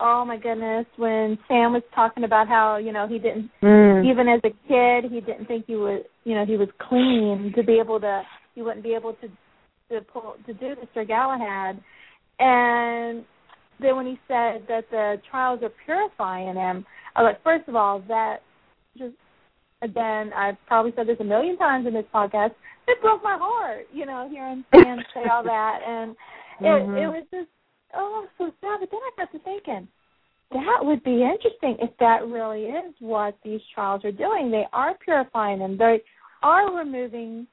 [0.00, 4.04] Oh my goodness, when Sam was talking about how, you know, he didn't Mm.
[4.04, 7.62] even as a kid he didn't think he was you know, he was clean to
[7.62, 8.22] be able to
[8.54, 9.28] he wouldn't be able to
[9.90, 11.80] to pull to do the Sir Galahad.
[12.38, 13.24] And
[13.80, 17.74] then when he said that the trials are purifying him, I was like, first of
[17.74, 18.38] all, that
[18.96, 19.14] just
[19.82, 22.52] again, I've probably said this a million times in this podcast.
[22.86, 26.12] It broke my heart, you know, hearing Sam say all that, and
[26.60, 27.02] it Mhm.
[27.02, 27.48] it was just
[27.94, 28.80] oh so sad.
[28.80, 29.88] But then I got to thinking,
[30.52, 34.50] that would be interesting if that really is what these trials are doing.
[34.50, 35.76] They are purifying him.
[35.76, 36.02] They
[36.42, 37.46] are removing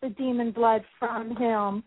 [0.00, 1.82] the demon blood from him.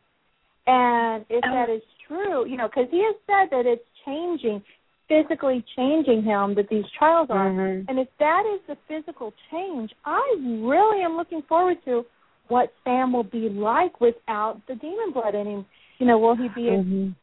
[0.68, 4.62] And if that is true, you know, because he has said that it's changing,
[5.08, 7.50] physically changing him, that these trials are.
[7.50, 7.86] Mhm.
[7.90, 12.06] And if that is the physical change, I really am looking forward to
[12.48, 15.66] what Sam will be like without the demon blood in him.
[16.00, 17.16] You know, will he be a, Mhm.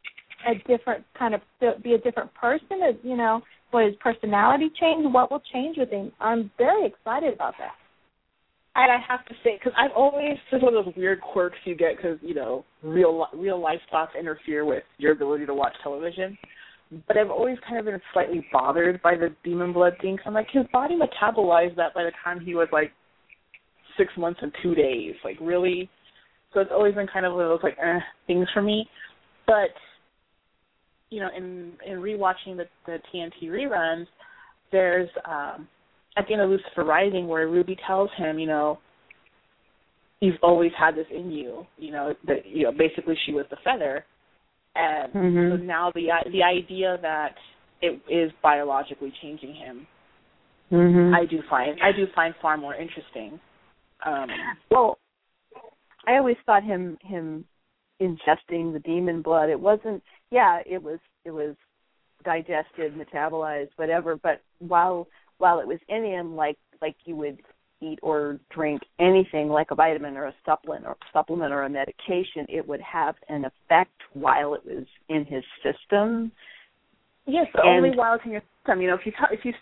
[0.46, 1.40] A different kind of
[1.82, 2.82] be a different person?
[2.88, 3.42] As, you know,
[3.72, 5.06] will his personality change?
[5.12, 6.12] What will change with him?
[6.20, 7.72] I'm very excited about that.
[8.76, 11.58] And I have to say, because I've always this is one of those weird quirks
[11.64, 15.54] you get because you know real li- real life thoughts interfere with your ability to
[15.54, 16.38] watch television.
[17.06, 20.16] But I've always kind of been slightly bothered by the demon blood thing.
[20.16, 22.92] 'cause I'm like, his body metabolized that by the time he was like
[23.96, 25.14] six months and two days.
[25.24, 25.88] Like really,
[26.52, 28.88] so it's always been kind of one of those like eh, things for me.
[29.46, 29.70] But
[31.10, 34.06] you know, in in rewatching the the TNT reruns,
[34.72, 35.68] there's um
[36.16, 38.78] at the end of Lucifer Rising where Ruby tells him, you know,
[40.20, 43.56] you've always had this in you, you know, that you know, basically she was the
[43.64, 44.04] feather.
[44.76, 45.62] And so Mhm.
[45.64, 47.34] now the the idea that
[47.82, 49.86] it is biologically changing him,
[50.70, 51.14] Mhm.
[51.14, 53.40] I do find I do find far more interesting.
[54.04, 54.30] Um
[54.70, 54.98] Well,
[56.06, 57.44] I always thought him him
[58.00, 59.50] ingesting the demon blood.
[59.50, 60.02] It wasn't.
[60.30, 60.98] Yeah, it was.
[61.24, 61.54] It was
[62.24, 64.16] digested, metabolized, whatever.
[64.16, 65.06] But while
[65.38, 67.38] while it was in him, like like you would
[67.82, 72.44] eat or drink anything like a vitamin or a supplement or supplement or a medication,
[72.48, 76.30] it would have an effect while it was in his system.
[77.26, 78.82] Yes, but And- only while it's in your system.
[78.82, 79.54] You know, if you tell, if you,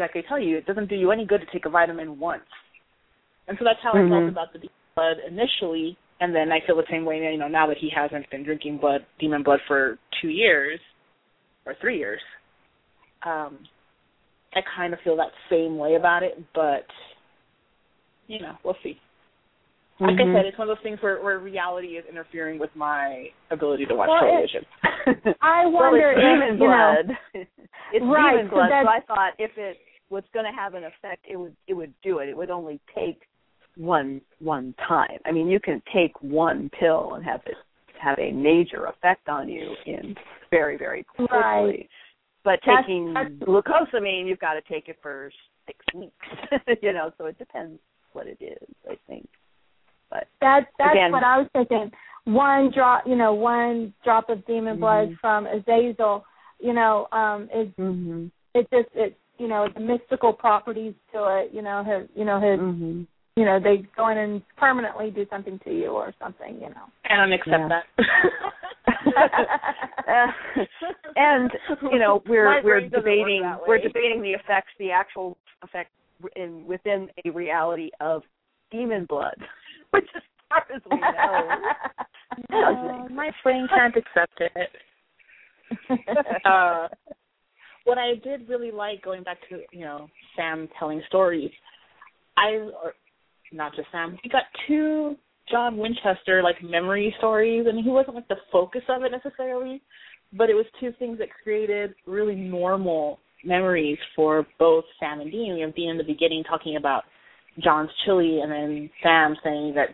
[0.00, 2.44] like I tell you, it doesn't do you any good to take a vitamin once.
[3.48, 4.28] And so that's how I felt Mhm.
[4.28, 7.18] about the blood initially, and then I feel the same way.
[7.18, 10.78] You know, now that he hasn't been drinking blood, demon blood for two years
[11.66, 12.20] or three years,
[13.26, 13.58] um,
[14.54, 16.38] I kind of feel that same way about it.
[16.54, 16.86] But
[18.28, 18.98] you know, we'll see.
[20.00, 20.30] Like Mhm.
[20.30, 23.86] I said, it's one of those things where, where reality is interfering with my ability
[23.86, 24.66] to watch Well, it- television.
[25.42, 27.18] I well, wonder it's if demon you know, blood.
[27.92, 28.70] it's Right, demon so blood.
[28.70, 29.78] So I thought if it
[30.08, 32.28] was going to have an effect, it would it would do it.
[32.28, 33.20] It would only take
[33.76, 35.18] one one time.
[35.24, 37.54] I mean, you can take one pill and have it
[38.00, 40.14] have a major effect on you in
[40.50, 41.38] very very quickly.
[41.38, 41.88] Right.
[42.44, 45.30] But That's- taking that's- glucosamine, you've got to take it for
[45.66, 46.26] six weeks.
[46.82, 47.78] you know, so it depends
[48.12, 48.68] what it is.
[48.90, 49.28] I think.
[50.10, 51.90] But That that's Again- what I was thinking.
[52.24, 55.18] One drop, you know, one drop of demon blood Mhm.
[55.20, 56.24] from Azazel,
[56.60, 58.26] you know, um, is mm-hmm.
[58.54, 61.52] it just it you know the mystical properties to it.
[61.52, 63.02] You know his you know his Mm-hmm.
[63.36, 66.54] You know they go in and permanently do something to you or something.
[66.54, 66.86] You know.
[67.08, 67.68] And I don't accept Yeah.
[67.68, 67.84] that.
[70.08, 70.26] Uh,
[71.16, 71.50] and
[71.90, 75.36] you know we're My we're brain doesn't work debating we're debating the effects the actual
[75.62, 75.90] effect
[76.36, 78.22] in within a reality of
[78.70, 79.36] demon blood
[79.90, 81.48] which is far as we know
[82.50, 84.70] doesn't my brain can't accept it.
[86.44, 86.88] uh,
[87.84, 91.50] what I did really like going back to you know Sam telling stories,
[92.36, 92.94] I or
[93.52, 95.16] not just Sam, we got two
[95.50, 99.82] John Winchester like memory stories, and he wasn't like the focus of it necessarily,
[100.32, 105.54] but it was two things that created really normal memories for both Sam and Dean.
[105.54, 107.02] We have Dean in the beginning talking about
[107.62, 109.88] John's chili, and then Sam saying that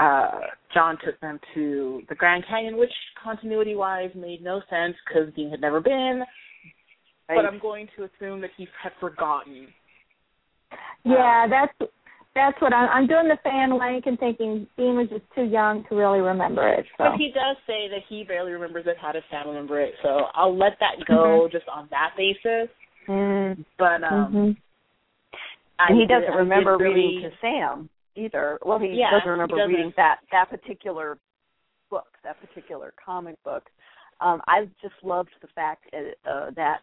[0.00, 0.40] uh
[0.72, 2.90] John took them to the Grand Canyon, which
[3.22, 6.24] continuity wise made no sense because Dean had never been.
[7.28, 9.68] But I'm going to assume that he had forgotten.
[11.04, 11.90] Yeah, that's
[12.34, 12.88] that's what I'm.
[12.90, 16.68] I'm doing the fan link and thinking Dean was just too young to really remember
[16.68, 16.84] it.
[16.98, 18.96] So But he does say that he barely remembers it.
[19.00, 19.94] How does Sam remember it?
[20.02, 22.68] So I'll let that go just on that basis.
[23.08, 24.50] mm But um, hmm
[25.78, 29.24] I and he doesn't did remember really, reading to Sam either well he Yeah, doesn't
[29.24, 29.70] he remember doesn't.
[29.74, 31.18] reading that that particular
[31.90, 33.64] book that particular comic book
[34.20, 36.78] um i just loved the fact uh, uh, that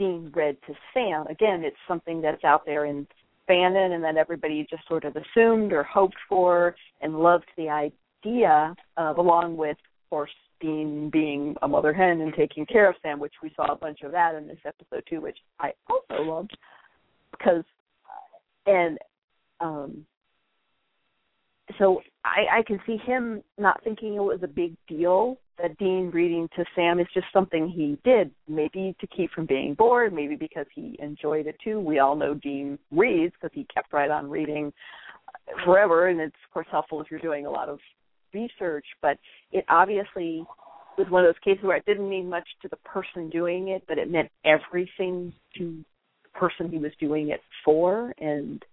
[0.00, 1.26] Dean read to Sam.
[1.26, 3.06] Again, it's something that's out there in
[3.50, 8.74] fanon and that everybody just sort of assumed or hoped for and loved the idea
[8.96, 13.18] of, along with, of course, Dean being a mother hen and taking care of Sam,
[13.18, 16.56] which we saw a bunch of that in this episode too, which I also loved
[17.30, 17.64] because,
[18.66, 18.98] and
[19.60, 20.04] um,
[21.78, 26.10] so I, I can see him not thinking it was a big deal that Dean
[26.12, 30.36] reading to Sam is just something he did, maybe to keep from being bored, maybe
[30.36, 31.80] because he enjoyed it too.
[31.80, 34.72] We all know Dean reads because he kept right on reading
[35.64, 37.78] forever, and it's of course helpful if you're doing a lot of
[38.32, 38.86] research.
[39.02, 39.18] But
[39.52, 40.46] it obviously
[40.96, 43.82] was one of those cases where it didn't mean much to the person doing it,
[43.86, 45.84] but it meant everything to
[46.24, 48.64] the person he was doing it for, and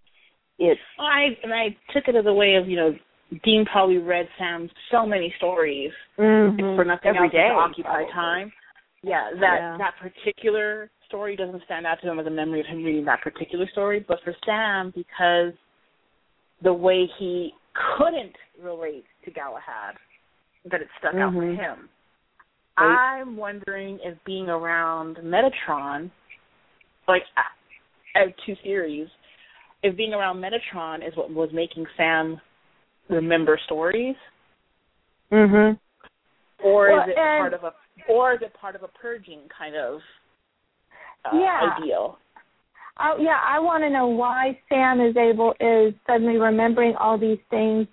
[0.58, 2.94] it I and I took it as a way of you know
[3.44, 6.76] Dean probably read Sam so many stories Mhm.
[6.76, 8.12] for nothing Every else day, to occupy probably.
[8.12, 8.52] time.
[9.02, 9.76] Yeah, that Yeah.
[9.78, 13.20] that particular story doesn't stand out to him as a memory of him reading that
[13.20, 15.52] particular story, but for Sam because
[16.62, 19.96] the way he couldn't relate to Galahad,
[20.64, 21.88] that it stuck out for him.
[22.76, 23.18] Right.
[23.20, 26.10] I'm wondering if being around Metatron,
[27.06, 27.42] like I
[28.16, 29.08] I have two theories.
[29.82, 32.40] If being around Metatron is what was making Sam
[33.08, 34.16] remember stories,
[35.30, 35.78] Mhm.
[36.62, 37.74] or Well, is it part of a
[38.08, 40.00] or is it part of a purging kind of
[41.24, 41.76] uh, Yeah.
[41.76, 42.18] ideal?
[42.96, 47.38] I, yeah, I want to know why Sam is able is suddenly remembering all these
[47.50, 47.86] things,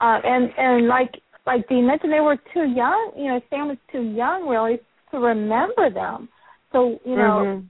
[0.00, 3.12] uh, and and like like Dean mentioned, they were too young.
[3.16, 4.78] You know, Sam was too young really
[5.10, 6.28] to remember them.
[6.70, 7.68] So you know, Mhm.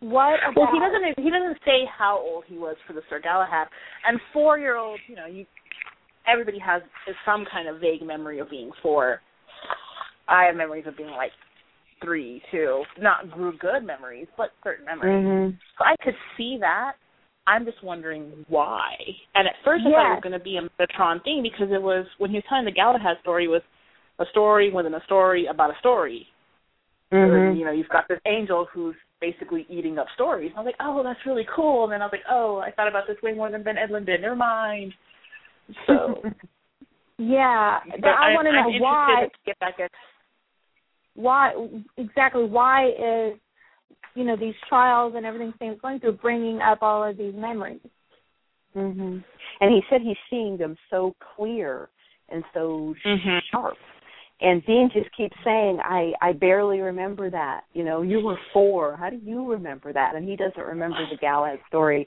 [0.00, 0.56] What about?
[0.56, 1.24] Well, he doesn't.
[1.24, 3.68] He doesn't say how old he was for the Sir Galahad.
[4.06, 5.46] And four-year-old, you know, you
[6.26, 6.82] everybody has
[7.24, 9.20] some kind of vague memory of being four.
[10.28, 11.30] I have memories of being like
[12.02, 12.82] three, two.
[13.00, 15.24] Not good memories, but certain memories.
[15.24, 15.58] Mhm.
[15.78, 16.96] So I could see that.
[17.46, 18.96] I'm just wondering why.
[19.36, 21.80] And at first I thought it was going to be a Metatron thing because it
[21.80, 23.62] was when he was telling the Galahad story it was
[24.18, 26.26] a story within a story about a story.
[27.12, 27.56] Mhm.
[27.58, 30.50] You know, you've got this angel who's basically eating up stories.
[30.50, 31.84] And I was like, oh, that's really cool.
[31.84, 34.06] And then I was like, oh, I thought about this way more than Ben Edlund
[34.06, 34.20] did.
[34.20, 34.92] Never mind.
[35.86, 36.20] So,
[37.18, 39.24] yeah, but but I I'm- want to know why.
[39.24, 39.90] to get back at
[41.14, 41.54] Why
[41.96, 42.44] exactly?
[42.44, 43.38] Why is
[44.14, 47.80] you know these trials and everything Sam's going through bringing up all of these memories?
[48.76, 49.24] Mhm.
[49.60, 51.88] And he said he's seeing them so clear
[52.28, 53.40] and so Mhm.
[53.50, 53.78] sharp.
[54.40, 57.64] And Dean just keeps saying, "I I barely remember that.
[57.72, 58.96] You know, you were four.
[58.96, 62.06] How do you remember that?" And he doesn't remember the Galahad story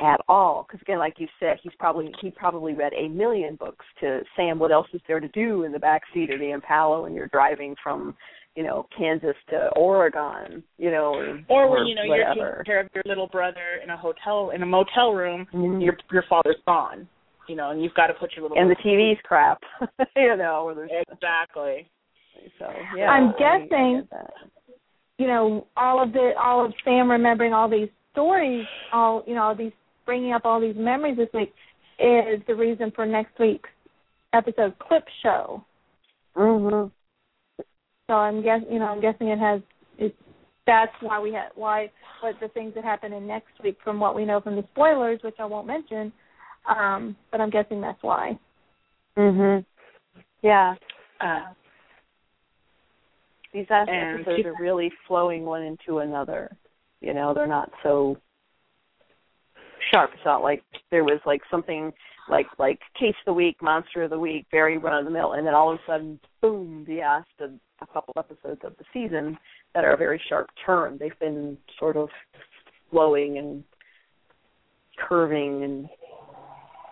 [0.00, 0.66] at all.
[0.66, 4.58] Because again, like you said, he's probably he probably read a million books to Sam.
[4.58, 7.28] What else is there to do in the back seat of the Impala when you're
[7.28, 8.16] driving from
[8.56, 12.34] you know, Kansas to Oregon, you know, or, or when you know whatever.
[12.34, 15.82] you're taking care of your little brother in a hotel in a motel room, Mhm.
[15.82, 17.08] your your father's gone,
[17.48, 19.62] you know, and you've got to put your little and the TV's crap,
[20.16, 21.88] you know, or there's exactly.
[22.58, 23.08] so yeah.
[23.08, 24.08] I'm guessing-
[25.16, 29.42] you know, all of the all of Sam remembering all these stories, all you know,
[29.42, 29.72] all these
[30.04, 31.52] bringing up all these memories this week
[32.00, 33.68] is the reason for next week's
[34.32, 35.64] episode clip show.
[36.36, 36.90] Mhm.
[38.08, 39.60] So I'm guess you know I'm guessing it has
[39.98, 40.16] it.
[40.66, 41.90] That's why we had why
[42.20, 45.20] what the things that happen in next week from what we know from the spoilers,
[45.22, 46.12] which I won't mention.
[46.66, 48.38] Um, but I'm guessing that's why.
[49.16, 49.64] Mhm.
[50.42, 50.74] Yeah.
[51.20, 51.52] Uh,
[53.52, 56.56] These last episodes keep- are really flowing one into another.
[57.00, 58.16] You know, they're not so
[59.90, 60.12] sharp.
[60.14, 61.92] It's not like there was like something
[62.28, 65.34] like like case of the week, monster of the week, very run of the mill,
[65.34, 67.50] and then all of a sudden, boom, the asked a,
[67.82, 69.38] a couple episodes of the season
[69.74, 70.96] that are a very sharp turn.
[70.98, 72.08] They've been sort of
[72.90, 73.62] flowing and
[74.96, 75.88] curving and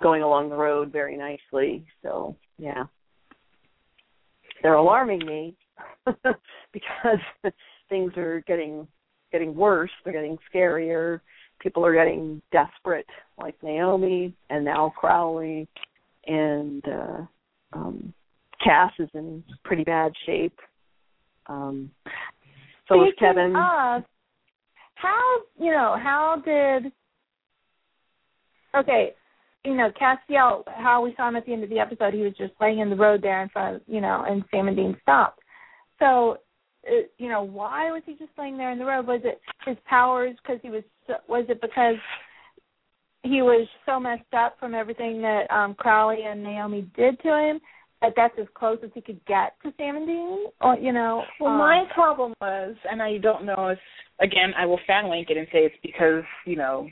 [0.03, 1.85] going along the road very nicely.
[2.03, 2.85] So yeah,
[4.63, 5.57] they're alarming me
[6.73, 7.19] because
[7.89, 8.87] things are getting
[9.31, 9.91] getting worse.
[10.05, 11.21] They're getting scarier.
[11.61, 13.07] People are getting desperate,
[13.41, 15.69] like Naomi and now Crowley,
[16.27, 17.19] and uh,
[17.73, 18.13] um,
[18.63, 20.59] Cass is in pretty bad shape.
[21.47, 21.91] Um,
[22.89, 23.55] so is Kevin.
[23.57, 24.03] Of,
[24.95, 26.93] how you know how did?
[28.75, 29.15] Okay,
[29.65, 30.65] you know Castiel.
[30.67, 32.91] How we saw him at the end of the episode, he was just laying in
[32.91, 35.41] the road there in front of you know, and Sam and Dean stopped.
[35.99, 36.39] So,
[36.87, 39.07] uh, you know, why was he just laying there in the road?
[39.07, 40.37] Was it his powers?
[40.43, 40.83] Because he was.
[41.29, 41.97] Was it because
[43.23, 47.61] he was so messed up from everything that um Crowley and Naomi did to him
[48.01, 50.47] that that's as close as he could get to Sam and Dean?
[50.61, 53.79] Or you know, Well, um, my problem was, and I don't know if,
[54.21, 56.89] again, I will fan link it and say it's because, you know,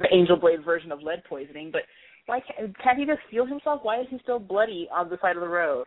[0.00, 1.82] the Angel Blade version of lead poisoning, but
[2.26, 3.80] why can't, can't he just heal himself?
[3.82, 5.86] Why is he still bloody on the side of the road?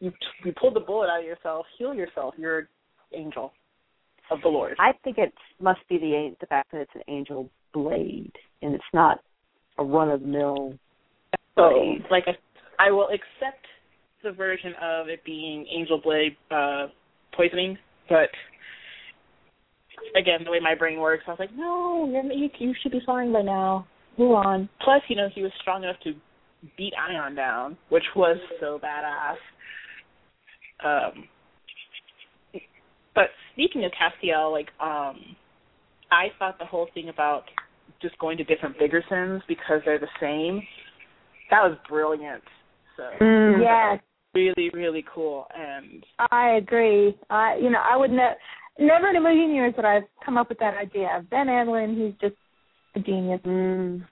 [0.00, 0.12] You
[0.44, 1.66] you pulled the bullet out of yourself.
[1.78, 2.34] Heal yourself.
[2.36, 2.66] You're an
[3.14, 3.52] angel
[4.30, 4.76] of the Lord.
[4.78, 8.32] I think it must be the the fact that it's an angel blade
[8.62, 9.20] and it's not
[9.78, 10.74] a run of the mill.
[11.54, 11.62] So,
[12.10, 13.64] like, I, I will accept
[14.22, 16.88] the version of it being Angel Blade uh,
[17.34, 18.28] poisoning, but
[20.18, 23.00] again, the way my brain works, I was like, no, you're, you, you should be
[23.04, 23.86] fine by now.
[24.18, 24.68] Move on.
[24.82, 26.12] Plus, you know, he was strong enough to
[26.76, 29.36] beat Ion down, which was so badass.
[30.84, 31.24] Um,
[33.14, 35.36] but speaking of Castiel, like, um,
[36.10, 37.44] I thought the whole thing about
[38.00, 40.62] just going to different Biggersons because they're the same,
[41.50, 42.42] that was brilliant.
[42.96, 44.00] So Yes,
[44.34, 45.46] really, really cool.
[45.56, 47.16] And I agree.
[47.30, 48.36] I, you know, I would ne-
[48.78, 51.08] never in a million years would I've come up with that idea.
[51.16, 52.36] Of Ben Edlund, he's just
[52.94, 53.40] a genius.
[53.44, 54.06] Mm.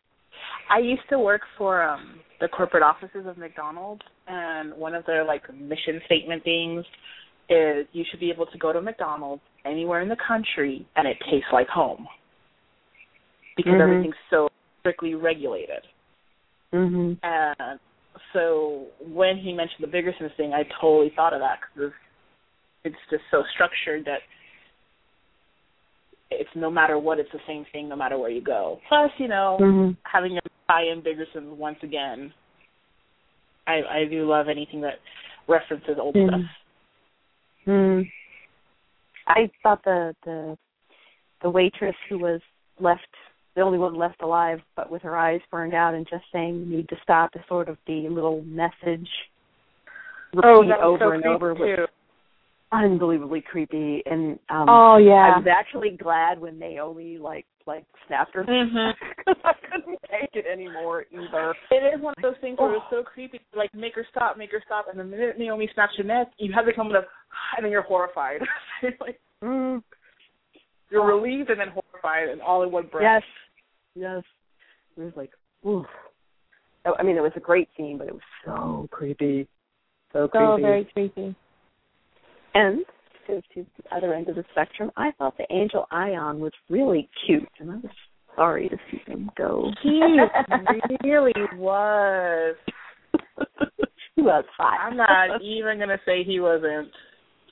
[0.70, 5.24] I used to work for um the corporate offices of McDonald's and one of their
[5.24, 6.84] like mission statement things
[7.48, 11.16] is you should be able to go to McDonald's anywhere in the country and it
[11.30, 12.06] tastes like home.
[13.56, 13.80] Because Mhm.
[13.82, 14.48] everything's so
[14.80, 15.86] strictly regulated.
[16.72, 17.18] Mhm.
[17.22, 17.78] And
[18.32, 21.92] so when he mentioned the Biggersons thing, I totally thought of that because
[22.84, 24.22] it's just so structured that
[26.40, 28.80] it's no matter what, it's the same thing no matter where you go.
[28.88, 29.96] Plus, you know, Mhm.
[30.04, 32.32] having a tie in Biggersons once again.
[33.66, 35.00] I I do love anything that
[35.46, 36.28] references old Mhm.
[36.28, 36.50] stuff.
[37.66, 38.12] Mm.
[39.26, 40.58] I thought the the
[41.40, 42.40] the waitress who was
[42.78, 43.08] left
[43.54, 46.66] the only one left alive but with her eyes burned out and just saying you
[46.66, 49.08] need to stop is sort of the little message
[50.32, 51.86] repeat over and over was too.
[52.82, 55.32] Unbelievably creepy and um Oh yeah.
[55.34, 58.92] I was actually glad when Naomi like like snapped her Mhm.
[59.16, 61.54] because I couldn't take it anymore either.
[61.70, 63.40] It is one of those things where it's so creepy.
[63.56, 66.52] Like make her stop, make her stop, and the minute Naomi snaps your neck, you
[66.52, 67.04] have this moment of,
[67.56, 68.40] and then you're horrified.
[69.00, 69.82] like Mm.
[70.90, 73.02] you're relieved and then horrified, and all in one breath.
[73.02, 73.22] Yes.
[73.94, 74.22] Yes.
[74.96, 75.30] It was like,
[75.66, 75.86] oof.
[76.86, 79.46] Oh, I mean, it was a great scene, but it was so creepy.
[80.12, 80.44] So creepy.
[80.44, 81.34] so very creepy.
[82.54, 82.84] And
[83.26, 87.08] to, to the other end of the spectrum, I thought the angel Ion was really
[87.26, 87.92] cute, and I was
[88.36, 89.70] sorry to see him go.
[89.82, 90.16] He
[91.04, 92.56] really was.
[94.16, 94.86] he was hot.
[94.86, 96.88] I'm not even gonna say he wasn't.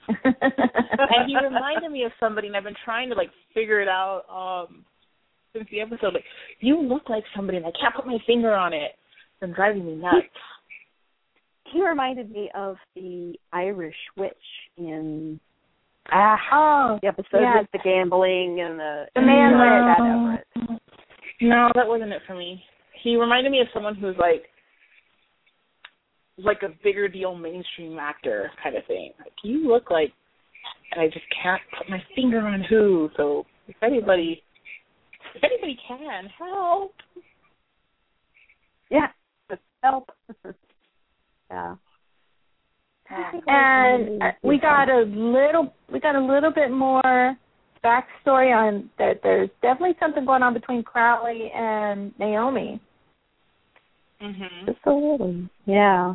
[0.08, 4.22] and he reminded me of somebody, and I've been trying to like figure it out
[4.30, 4.84] um
[5.52, 6.14] since the episode.
[6.14, 6.24] Like,
[6.60, 8.92] you look like somebody, and I can't put my finger on it.
[8.92, 10.26] It's been driving me nuts.
[11.72, 14.32] He reminded me of the Irish witch
[14.76, 15.40] in
[16.10, 17.60] ah oh, the episode yeah.
[17.60, 20.80] with the gambling and the the man that Everett.
[21.40, 22.62] No, that wasn't it for me.
[23.02, 24.44] He reminded me of someone who's like
[26.38, 29.12] like a bigger deal mainstream actor kind of thing.
[29.18, 30.12] Like you look like
[30.92, 33.10] and I just can't put my finger on who.
[33.16, 34.42] So if anybody
[35.34, 36.94] if anybody can, help.
[38.90, 39.08] Yeah.
[39.82, 40.10] Help.
[41.52, 41.74] yeah.
[43.46, 47.36] And uh, we got a little we got a little bit more
[47.84, 52.80] backstory on that there's definitely something going on between Crowley and Naomi.
[54.20, 54.66] Mhm.
[54.66, 55.42] Just a little.
[55.66, 56.14] Yeah.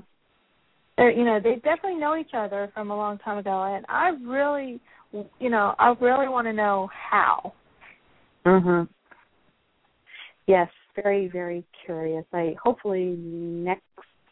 [0.98, 4.10] They're, you know, they definitely know each other from a long time ago and I
[4.24, 4.80] really
[5.40, 7.54] you know, I really want to know how.
[8.46, 8.88] Mhm.
[10.48, 12.26] Yes, very very curious.
[12.34, 13.87] I hopefully next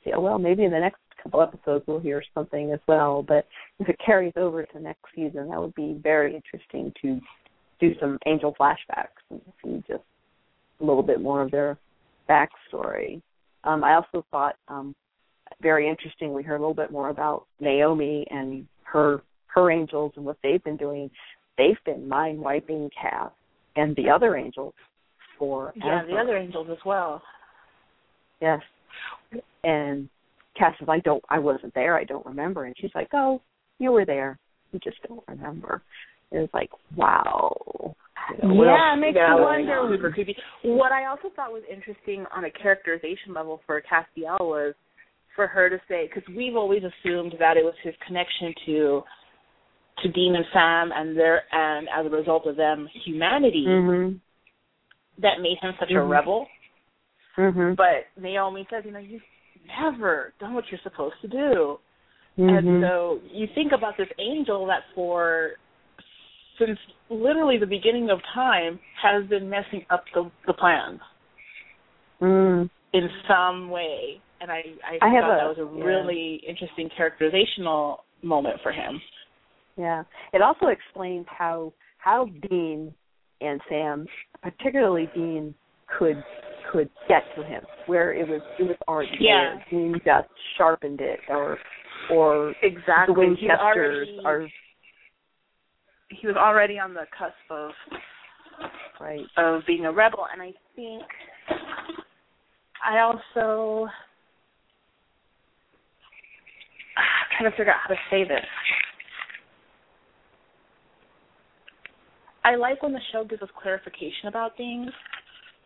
[0.05, 3.47] yeah, well, maybe in the next couple episodes we'll hear something as well, but
[3.79, 7.19] if it carries over to next season, that would be very interesting to
[7.79, 10.03] do some angel flashbacks and see just
[10.79, 11.77] a little bit more of their
[12.29, 13.21] backstory.
[13.63, 14.95] Um, I also thought um,
[15.61, 16.33] very interesting.
[16.33, 20.63] We heard a little bit more about Naomi and her her angels and what they've
[20.63, 21.09] been doing.
[21.57, 23.31] They've been mind wiping Cass
[23.75, 24.73] and the other angels
[25.39, 27.21] for Yeah, the other angels as well.
[28.41, 28.61] Yes.
[29.63, 30.09] And
[30.57, 33.41] Cass says, I don't I wasn't there, I don't remember and she's like, Oh,
[33.79, 34.37] you were there.
[34.71, 35.81] You just don't remember.
[36.31, 37.95] It was like, Wow.
[38.41, 39.89] You know, what yeah, else- it makes yeah, you wonder.
[39.95, 40.35] super creepy.
[40.63, 44.73] What I also thought was interesting on a characterization level for Castiel was
[45.35, 49.03] for her to say because we've always assumed that it was his connection to
[50.03, 54.19] to Dean and Sam and their and as a result of them humanity Mhm.
[55.19, 56.09] that made him such a Mhm.
[56.09, 56.47] rebel.
[57.37, 57.75] Mhm.
[57.75, 59.21] But Naomi says, you know, you've
[59.67, 61.79] never done what you're supposed to do.
[62.37, 62.57] Mhm.
[62.57, 65.53] And so you think about this angel that for
[66.57, 66.79] since
[67.09, 71.01] literally the beginning of time has been messing up the the plans
[72.21, 72.69] Mm.
[72.93, 74.21] in some way.
[74.39, 75.83] And I I, I thought a- that was a yeah.
[75.83, 79.01] really interesting characterizational moment for him.
[79.77, 80.03] Yeah.
[80.33, 82.93] It also explains how how Dean
[83.41, 84.07] and Sam,
[84.41, 85.53] particularly Dean,
[85.87, 86.23] could
[86.71, 89.55] could get to him where it was it was already Yeah.
[89.55, 89.65] there.
[89.69, 91.57] Dean just sharpened it or
[92.11, 93.15] or Exactly.
[93.15, 94.47] the He Winchesters already, are
[96.09, 97.71] he was already on the cusp of
[98.99, 99.25] right.
[99.37, 101.03] of being a rebel and I think
[102.83, 103.87] I also
[106.97, 107.03] I'm
[107.37, 108.45] trying to figure out how to say this.
[112.45, 114.91] I like when the show gives us clarification about things.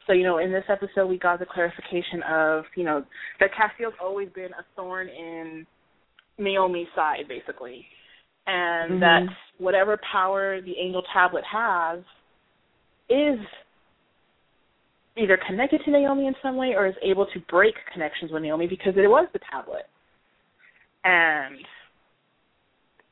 [0.08, 3.06] So, you know, in this episode we got the clarification of, you know,
[3.40, 5.66] that Castiel's always been a thorn in
[6.38, 7.88] Naomi's side, basically.
[8.48, 9.00] And Mhm.
[9.02, 12.04] that whatever power the angel tablet has
[13.10, 13.40] is
[15.16, 18.68] either connected to Naomi in some way or is able to break connections with Naomi
[18.68, 19.88] because it was the tablet.
[21.04, 21.66] And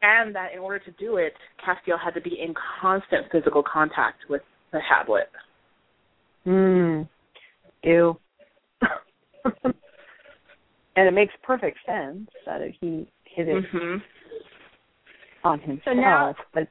[0.04, 4.30] and that in order to do it, Castiel had to be in constant physical contact
[4.30, 5.30] with the tablet.
[6.48, 7.08] Mm.
[7.84, 8.18] Ew.
[9.64, 9.74] and
[11.08, 14.02] it makes perfect sense that he hit it Mhm.
[15.44, 16.68] on himself, So now- but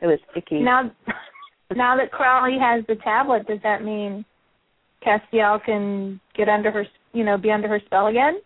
[0.00, 0.60] it was icky.
[0.60, 0.90] Now
[1.74, 4.24] now that Crowley has the tablet, does that mean
[5.04, 8.40] Castiel can get under her you know, be under her spell again?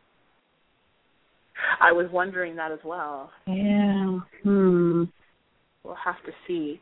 [1.81, 3.33] I was wondering that as well.
[3.47, 4.19] yeah.
[4.43, 5.05] Hmm.
[5.83, 6.81] We'll have to see.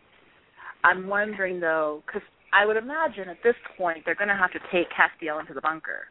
[0.85, 2.23] I'm wondering though, because
[2.57, 5.61] I would imagine at this point they're going to have to take Castiel into the
[5.61, 6.09] bunker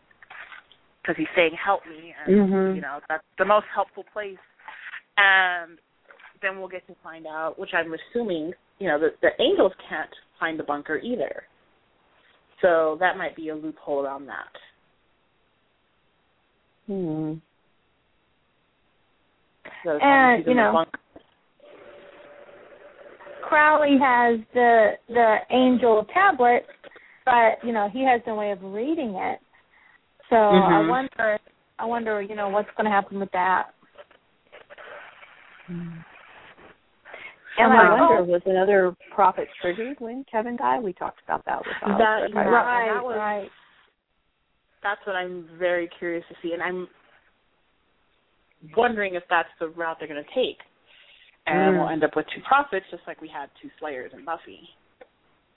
[1.01, 2.75] because he's saying "help me," and Mhm.
[2.75, 4.37] you know that's the most helpful place.
[5.17, 5.79] And
[6.41, 10.13] then we'll get to find out, which I'm assuming, you know, that the angels can't
[10.39, 11.47] find the bunker either.
[12.61, 14.57] So that might be a loophole around that.
[16.87, 17.35] Hmm.
[19.83, 20.99] So as long as And, you know, bunker-
[23.47, 26.65] Crowley has the the angel tablet,
[27.25, 29.39] but you know he has no way of reading it.
[30.29, 30.89] So I Mhm.
[30.89, 31.39] wonder,
[31.77, 33.73] I wonder, you know, what's going to happen with that.
[35.67, 36.03] And
[37.57, 37.85] Right.
[37.85, 40.81] I wonder, was another prophet triggered when Kevin died?
[40.81, 41.99] We talked about that with Alex.
[41.99, 42.47] That- right.
[42.47, 43.51] Right, that was- right.
[44.81, 46.87] that's what I'm very curious to see, and I'm
[48.75, 50.61] wondering if that's the route they're going to take,
[51.47, 51.79] and Mm.
[51.79, 54.69] we'll end up with two prophets, just like we had two Slayers in Buffy.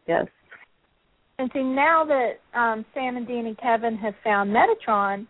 [0.06, 0.27] Yes.
[1.39, 5.27] And see, now that um, Sam and Dean and Kevin have found Metatron,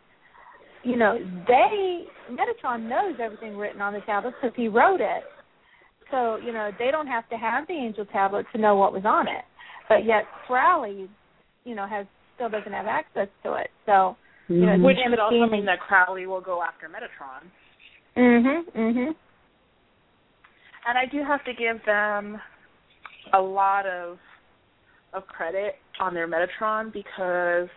[0.83, 5.25] you know, they Metatron knows everything written on the tablets because he wrote it.
[6.11, 9.05] So you know they don't have to have the angel tablet to know what was
[9.05, 9.45] on it,
[9.91, 11.09] but yet Crowley,
[11.65, 13.69] you know, has still doesn't have access to it.
[13.85, 14.17] So
[14.49, 14.85] you know, Mm-hmm.
[14.85, 17.45] which him could also mean that Crowley will go after Metatron.
[18.17, 18.73] Mm Mhm.
[18.75, 19.15] Mm Mhm.
[20.89, 22.41] And I do have to give them
[23.35, 24.17] a lot of
[25.13, 27.69] of credit on their Metatron because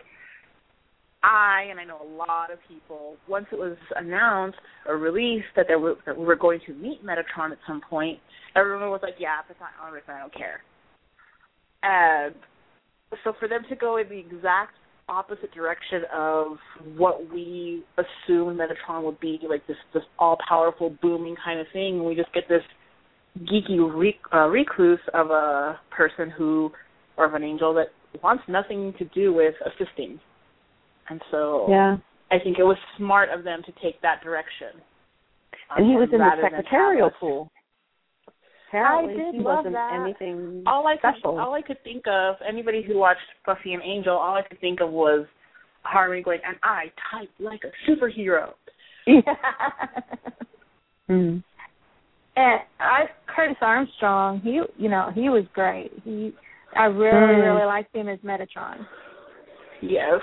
[1.22, 5.66] I and I know a lot of people once it was announced or released that
[5.68, 8.18] there were that we were going to meet Metatron at some point,
[8.56, 10.62] everyone was like, "Yeah, if it's not on Earth, I don't care."
[11.82, 12.34] And
[13.24, 14.72] so for them to go in the exact
[15.10, 16.56] opposite direction of
[16.96, 22.04] what we assumed Metatron would be, like this this all powerful booming kind of thing,
[22.06, 22.62] we just get this
[23.40, 26.70] geeky re- uh, recluse of a person who
[27.16, 27.88] or of an angel that
[28.22, 30.18] wants nothing to do with assisting.
[31.08, 31.96] And so Yeah.
[32.30, 34.80] I think it was smart of them to take that direction.
[35.76, 37.50] And he um, was in the secretarial pool.
[38.68, 39.92] Apparently, did he love wasn't that.
[39.92, 44.16] anything All I could, all I could think of, anybody who watched Buffy and Angel,
[44.16, 45.26] all I could think of was
[45.82, 48.54] Harmony going, and I type like a superhero.
[51.08, 51.38] Hmm.
[52.36, 55.92] And I Curtis Armstrong, he you know, he was great.
[56.04, 56.32] He
[56.74, 57.52] I really, Mm.
[57.52, 58.86] really liked him as Metatron.
[59.82, 60.20] Yes.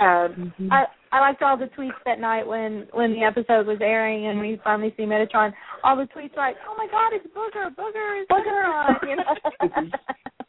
[0.00, 4.26] Um, I I liked all the tweets that night when when the episode was airing
[4.26, 5.52] and we finally see Metatron.
[5.84, 7.74] All the tweets like, "Oh my God, it's Booger!
[7.74, 9.88] Booger is Metatron!" You know.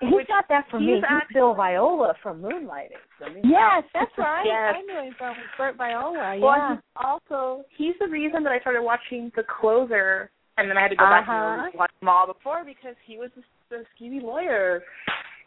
[0.00, 0.94] He got that from me.
[0.94, 1.04] he's
[1.34, 3.02] Bill Viola from Moonlighting.
[3.24, 4.44] I mean, yes, that's right.
[4.46, 4.76] Yes.
[4.78, 6.36] I knew him from Burt Viola.
[6.38, 6.44] Yeah.
[6.44, 10.82] Well, he's also he's the reason that I started watching The Closer, and then I
[10.82, 11.64] had to go back Uh-huh.
[11.66, 14.82] and watch them all before because he was the, the skeevy lawyer.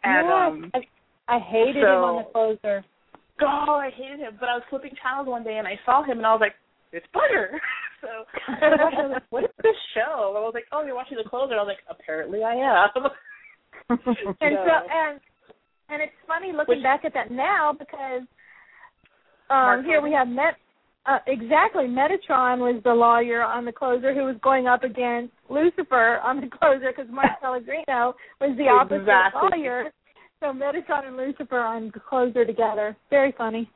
[0.04, 0.34] And Yes.
[0.34, 2.84] um, I, I hated him on the closer.
[3.40, 4.36] oh, I hated him.
[4.38, 6.54] But I was flipping channels one day and I saw him, and I was like,
[6.92, 7.58] it's Butter.
[8.02, 8.08] so
[8.48, 8.68] I
[9.00, 10.28] was like, what is this show?
[10.28, 11.54] And I was like, oh, you're watching The Closer.
[11.54, 12.90] I was like, apparently I am.
[13.90, 15.20] And so So- and
[15.88, 18.22] and it's funny looking Which- back at that now because
[19.50, 20.56] Mark um here we have Met
[21.04, 26.20] uh, exactly Metatron was the lawyer on the closer who was going up against Lucifer
[26.22, 29.50] on the closer because Mark Pellegrino was the opposite Exactly.
[29.58, 29.90] lawyer.
[30.40, 32.96] So Metatron and Lucifer on the closer together.
[33.10, 33.68] Very funny.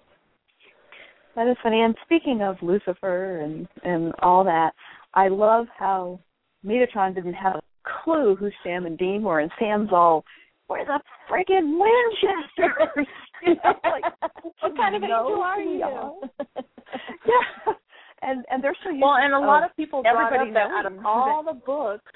[1.34, 1.82] That is funny.
[1.82, 4.70] And speaking of Lucifer and and all that,
[5.14, 6.20] I love how
[6.64, 7.62] Metatron didn't have a
[8.04, 10.24] clue who Sam and Dean were, and Sam's all,
[10.66, 11.00] "Where the
[11.30, 13.06] friggin' Winchesters?"
[13.42, 14.02] You know, like,
[14.60, 16.22] what kind of you angel are you?
[17.26, 17.74] yeah,
[18.22, 19.02] and and they're so used.
[19.02, 21.52] Well, and a lot oh, of people brought everybody up that out of all the
[21.52, 22.10] books,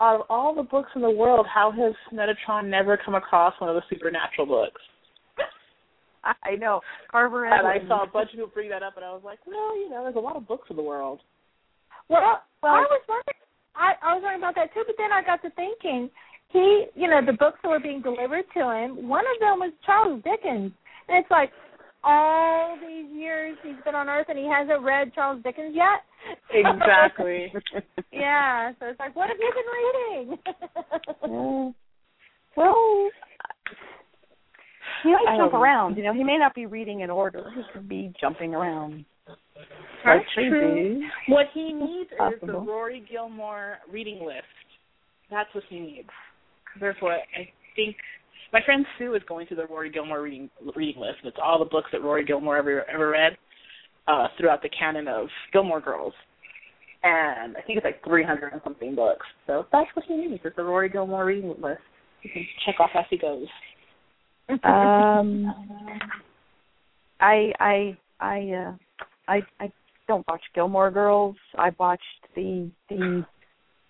[0.00, 3.68] out of all the books in the world, how has Metatron never come across one
[3.68, 4.80] of the supernatural books?
[6.42, 6.80] I know
[7.10, 9.38] Carver And I saw a bunch of people bring that up, and I was like,
[9.46, 11.20] well, you know, there's a lot of books in the world.
[12.08, 13.43] Well, Well- I was wondering.
[13.76, 16.10] I, I was wondering about that too, but then I got to thinking.
[16.48, 19.08] He, you know, the books that were being delivered to him.
[19.08, 20.70] One of them was Charles Dickens,
[21.08, 21.50] and it's like
[22.04, 26.04] all these years he's been on Earth and he hasn't read Charles Dickens yet.
[26.52, 27.52] Exactly.
[28.12, 28.72] yeah.
[28.78, 30.38] So it's like, what have you been reading?
[31.26, 31.70] Yeah.
[32.56, 33.10] Well,
[35.02, 35.96] he might jump around.
[35.96, 37.50] You know, he may not be reading in order.
[37.54, 39.04] He could be jumping around.
[40.04, 41.02] That's true.
[41.28, 44.42] What he needs is the Rory Gilmore reading list.
[45.30, 46.08] That's what he needs.
[46.78, 47.96] There's what I think.
[48.52, 51.18] My friend Sue is going through the Rory Gilmore reading reading list.
[51.24, 53.36] It's all the books that Rory Gilmore ever ever read
[54.06, 56.12] uh, throughout the canon of Gilmore Girls,
[57.02, 59.26] and I think it's like 300 and something books.
[59.46, 61.80] So that's what he needs is the Rory Gilmore reading list.
[62.20, 63.46] He can check off as he goes.
[64.64, 65.54] Um,
[67.20, 68.72] I I I uh,
[69.28, 69.72] I I
[70.08, 71.36] don't watch Gilmore Girls.
[71.56, 72.02] I watched
[72.34, 73.24] the the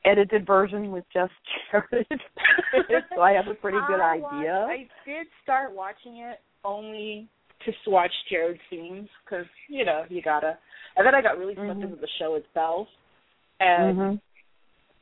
[0.05, 1.33] edited version with just
[1.71, 2.07] Jared,
[3.15, 4.67] so I have a pretty good I idea.
[4.67, 7.29] watched- I did start watching it only
[7.65, 10.59] to watch Jared scenes because you know you gotta.
[10.97, 11.85] And then I got really sucked Mhm.
[11.85, 12.87] into the show itself.
[13.61, 14.21] And Mhm.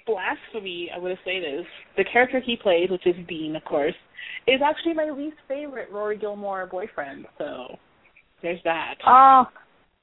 [0.07, 3.95] blasphemy, I'm going to say this: the character he plays, which is Dean, of course,
[4.47, 7.27] is actually my least favorite Rory Gilmore boyfriend.
[7.39, 7.79] So
[8.41, 8.95] there's that.
[9.07, 9.49] Oh,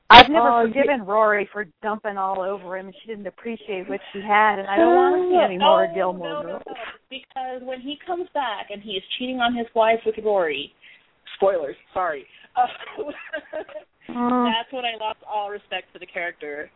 [0.09, 3.99] I've never Oh, forgiven Rory for dumping all over him, and she didn't appreciate what
[4.11, 6.63] she had, and I don't want to see any more oh, Gilmore no, no, Girls.
[6.67, 6.73] no.
[7.09, 10.73] Because when he comes back and he is cheating on his wife with Rory,
[11.35, 12.25] spoilers, sorry.
[12.55, 12.65] Uh,
[14.09, 14.51] Mm.
[14.53, 16.71] that's when I lost all respect for the character.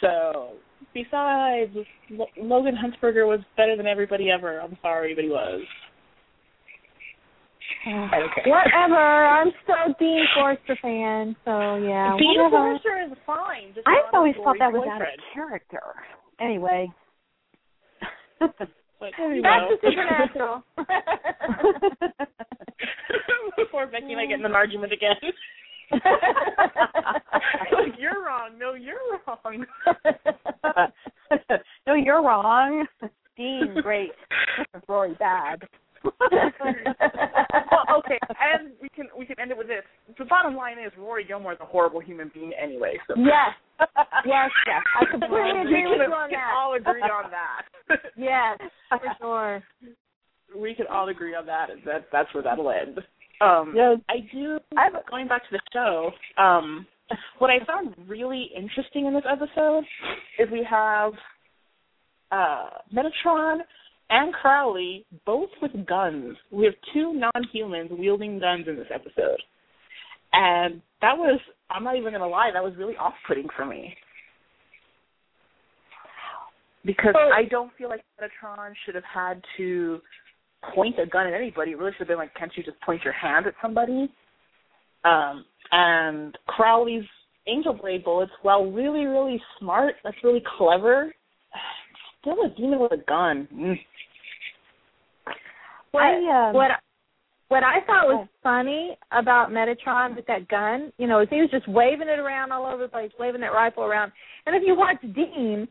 [0.00, 0.52] So,
[0.92, 1.72] besides,
[2.10, 4.60] Lo- Logan Huntzberger was better than everybody ever.
[4.60, 5.62] I'm sorry, but he was.
[7.86, 8.50] Okay.
[8.50, 9.26] Whatever.
[9.26, 12.16] I'm still Dean Forrester fan, so yeah.
[12.18, 12.78] Dean whatever.
[12.80, 13.74] Forrester is fine.
[13.74, 15.18] just I've always thought that was out boyfriend.
[15.18, 15.82] of character.
[16.40, 16.90] Anyway.
[19.00, 20.62] But, There you you Back to Supernatural.
[23.56, 25.16] Before Becky and I get in an argument again.
[25.92, 26.02] like,
[27.98, 28.56] you're wrong.
[28.58, 28.96] No, you're
[29.26, 29.66] wrong.
[31.86, 32.86] no, you're wrong.
[33.36, 34.12] Dean, great.
[34.88, 35.62] Rory, bad.
[36.04, 39.82] Well, okay, and we can we can end it with this.
[40.18, 42.98] The bottom line is Rory Gilmore is a horrible human being anyway.
[43.08, 43.54] So yes.
[44.24, 44.82] Yes, yes.
[45.00, 46.54] I completely agree with you we on can that.
[46.56, 47.98] all agree on that.
[48.16, 48.58] Yes,
[48.88, 49.62] for sure.
[50.56, 51.70] we can all agree on that.
[51.70, 53.00] and That that's where that'll end.
[53.40, 53.98] Um, Yes.
[54.08, 54.58] I do.
[55.10, 56.10] Going back to the show,
[56.40, 56.86] um,
[57.38, 59.84] what I found really interesting in this episode
[60.38, 61.12] is we have
[62.30, 63.58] uh, Metatron
[64.10, 66.36] and Crowley both with guns.
[66.50, 69.38] We have two non-humans wielding guns in this episode,
[70.32, 71.40] and that was.
[71.70, 72.50] I'm not even gonna lie.
[72.52, 73.96] That was really off-putting for me.
[76.84, 80.02] Because So- I don't feel like Metatron should have had to
[80.74, 81.72] point a gun at anybody.
[81.72, 84.10] It really should have been like, can't you just point your hand at somebody?
[85.04, 87.04] Um, and Crowley's
[87.46, 91.14] Angel Blade bullets, while really, really smart, that's really clever,
[92.24, 93.46] still a demon with a gun.
[93.52, 93.78] Mm.
[95.92, 96.70] What I, um, what
[97.48, 98.28] what I thought was Oh.
[98.42, 102.50] funny about Metatron with that gun, you know, is he was just waving it around
[102.50, 104.10] all over the place, waving that rifle around.
[104.46, 105.68] And if you watch Dean,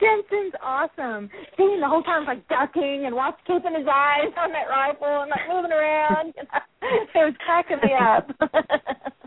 [0.00, 1.30] Jensen's awesome.
[1.56, 5.30] Dean the whole time like ducking and watch keeping his eyes on that rifle and
[5.30, 6.34] like moving around.
[6.82, 8.28] it was cracking me up.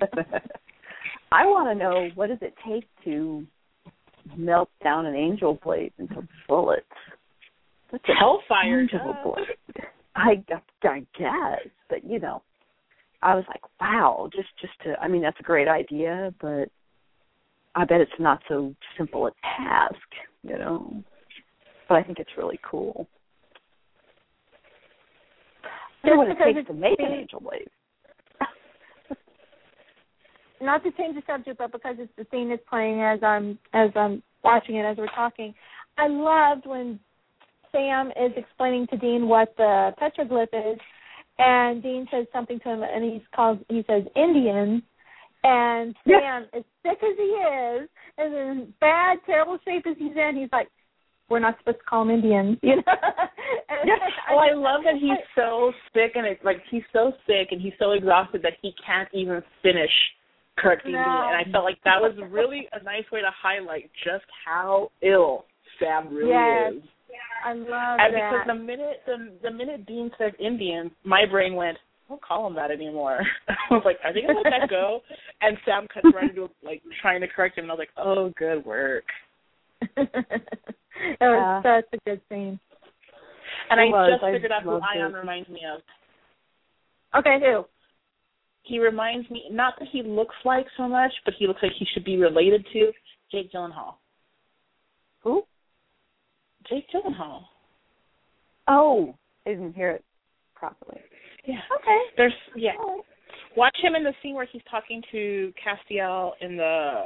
[1.31, 3.47] I want to know what does it take to
[4.38, 6.85] melt down an angel blade into bullets?
[7.91, 8.88] That's a Hellfire
[9.23, 9.85] blade.
[10.15, 10.43] I,
[10.84, 12.41] I guess, but you know,
[13.22, 14.99] I was like, wow, just just to.
[14.99, 16.69] I mean, that's a great idea, but
[17.76, 19.95] I bet it's not so simple a task,
[20.43, 21.03] you know.
[21.89, 23.07] But I think it's really cool.
[26.03, 27.68] I know what it takes to make an angel blade.
[30.61, 33.90] Not to change the subject, but because it's the scene that's playing as I'm as
[33.95, 35.53] I'm watching it as we're talking.
[35.98, 36.99] I loved when
[37.72, 40.80] Sam is explaining to Dean what the petroglyph is,
[41.38, 44.82] and Dean says something to him, and he's called he says Indian,
[45.44, 50.38] and Sam, as sick as he is, and in bad, terrible shape as he's in,
[50.38, 50.69] he's like,
[51.30, 52.84] "We're not supposed to call him Indian," you know.
[53.69, 53.95] And Yeah.
[54.32, 57.61] Oh, I just- love that he's so sick and it's like he's so sick and
[57.61, 59.91] he's so exhausted that he can't even finish
[60.57, 60.99] correcting No.
[60.99, 61.06] me.
[61.06, 65.45] And I felt like that was really a nice way to highlight just how ill
[65.80, 66.73] Sam really Yes.
[66.73, 66.84] is.
[67.45, 68.32] I love And that.
[68.32, 71.77] because the minute the the minute Dean said Indian, my brain went,
[72.10, 73.19] don't call him that anymore.
[73.48, 75.02] I was like, are they gonna let that go?
[75.41, 78.32] And Sam cuts right into like trying to correct him and I was like, Oh,
[78.38, 79.03] good work.
[79.95, 80.10] that
[81.22, 82.60] was such a good scene.
[83.69, 84.11] And It I was.
[84.14, 85.18] just I figured out who loved Ion it.
[85.18, 85.82] reminds me of.
[87.19, 87.65] Okay, who?
[88.65, 91.85] He reminds me not that he looks like so much, but he looks like he
[91.93, 92.91] should be related to
[93.31, 93.95] Jake Gyllenhaal.
[95.23, 95.43] Who?
[96.69, 97.41] Jake Gyllenhaal.
[98.67, 99.15] Oh,
[99.45, 100.03] I didn't hear it
[100.55, 100.99] properly.
[101.45, 101.59] Yeah.
[101.79, 101.99] Okay.
[102.17, 102.73] There's yeah.
[103.55, 107.03] Watch him in the scene where he's talking to Castiel in the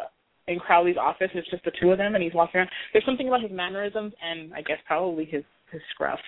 [0.48, 1.30] in Crowley's office.
[1.34, 2.70] It's just the two of them, and he's walking around.
[2.94, 6.20] There's something about his mannerisms and I guess probably his his scruff.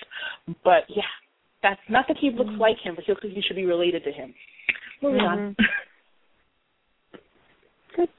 [0.64, 1.04] But yeah,
[1.64, 4.04] that's not that he looks like him, but he looks like he should be related
[4.04, 4.34] to him.
[5.02, 5.56] Moving on.
[7.96, 8.10] Good.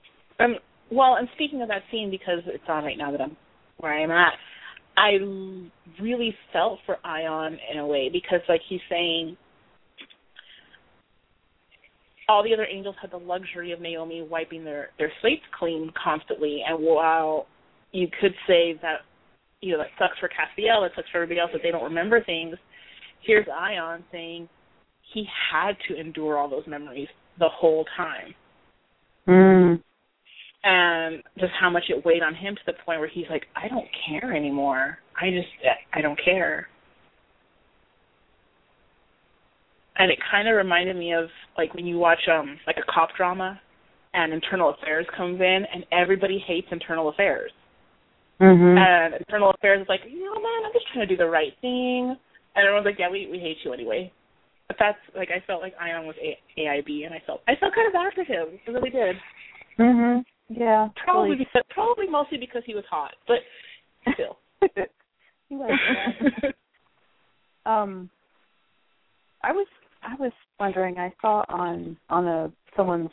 [0.41, 0.57] Um,
[0.91, 3.37] well, and speaking of that scene, because it's on right now that I'm
[3.79, 4.35] where I am at,
[4.97, 5.13] I
[6.01, 9.37] really felt for Ion in a way because, like he's saying,
[12.29, 16.63] all the other angels had the luxury of Naomi wiping their their slates clean constantly,
[16.67, 17.47] and while
[17.93, 19.01] you could say that
[19.61, 22.23] you know that sucks for Castiel, it sucks for everybody else that they don't remember
[22.23, 22.57] things.
[23.25, 24.49] Here's Ion saying
[25.15, 27.09] he had to endure all those memories
[27.39, 28.35] the whole time
[29.29, 29.81] Mm.
[30.65, 33.69] and just how much it weighed on him to the point where he's like, I
[33.69, 34.99] don't care anymore.
[35.21, 35.49] I just,
[35.93, 36.69] I don't care.
[39.97, 43.11] And it kind of reminded me of like when you watch um like a cop
[43.17, 43.61] drama,
[44.15, 47.53] and Internal Affairs comes in, and everybody hates Internal Affairs,
[48.41, 48.77] Mhm.
[48.77, 51.57] and Internal Affairs is like, you know, man, I'm just trying to do the right
[51.61, 52.17] thing,
[52.55, 54.13] and everyone's like, yeah, we we hate you anyway.
[54.69, 57.75] But that's like I felt like Ion was a- AIB, and I felt I felt
[57.75, 58.59] kind of bad for him.
[58.67, 59.17] I really did.
[59.79, 60.25] Mhm.
[60.49, 60.89] Yeah.
[61.05, 61.45] Probably really.
[61.45, 63.39] because probably mostly because he was hot, but
[64.15, 64.39] still.
[65.49, 65.79] he was.
[67.67, 68.11] um,
[69.43, 69.67] I was
[70.03, 70.99] I was wondering.
[70.99, 73.11] I saw on on a someone's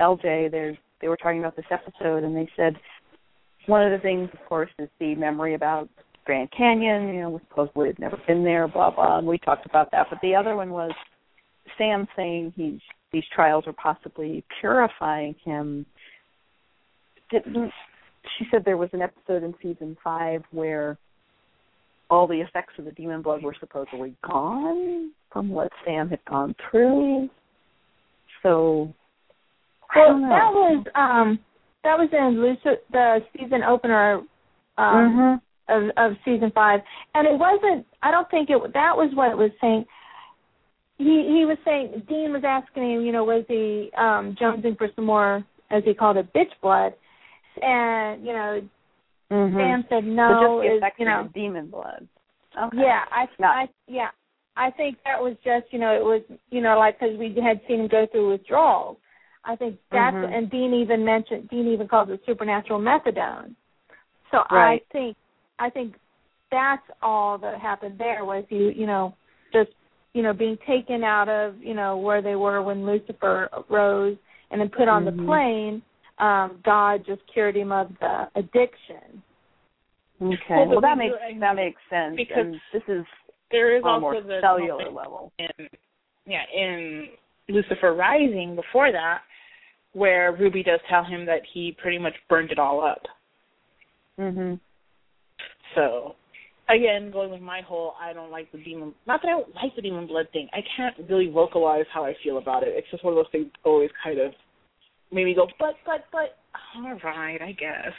[0.00, 0.50] LJ.
[0.50, 2.76] They they were talking about this episode, and they said
[3.66, 5.88] one of the things, of course, is the memory about
[6.24, 7.14] Grand Canyon.
[7.14, 8.68] You know, supposedly had never been there.
[8.68, 9.18] Blah blah.
[9.18, 10.06] And we talked about that.
[10.10, 10.92] But the other one was
[11.78, 12.80] Sam saying he's
[13.12, 15.86] these trials are possibly purifying him.
[17.30, 17.72] Didn't
[18.38, 20.98] she said there was an episode in season five where
[22.10, 26.54] all the effects of the demon blood were supposedly gone from what Sam had gone
[26.70, 27.28] through.
[28.42, 28.92] So
[29.94, 31.38] well, that was um
[31.84, 34.18] that was in Lucifer, the season opener
[34.76, 35.49] um mm-hmm.
[35.70, 36.80] Of of season five,
[37.14, 37.86] and it wasn't.
[38.02, 38.58] I don't think it.
[38.74, 39.84] That was what it was saying.
[40.98, 44.88] He he was saying Dean was asking him, you know, was he um jonesing for
[44.94, 46.92] some more, as he called it, bitch blood,
[47.62, 48.60] and you know
[49.30, 49.56] Mm-hmm.
[49.56, 50.60] Sam said no.
[50.60, 52.08] So just is, you know, demon blood.
[52.60, 52.78] Okay.
[52.78, 54.08] Yeah, I, I, yeah,
[54.56, 57.60] I think that was just, you know, it was, you know, like because we had
[57.68, 58.96] seen him go through withdrawals.
[59.44, 60.32] I think that's, mm-hmm.
[60.32, 63.54] and Dean even mentioned, Dean even calls it supernatural methadone.
[64.30, 64.82] So right.
[64.82, 65.16] I think,
[65.60, 65.94] I think
[66.50, 69.14] that's all that happened there was you, you know,
[69.52, 69.70] just,
[70.14, 74.16] you know, being taken out of, you know, where they were when Lucifer rose
[74.50, 75.20] and then put on mm-hmm.
[75.20, 75.82] the plane
[76.20, 79.22] um, God just cured him of the addiction.
[80.22, 83.06] Okay, well, well that makes that makes sense because and this is
[83.50, 85.32] there is on also more the cellular level.
[85.38, 85.66] In,
[86.26, 87.06] yeah, in
[87.48, 89.22] Lucifer Rising before that,
[89.94, 93.02] where Ruby does tell him that he pretty much burned it all up.
[94.18, 94.60] Mhm.
[95.74, 96.14] So,
[96.68, 98.94] again, going with my whole, I don't like the demon.
[99.06, 100.48] Not that I don't like the demon blood thing.
[100.52, 102.70] I can't really vocalize how I feel about it.
[102.70, 104.32] It's just one of those things that always kind of
[105.12, 106.38] made me go, but, but, but,
[106.76, 107.92] all right, I guess.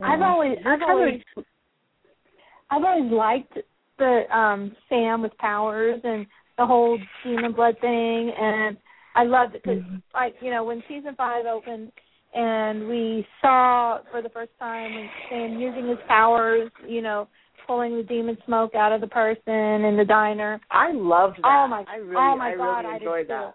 [0.00, 1.20] I've always, I've always,
[2.70, 3.58] I've always liked
[3.98, 6.24] the um Sam with powers and
[6.56, 8.76] the whole demon blood thing, and
[9.14, 9.96] I loved it because, mm-hmm.
[10.14, 11.90] like, you know, when season five opened
[12.34, 14.90] and we saw for the first time
[15.30, 17.28] Sam using his powers, you know,
[17.66, 20.60] pulling the demon smoke out of the person in the diner.
[20.70, 21.46] I loved that.
[21.46, 21.84] Oh my!
[21.88, 22.80] I really, oh my I God!
[22.80, 23.54] really enjoyed did that.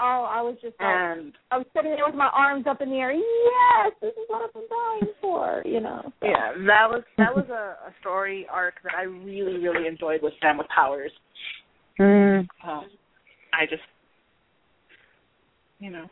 [0.00, 2.90] Oh, I was just like, and I was sitting there with my arms up in
[2.90, 3.12] the air.
[3.12, 5.62] Yes, this is what I've been dying for.
[5.64, 6.02] You know.
[6.20, 6.26] So.
[6.26, 10.34] Yeah, that was that was a, a story arc that I really really enjoyed with
[10.40, 11.10] Sam with Powers.
[11.98, 12.46] Mm.
[12.64, 12.84] Um,
[13.52, 13.82] I just,
[15.80, 16.06] you know,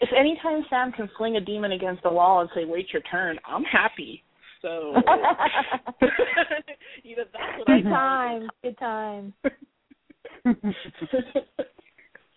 [0.00, 3.38] if anytime Sam can fling a demon against the wall and say, "Wait your turn,"
[3.46, 4.22] I'm happy.
[4.62, 4.94] So,
[7.02, 9.34] you know, that's what good I times, good time.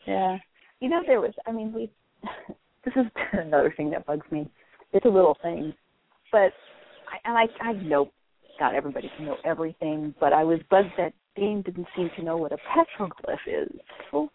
[0.08, 0.38] yeah,
[0.80, 1.34] you know there was.
[1.48, 1.90] I mean, we.
[2.86, 4.50] this is another thing that bugs me.
[4.94, 5.74] It's a little thing,
[6.32, 6.52] but
[7.08, 8.12] I, and I I know
[8.60, 12.38] not everybody can know everything, but I was bugged that Dean didn't seem to know
[12.38, 13.72] what a petroglyph is.
[14.12, 14.30] Well, of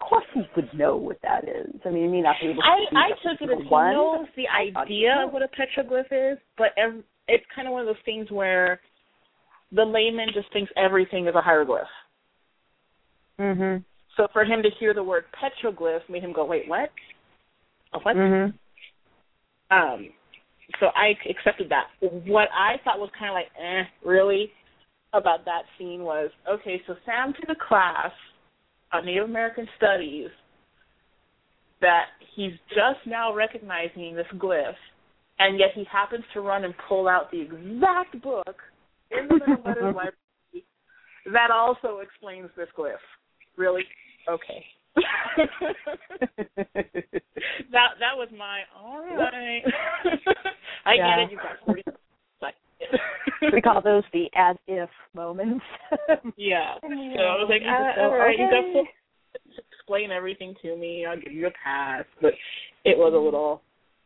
[0.00, 1.74] course he would know what that is.
[1.84, 2.68] I mean, he may not be able to.
[2.68, 3.92] I I took it as he one.
[3.92, 7.86] knows the idea of what a petroglyph is, but ev- it's kind of one of
[7.86, 8.80] those things where
[9.72, 11.88] the layman just thinks everything is a hieroglyph.
[13.38, 13.84] Mhm.
[14.16, 16.90] So for him to hear the word petroglyph made him go, "Wait, what?
[17.92, 18.54] A what?" Mhm.
[19.70, 20.12] Um,
[20.80, 21.88] so I accepted that.
[22.00, 24.52] What I thought was kind of like, eh, really,
[25.12, 26.82] about that scene was okay.
[26.86, 28.12] So Sam took a class
[28.92, 30.28] on Native American Studies
[31.80, 34.74] that he's just now recognizing this glyph,
[35.38, 38.56] and yet he happens to run and pull out the exact book
[39.10, 40.12] in the Men of Letters Library
[41.32, 42.94] that also explains this glyph.
[43.56, 43.82] Really?
[44.28, 44.64] Okay.
[47.70, 49.62] that that was my all right.
[50.84, 51.16] I Yeah.
[51.16, 51.30] get it.
[51.30, 51.82] You've got forty.
[53.52, 55.64] we call those the as if moments.
[56.36, 56.74] yeah.
[56.82, 60.76] So I was like, you just uh, all right, you got to explain everything to
[60.76, 61.06] me.
[61.06, 62.04] I'll give you a pass.
[62.20, 62.32] But
[62.84, 63.62] it was a little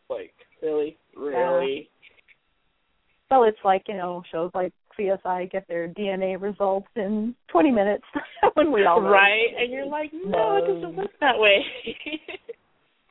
[0.09, 0.33] like
[0.63, 1.89] really, really.
[3.31, 8.05] Well, it's like you know shows like CSI get their DNA results in 20 minutes
[8.55, 9.01] when we all.
[9.01, 11.65] Right, and you're like, no, it doesn't work that way.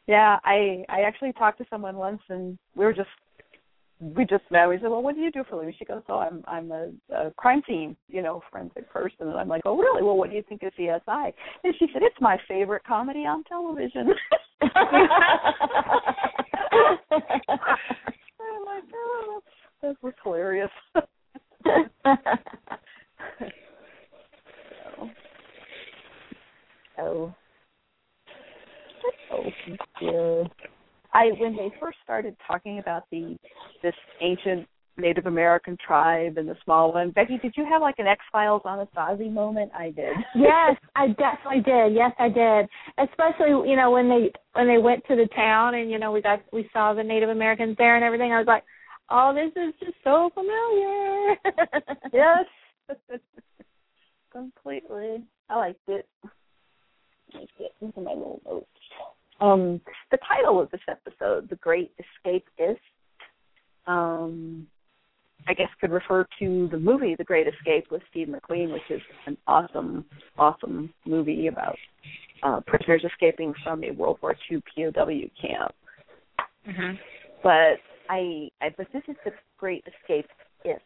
[0.08, 3.10] Yeah, I I actually talked to someone once, and we were just
[4.02, 4.68] we just met.
[4.68, 6.72] We said, "Well, what do you do for a living?" She goes, "Oh, I'm I'm
[6.72, 10.02] a, a crime scene, you know, forensic person." And I'm like, "Oh, really?
[10.02, 11.34] Well, what do you think of CSI?"
[11.64, 14.10] And she said, "It's my favorite comedy on television."
[14.62, 14.70] I'm
[18.66, 19.42] like, "Oh,
[19.84, 21.02] that was hilarious." so,
[26.98, 27.36] oh.
[29.32, 29.50] oh,
[30.00, 30.46] dear.
[31.14, 33.38] I when they first started talking about the
[33.84, 34.68] this ancient
[34.98, 37.12] Native American tribe and the small one.
[37.12, 39.72] Becky, did you have like an X Files Anasazi moment?
[39.74, 40.16] I did.
[40.36, 41.94] yes, I definitely did.
[41.96, 42.68] Yes, I did.
[42.98, 46.22] Especially, you know, when they when they went to the town and you know we
[46.22, 48.32] got we saw the Native Americans there and everything.
[48.32, 48.64] I was like,
[49.10, 51.36] oh, this is just so familiar.
[52.14, 52.46] yes,
[54.32, 55.24] completely.
[55.50, 56.08] I liked it.
[57.34, 57.72] I liked it.
[57.82, 58.68] These are my little notes.
[59.42, 59.82] Um,
[60.12, 62.78] the title of this episode, "The Great Escapist,"
[63.88, 64.68] um,
[65.48, 69.02] I guess could refer to the movie The Great Escape with Steve McQueen, which is
[69.26, 70.06] an awesome,
[70.38, 71.78] awesome movie about
[72.44, 75.06] uh, prisoners escaping from a World War II POW
[75.42, 75.76] camp.
[76.68, 76.96] Mm-hmm.
[77.42, 80.80] But I, I, but this is the Great Escapist,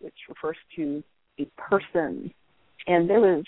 [0.00, 1.02] which refers to
[1.38, 2.32] a person,
[2.86, 3.44] and there was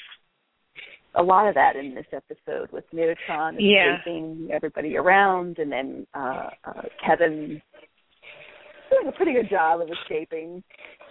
[1.17, 4.55] a lot of that in this episode with Metatron escaping yeah.
[4.57, 7.61] everybody around, and then uh, uh, Kevin
[8.91, 10.63] doing a pretty good job of escaping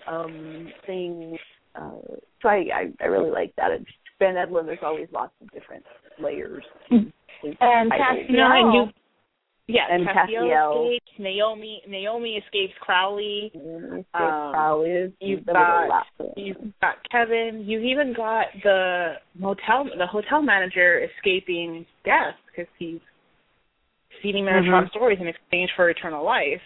[0.07, 1.37] um, things.
[1.75, 3.71] Uh, so I, I I really like that.
[3.71, 3.85] And
[4.19, 5.83] Ben Edlund, there's always lots of different
[6.19, 6.63] layers.
[6.91, 7.11] and
[7.91, 8.29] Castiel.
[8.29, 8.85] No, and you,
[9.67, 10.85] yeah, and Castiel, Castiel.
[10.97, 11.19] escapes.
[11.19, 13.51] Naomi Naomi escapes Crowley.
[13.55, 14.03] Mm, Um,
[14.53, 15.13] Crowley.
[15.21, 17.63] you've there was a got- You've got Kevin.
[17.65, 22.99] You've even got the motel the hotel manager escaping death because he's
[24.21, 24.89] feeding Metatron Mhm.
[24.89, 26.61] stories in exchange for eternal life.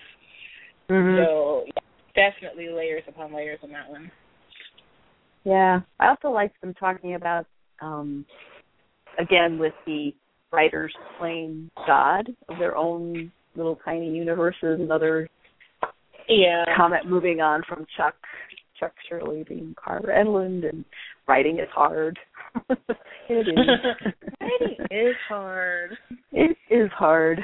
[0.90, 1.26] Mhm.
[1.26, 1.82] So yeah,
[2.16, 4.10] definitely layers upon layers on that one.
[5.44, 7.46] Yeah, I also liked them talking about,
[7.80, 8.26] um,
[9.18, 10.14] again, with the
[10.52, 14.80] writers playing God of their own little tiny universes.
[14.80, 15.30] Another
[16.28, 16.66] Yeah.
[16.76, 18.16] comment moving on from Chuck,
[18.80, 20.86] Chuck Shurley being Carver Edlund, and
[21.28, 22.20] writing is hard.
[22.70, 23.48] it is.
[24.42, 25.98] Writing is hard.
[26.32, 27.44] It is hard,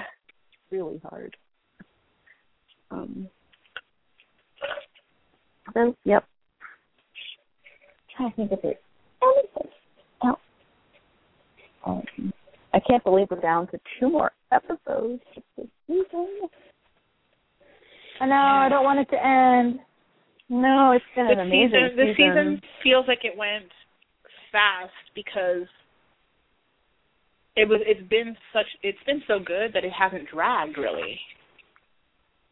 [0.71, 1.35] really hard.
[2.91, 3.27] Um.
[5.73, 6.25] Then, yep.
[8.15, 8.81] trying to think of it.
[10.21, 10.37] Oh.
[11.85, 12.33] Um,
[12.73, 15.21] I can't believe we're down to two more episodes
[15.57, 16.27] this season.
[18.19, 18.35] I know.
[18.35, 19.79] I don't want it to end.
[20.49, 23.71] No, it's been The an amazing season, the season feels like it went
[24.51, 25.67] fast because
[27.55, 31.19] it was it's been such it's been so good that it hasn't dragged really.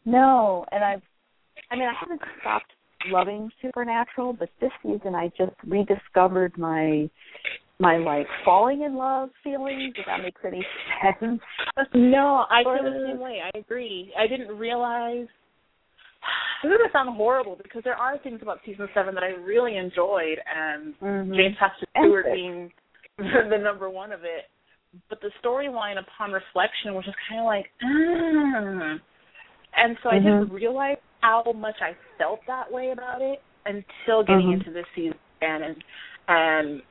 [0.05, 1.01] No, and I've,
[1.69, 2.71] I mean, I haven't stopped
[3.07, 7.09] loving Supernatural, but this season I just rediscovered my,
[7.81, 9.95] my like falling in love feelings.
[9.97, 10.65] If that makes any
[11.19, 11.41] sense.
[11.93, 13.39] No, I feel the same way.
[13.43, 14.13] I agree.
[14.17, 15.27] I didn't realize.
[16.63, 19.77] This is gonna sound horrible because there are things about season seven that I really
[19.77, 21.35] enjoyed, and Mhm.
[21.35, 21.71] James And
[22.05, 22.71] Stewart being
[23.17, 24.45] the number one of it.
[25.09, 28.99] But the storyline, upon reflection, was just kind of like, ah.
[29.75, 30.53] And so I didn't Mhm.
[30.53, 34.53] realize how much I felt that way about it until getting Mhm.
[34.53, 35.83] into this season and
[36.27, 36.83] and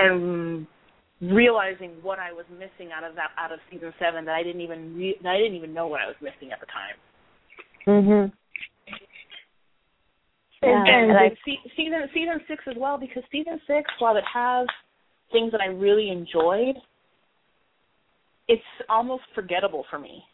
[0.00, 0.66] and
[1.20, 4.62] realizing what I was missing out of that out of season seven that I didn't
[4.62, 6.96] even re- that I didn't even know what I was missing at the time.
[7.86, 8.32] Mhm.
[10.62, 14.16] Yeah, And- and, and I- se- season season six as well because season six, while
[14.16, 14.66] it has
[15.32, 16.76] things that I really enjoyed,
[18.48, 20.24] it's almost forgettable for me.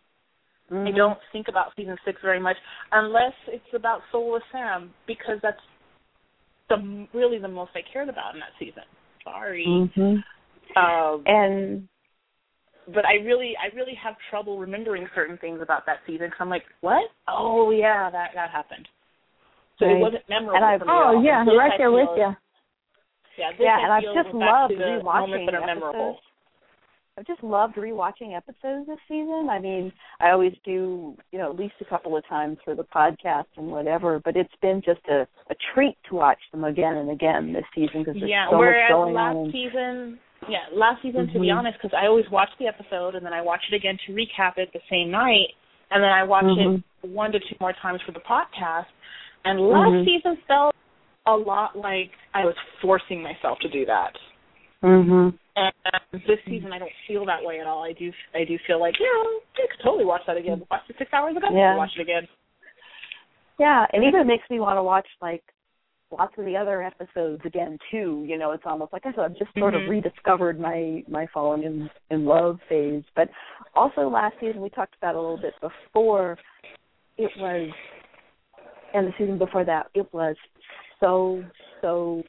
[0.70, 0.97] I Mhm.
[0.97, 2.56] don't think about season six very much
[2.90, 5.62] unless it's about Soulless Sam because that's
[6.68, 8.82] the really the most I cared about in that season.
[9.26, 10.22] Sorry, Mhm.
[10.76, 11.88] um, And
[12.86, 16.48] but I really I really have trouble remembering certain things about that season because I'm
[16.48, 17.10] like, what?
[17.26, 18.88] Oh yeah, that that happened.
[19.78, 19.96] So Right.
[19.96, 20.56] it wasn't memorable.
[20.56, 22.36] And I- for me at Oh yeah, right there with you.
[23.36, 25.80] Yeah, Yeah, and I've just loved to the rewatching moments that are episodes.
[25.80, 26.22] memorable.
[27.18, 29.48] I've just loved rewatching episodes this season.
[29.51, 29.90] I mean,
[30.20, 33.68] I always do, you know, at least a couple of times for the podcast and
[33.68, 34.20] whatever.
[34.22, 38.01] But it's been just a, a treat to watch them again and again this season
[38.05, 39.51] because there's yeah, so much going last on.
[39.51, 41.56] Season, yeah, last season to be Mhm.
[41.56, 44.59] honest, because I always watch the episode and then I watch it again to recap
[44.59, 45.55] it the same night,
[45.90, 46.82] and then I watch Mhm.
[47.02, 48.86] it one to two more times for the podcast.
[49.47, 50.05] And last Mhm.
[50.05, 50.74] season felt
[51.24, 54.18] a lot like I was forcing myself to do that.
[54.82, 55.32] mhm.
[55.56, 55.72] And
[56.12, 56.50] this mm-hmm.
[56.50, 57.82] season, I don't feel that way at all.
[57.82, 60.58] I do, I do feel like, yeah, I could totally watch that again.
[60.60, 60.70] Mm-hmm.
[60.70, 61.46] Watched it six hours ago.
[61.52, 61.76] Yeah.
[61.76, 62.28] Watch it again.
[63.58, 64.16] Yeah, and mm-hmm.
[64.16, 65.42] even makes me want to watch like
[66.10, 68.24] lots of the other episodes again too.
[68.26, 69.84] You know, it's almost like I said, I've just sort Mhm.
[69.84, 73.02] of rediscovered my my falling in in love phase.
[73.14, 73.30] But
[73.74, 76.38] also last season we talked about a little bit before.
[77.16, 77.70] It was,
[78.92, 80.36] and the season before that, it was
[81.00, 81.42] so
[81.80, 82.22] so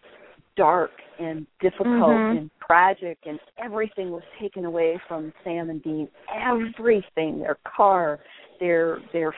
[0.58, 2.38] dark and difficult Mhm.
[2.38, 6.10] and tragic, and everything was taken away from Sam and Dean.
[6.28, 8.20] Everything, their car,
[8.60, 9.34] their their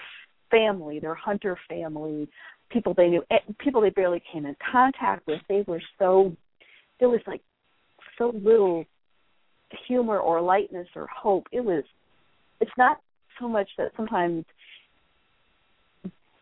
[0.50, 2.28] family, their hunter family,
[2.70, 5.42] people they knew, eh, people they barely came in contact with.
[5.48, 6.36] They were so
[7.00, 7.42] there was like
[8.18, 8.86] so little
[9.88, 11.48] humor or lightness or hope.
[11.52, 11.84] It was
[12.60, 13.00] it's not
[13.40, 14.46] so much that sometimes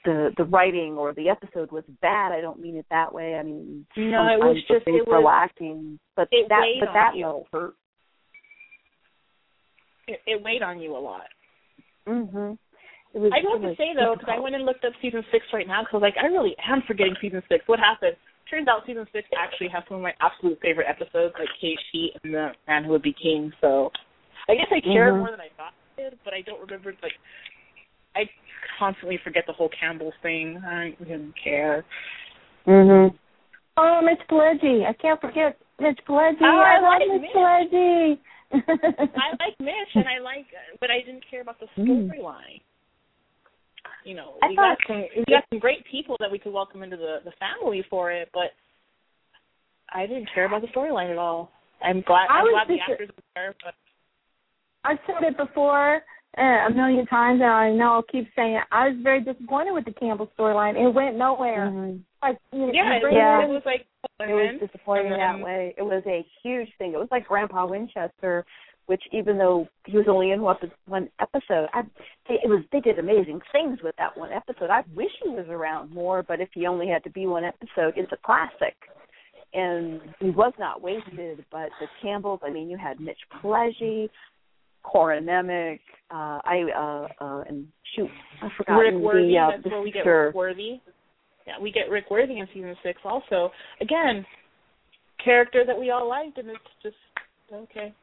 [0.08, 2.32] the the writing or the episode was bad.
[2.32, 3.36] I don't mean it that way.
[3.36, 7.16] I mean no, it was just it was lacking, but it that weighed but that
[7.16, 7.44] you.
[7.52, 7.76] hurt.
[10.08, 11.28] It, it weighed on you a lot.
[12.08, 12.58] Mhm.
[13.14, 15.44] Was, I do have to say though, because I went and looked up season six
[15.52, 17.68] right now, because like I really am forgetting season six.
[17.68, 18.16] What happened?
[18.50, 22.14] Turns out season six actually has some of my absolute favorite episodes, like Caged Heat
[22.24, 23.52] and the Man Who Would Be King.
[23.60, 23.92] So
[24.48, 25.20] I guess I cared Mhm.
[25.20, 27.20] more than I thought I did, but I don't remember like
[28.18, 28.30] I
[28.80, 30.58] constantly forget the whole Campbell thing.
[30.66, 31.86] I didn't care.
[32.66, 33.14] Mhm.
[33.78, 34.86] Oh, Mitch Pileggi.
[34.86, 36.42] I can't forget Mitch Pileggi.
[36.42, 37.32] Oh, I I love like Mitch Mitch.
[37.36, 38.20] Pileggi.
[38.52, 40.48] I like Mitch, and I like,
[40.80, 42.10] but I didn't care about the Mm.
[42.10, 42.62] storyline.
[44.04, 46.54] You know, I we thought- got some we got some great people that we could
[46.54, 48.54] welcome into the the family for it, but
[49.94, 51.52] I didn't care about the storyline at all.
[51.82, 53.76] I'm glad I I'm was glad the actors were there, but
[54.86, 56.04] I've said it before
[56.38, 58.64] a million times, and I know I'll keep saying it.
[58.72, 60.76] I was very disappointed with the Campbell storyline.
[60.80, 61.68] It went nowhere.
[61.72, 62.02] Mhm.
[62.22, 63.44] Like, you know, yeah, you it, bring Yeah.
[63.44, 63.86] it was like
[64.20, 65.74] It was disappointing then- that way.
[65.78, 66.94] It was a huge thing.
[66.94, 68.46] It was like Grandpa Winchester,
[68.88, 70.58] which even though he was only in one
[70.88, 71.84] one episode, I
[72.28, 74.70] they, it was they did amazing things with that one episode.
[74.70, 77.98] I wish he was around more, but if he only had to be one episode,
[77.98, 78.76] it's a classic.
[79.54, 84.10] And he was not wasted, but the Campbells, I mean, you had Mitch Pileggi,
[84.88, 85.80] Corin Nemec,
[86.12, 88.10] uh, I, uh, uh, and shoot,
[88.42, 89.28] I forgot Rick Worthy.
[89.34, 90.06] the, uh, that's the where we get.
[90.06, 90.80] Rick Worthy.
[91.46, 93.52] Yeah, we get Rick Worthy in season six also.
[93.82, 94.26] Again,
[95.24, 96.96] character that we all liked, and it's just
[97.52, 97.94] okay.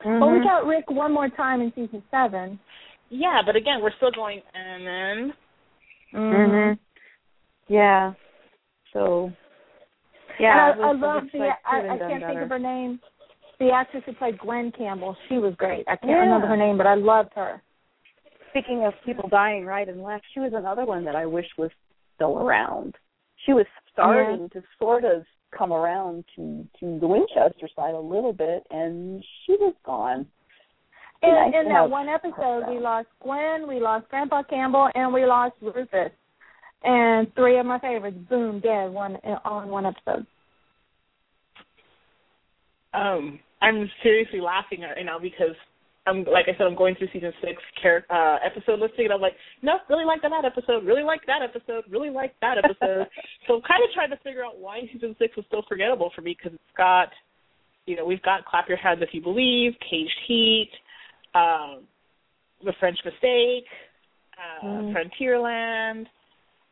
[0.00, 0.44] But we Mhm.
[0.44, 2.58] got Rick one more time in season seven.
[3.10, 5.34] Yeah, but again, we're still going, and then
[6.14, 6.78] Mhm.
[7.66, 8.12] Yeah.
[8.92, 9.32] So.
[10.38, 11.38] Yeah, and I, I it was- it love the.
[11.38, 12.42] like I, I can't think better.
[12.42, 13.00] of her name.
[13.58, 15.16] The actress who played Gwen Campbell.
[15.28, 15.84] She was great.
[15.88, 16.18] I can't Yeah.
[16.18, 17.60] remember her name, but I loved her.
[18.50, 21.70] Speaking of people dying right and left, she was another one that I wish was
[22.14, 22.96] still around.
[23.44, 28.32] She was starting to sort of come around to to the Winchester side a little
[28.32, 30.26] bit, and she was gone.
[31.22, 35.26] And Nice in that one episode, we lost Gwen, we lost Grandpa Campbell, and we
[35.26, 36.12] lost Rufus.
[36.84, 40.26] And three of my favorites, boom, dead one all in one episode.
[42.94, 45.56] um, I'm seriously laughing right now because
[46.06, 49.20] I'm like I said, I'm going through season six char- uh, episode listing, and I'm
[49.20, 53.06] like, no, really like that episode, really like that episode, really like that episode.
[53.46, 56.22] so I'm kind of trying to figure out why season six was so forgettable for
[56.22, 57.08] me because it's got,
[57.86, 60.70] you know, we've got Clap Your Hands If You Believe, Caged Heat,
[61.34, 61.84] um,
[62.64, 63.68] The French Mistake,
[64.38, 64.94] uh, Mm.
[64.94, 66.06] Frontierland,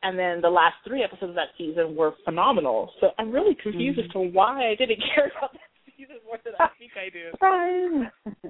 [0.02, 2.92] and then the last three episodes of that season were phenomenal.
[3.00, 5.60] So I'm really confused as to why I didn't care about that
[5.96, 7.32] season more than I think I do.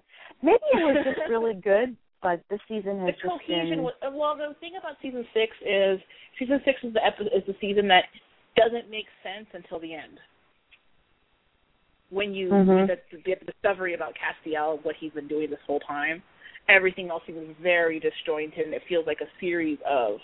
[0.42, 3.82] Maybe it was just really good, but this season has the just cohesion been.
[3.82, 6.00] was well the thing about season six is
[6.38, 8.04] season six is the epi- is the season that
[8.56, 10.18] doesn't make sense until the end
[12.10, 12.86] when you Mhm.
[12.86, 16.22] get the, the discovery about Castiel what he's been doing this whole time
[16.68, 20.18] everything else seems very disjointed and it feels like a series of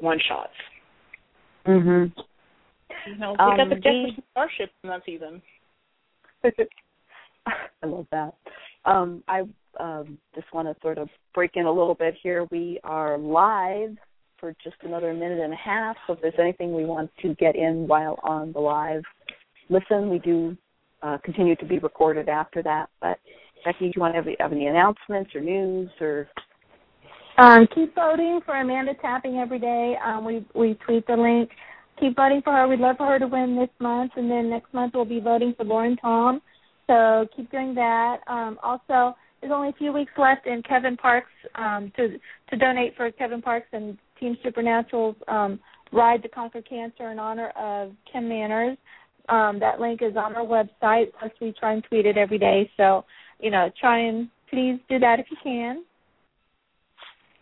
[0.00, 0.52] one shots
[1.66, 2.12] Mhm.
[3.06, 5.40] you know we Um, got the the- Jefferson Starship in that season
[7.46, 8.34] I love that.
[8.84, 9.42] Um, I
[9.80, 12.46] um, just want to sort of break in a little bit here.
[12.50, 13.96] We are live
[14.38, 15.96] for just another minute and a half.
[16.06, 19.02] So if there's anything we want to get in while on the live
[19.68, 20.56] listen, we do
[21.02, 22.88] uh, continue to be recorded after that.
[23.00, 23.18] But
[23.64, 26.28] Becky, do you want to have, have any announcements or news or?
[27.36, 29.96] Um, keep voting for Amanda Tapping every day.
[30.04, 31.50] Um, we we tweet the link.
[32.00, 32.66] Keep voting for her.
[32.66, 35.54] We'd love for her to win this month, and then next month we'll be voting
[35.56, 36.42] for Lauren Tom.
[36.86, 38.18] So keep doing that.
[38.26, 42.18] Um, also, there's only a few weeks left in Kevin Parks um, to
[42.50, 45.60] to donate for Kevin Parks and Team Supernatural's um,
[45.92, 48.76] Ride to Conquer Cancer in honor of Kim Manners.
[49.28, 51.12] Um, that link is on our website.
[51.18, 52.70] Plus, we try and tweet it every day.
[52.76, 53.04] So,
[53.38, 55.84] you know, try and please do that if you can.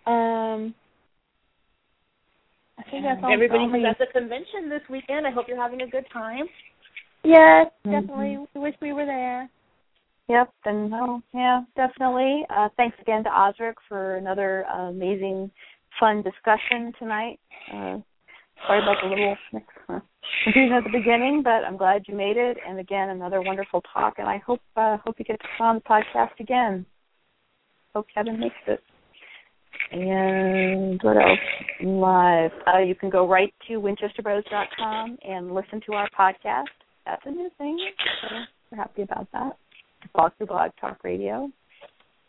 [0.06, 0.74] Um,
[2.82, 3.32] I think that's all.
[3.32, 6.46] everybody who's at the convention this weekend I hope you're having a good time
[7.24, 8.38] Yes, definitely.
[8.54, 9.48] We wish we were there.
[10.28, 12.44] Yep, and oh yeah, definitely.
[12.50, 15.50] Uh, thanks again to Osric for another uh, amazing,
[16.00, 17.38] fun discussion tonight.
[17.72, 17.98] Uh,
[18.66, 20.00] sorry about the little uh,
[20.44, 22.56] confusion at the beginning, but I'm glad you made it.
[22.66, 24.14] And again, another wonderful talk.
[24.18, 26.86] And I hope uh, hope you get to come on the podcast again.
[27.94, 28.80] Hope Kevin makes it.
[29.90, 31.38] And what else?
[31.82, 32.50] Live.
[32.66, 36.66] Uh, you can go right to winchesterbros.com and listen to our podcast.
[37.04, 37.78] That's a new thing.
[38.22, 38.36] So
[38.70, 39.56] we're happy about that.
[40.14, 41.50] Blog to Blog Talk Radio.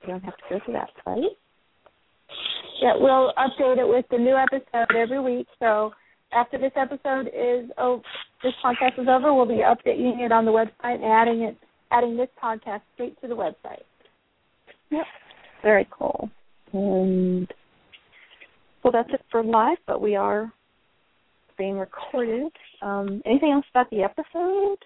[0.02, 1.38] You don't have to go to that site.
[2.82, 5.48] Yeah, we'll update it with the new episode every week.
[5.60, 5.94] So
[6.34, 8.02] after this episode is oh,
[8.44, 11.58] this podcast is over, we'll be updating it on the website and adding it,
[11.92, 13.84] adding this podcast straight to the website.
[14.90, 15.06] Yep.
[15.62, 16.30] Very cool.
[16.74, 17.48] And
[18.84, 20.52] well, that's it for live, but we are
[21.58, 22.52] being recorded.
[22.82, 24.78] Um, anything else about the episode?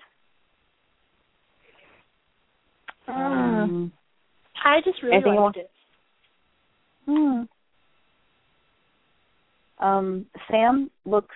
[3.08, 3.92] Um,
[4.64, 5.56] I just really liked else?
[5.58, 5.72] it.
[7.06, 7.44] Hmm.
[9.80, 11.36] Um, Sam looks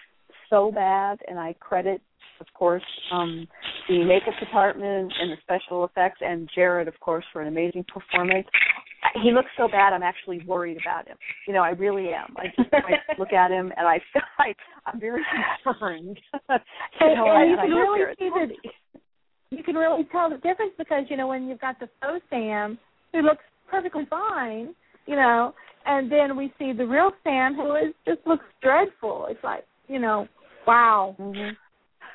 [0.50, 2.02] so bad, and I credit,
[2.42, 3.48] of course, um,
[3.88, 8.48] the makeup department and the special effects, and Jared, of course, for an amazing performance.
[9.24, 9.94] He looks so bad.
[9.94, 11.18] I'm actually worried about him.
[11.48, 12.36] You know, I really am.
[12.38, 15.22] I just I look at him, and I feel like I'm very
[15.64, 16.20] concerned.
[17.02, 18.48] you know, and you can really see the
[19.58, 22.78] you can really tell the difference because you know when you've got the faux Sam
[23.12, 24.74] who looks perfectly fine,
[25.08, 25.54] you know,
[25.86, 29.28] and then we see the real Sam who is just looks dreadful.
[29.30, 30.28] It's like you know,
[30.68, 31.16] wow.
[31.20, 31.52] Mhm.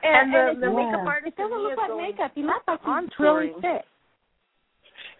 [0.02, 2.30] And, And the- the like- makeup artist It doesn't look like going makeup.
[2.34, 3.84] He looks like he's really sick.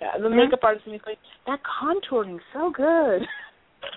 [0.00, 0.36] Yeah, the Hmm?
[0.36, 3.22] makeup artist is like that contouring so good.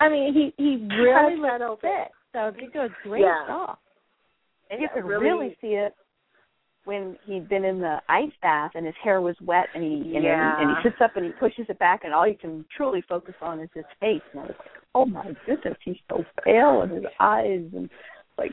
[0.00, 1.90] I mean, he he really looks open.
[1.90, 2.12] sick.
[2.32, 3.44] So they do a great Yeah.
[3.46, 3.78] job.
[4.70, 5.94] And you Yeah, could really- really, see it
[6.84, 10.24] when he'd been in the ice bath and his hair was wet and he and,
[10.24, 10.60] Yeah.
[10.60, 13.34] and he sits up and he pushes it back and all you can truly focus
[13.40, 16.92] on is his face and I was like, Oh my goodness, he's so pale and
[16.92, 17.90] his eyes and
[18.38, 18.52] like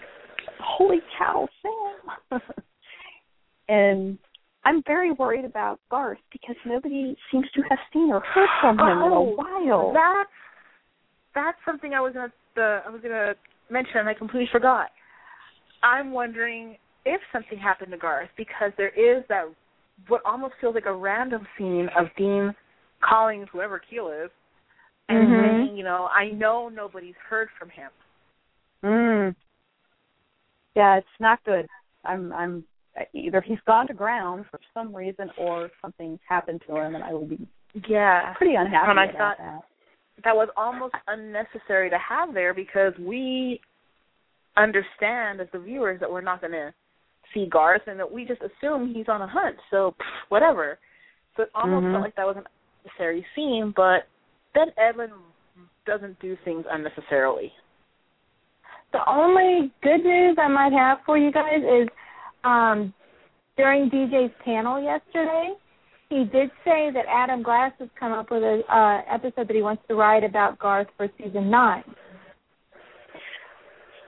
[0.59, 2.41] holy cow, Sam
[3.69, 4.17] And
[4.65, 8.87] I'm very worried about Garth because nobody seems to have seen or heard from him
[8.87, 9.93] in a Oh, while.
[9.93, 10.29] That's
[11.35, 13.33] that's something I was gonna uh, I was gonna
[13.69, 14.87] mention and I completely forgot.
[15.81, 19.45] I'm wondering if something happened to Garth because there is that
[20.07, 22.55] what almost feels like a random scene of Dean
[23.01, 24.31] calling whoever Keel is
[25.09, 25.65] and Mhm.
[25.65, 27.91] saying, you know, I know nobody's heard from him.
[28.83, 29.35] Mm.
[30.75, 31.67] Yeah, it's not good.
[32.05, 32.65] I'm I'm
[33.13, 37.11] either he's gone to ground for some reason or something's happened to him and I
[37.13, 37.47] will be
[37.87, 38.33] Yeah.
[38.33, 40.23] pretty unhappy And I about thought- that.
[40.23, 43.59] that was almost unnecessary to have there because we
[44.57, 46.73] understand as the viewers that we're not going to
[47.33, 49.57] see Garth and that we just assume he's on a hunt.
[49.71, 50.77] So pff, whatever.
[51.35, 51.91] So it almost Mhm.
[51.93, 52.45] felt like that was an
[52.83, 54.07] unnecessary scene, but
[54.53, 55.13] Ben Edlund
[55.85, 57.51] doesn't do things unnecessarily.
[58.91, 61.89] The only good news I might have for you guys is
[62.43, 62.93] um,
[63.57, 65.53] during DJ's panel yesterday,
[66.09, 69.61] he did say that Adam Glass has come up with an uh, episode that he
[69.61, 71.83] wants to write about Garth for season nine.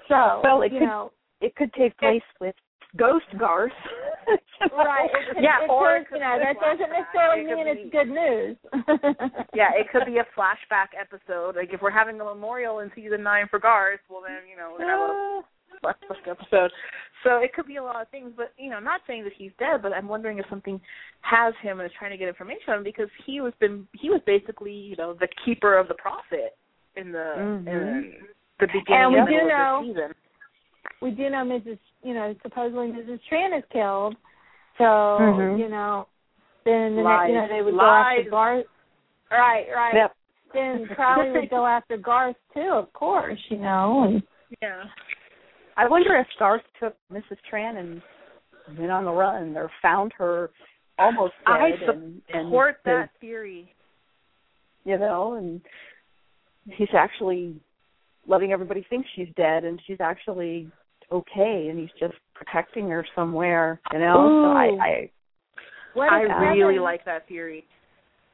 [0.07, 2.55] So, Well, it you could- know, It could take place with
[2.95, 3.71] Ghost Garth.
[4.71, 5.09] right?
[5.35, 8.09] It, Yeah, it or could, you know, that doesn't necessarily It mean be- it's good
[8.09, 8.57] news.
[9.53, 11.55] Yeah, it could be a flashback episode.
[11.55, 14.71] Like if we're having a memorial in season nine for Garth, well then, you know,
[14.71, 15.43] we're gonna
[15.83, 16.71] have a flashback episode.
[17.25, 19.51] So it could be a lot of things, but you know, not saying that he's
[19.57, 20.79] dead, but I'm wondering if something
[21.21, 24.09] has him and is trying to get information on him because he was been he
[24.11, 26.55] was basically, you know, the keeper of the prophet
[26.95, 27.67] in the Mhm.
[27.67, 28.27] in
[28.59, 30.15] the beginning And we and do middle know- the season.
[31.01, 31.79] we do know Mrs.
[32.03, 33.19] You know, supposedly Mrs.
[33.29, 34.15] Tran is killed.
[34.77, 35.57] So Mhm.
[35.57, 36.07] you know,
[36.63, 38.15] then the next, you know they would Lies.
[38.15, 38.65] go after Garth.
[39.31, 39.93] Right, right.
[39.95, 40.15] Yep.
[40.53, 43.39] Then Crowley would go after Garth too, of course.
[43.49, 44.23] You know, and
[44.61, 44.83] Yeah.
[45.77, 47.37] I wonder if Garth took Mrs.
[47.51, 48.01] Tran and
[48.79, 50.49] went on the run or found her
[50.97, 53.71] almost dead I and, and support his- that theory.
[54.85, 55.61] you know, and
[56.65, 57.55] he's actually
[58.27, 60.69] letting everybody think she's dead and she's actually
[61.11, 64.15] okay and he's just protecting her somewhere, you know.
[64.15, 65.11] So I, I
[65.93, 67.65] what I Kevin, really like that theory.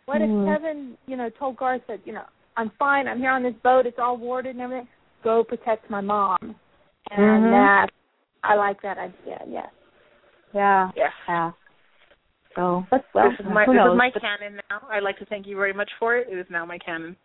[0.05, 0.45] What if Hmm.
[0.45, 2.23] Kevin, you know, told Garth that you know
[2.57, 4.88] I'm fine, I'm here on this boat, it's all warded and everything.
[5.23, 6.55] Go protect my mom,
[7.11, 7.51] and Mhm.
[7.51, 7.91] that
[8.43, 9.39] I like that idea.
[9.47, 9.69] Yes.
[10.53, 11.11] yeah, Yes.
[11.27, 11.51] yeah.
[12.55, 13.93] So but well this is my this knows?
[13.93, 14.81] is my But- canon now.
[14.89, 16.27] I'd like to thank you very much for it.
[16.29, 17.15] It is now my canon.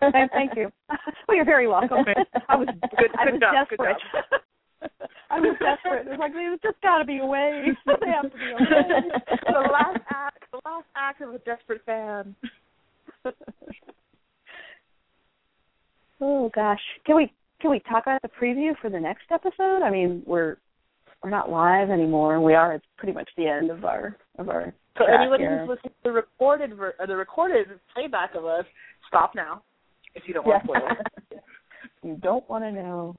[0.00, 0.70] Thank thank you.
[1.28, 2.04] well, you're very welcome.
[2.48, 2.68] I was
[2.98, 4.02] Good- I good was job, good desperate.
[5.30, 6.06] I was desperate.
[6.06, 7.66] It was like there's just got to be a way.
[7.86, 9.10] they have to be a way.
[9.46, 12.34] the last act, the last act of a desperate fan.
[16.20, 19.82] oh gosh, can we can we talk about the preview for the next episode?
[19.82, 20.56] I mean, we're
[21.22, 22.40] we're not live anymore.
[22.40, 22.74] We are.
[22.74, 24.72] It's pretty much the end of our of our.
[24.98, 25.60] So anybody here.
[25.60, 28.64] who's listening to the recorded ver- or the recorded playback of us,
[29.06, 29.62] stop now.
[30.14, 30.64] if you don't want
[31.30, 31.42] it.
[32.02, 33.16] you don't want to know.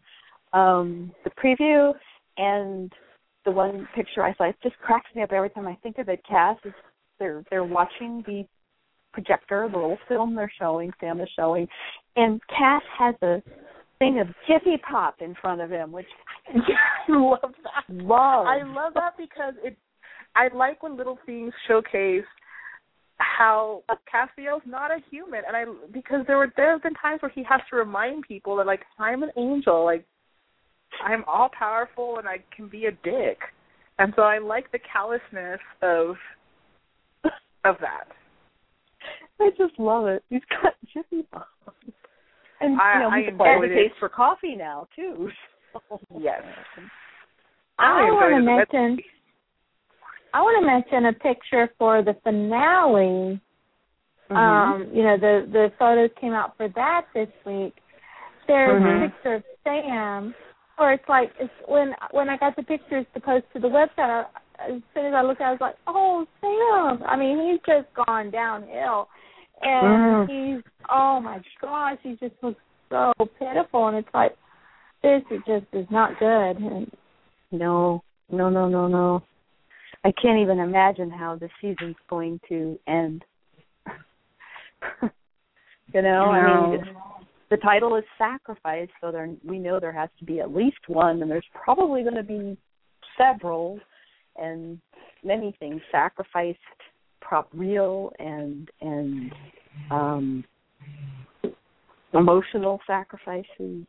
[0.53, 1.93] Um, the preview
[2.37, 2.91] and
[3.45, 6.09] the one picture I saw it just cracks me up every time I think of
[6.09, 6.21] it.
[6.27, 6.73] Cass is
[7.19, 8.45] they're they're watching the
[9.13, 11.67] projector, the little film they're showing, Sam is showing,
[12.15, 13.41] and Cass has a
[14.01, 16.07] thing of Jiffy Pop in front of him, which
[16.47, 16.57] I
[17.07, 17.93] love that.
[17.93, 18.47] Love.
[18.47, 19.77] I love that because it.
[20.35, 22.25] I like when little things showcase
[23.17, 27.31] how Castiel's not a human, and I because there were there have been times where
[27.33, 30.05] he has to remind people that like I'm an angel, like
[31.05, 33.37] I'm all powerful and I can be a dick,
[33.99, 36.15] and so I like the callousness of
[37.63, 38.05] of that.
[39.39, 40.23] I just love it.
[40.29, 41.47] He's got Jiffy Pop.
[42.61, 45.29] And I, you know, he's acquired a taste for coffee now too.
[45.73, 45.97] So.
[46.19, 46.41] Yes.
[47.79, 48.99] I, I want to mention.
[50.33, 53.39] I want to mention a picture for the finale.
[54.29, 54.35] Mm-hmm.
[54.35, 57.73] Um, you know, the the photos came out for that this week.
[58.47, 59.03] There's mm-hmm.
[59.03, 60.35] a picture of Sam,
[60.77, 63.99] or it's like it's when when I got the pictures to post to the website.
[63.99, 64.25] I,
[64.67, 67.61] as soon as I looked, at, it, I was like, "Oh, Sam!" I mean, he's
[67.65, 69.07] just gone downhill,
[69.61, 70.55] and mm.
[70.55, 72.59] he's oh my gosh, he just looks
[72.89, 74.35] so pitiful, and it's like
[75.03, 76.57] this is just is not good.
[76.57, 76.91] And
[77.51, 79.23] no, no, no, no, no.
[80.03, 83.23] I can't even imagine how the season's going to end.
[85.93, 86.31] you know, no.
[86.31, 86.85] I mean,
[87.51, 91.21] the title is sacrifice, so there we know there has to be at least one,
[91.21, 92.57] and there's probably going to be
[93.17, 93.79] several,
[94.37, 94.79] and
[95.23, 96.57] many things sacrificed,
[97.21, 99.31] prop real, and and
[99.89, 100.43] um
[102.13, 103.85] emotional sacrifices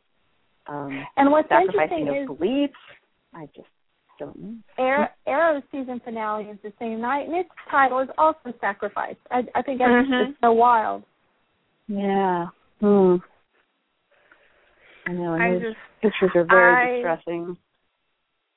[0.66, 2.74] um, and what's sacrificing interesting of is beliefs.
[3.34, 3.68] I just
[4.18, 4.54] don't know.
[4.78, 9.16] Arrow, Arrow's season finale is the same night, and its title is also Sacrifice.
[9.30, 10.30] I, I think that's mm-hmm.
[10.30, 11.02] just so wild.
[11.88, 12.46] Yeah.
[12.80, 13.16] Hmm.
[15.06, 15.34] I know.
[15.34, 17.56] And I those just, pictures are very I, distressing.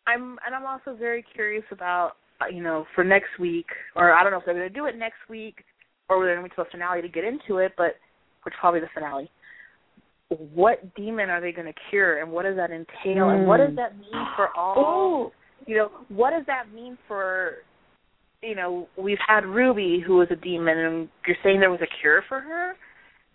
[0.08, 2.18] I'm, and I'm also very curious about,
[2.52, 4.98] you know, for next week, or I don't know if they're going to do it
[4.98, 5.64] next week,
[6.10, 7.95] or they're going to wait till the finale to get into it, but
[8.44, 9.30] which probably the finale
[10.30, 13.38] what demon are they going to cure and what does that entail mm.
[13.38, 13.76] and what does Hmm.
[13.76, 15.32] that mean for all
[15.66, 17.57] you know what does that mean for
[18.41, 22.02] you know we've had ruby who was a demon and you're saying there was a
[22.02, 22.74] cure for her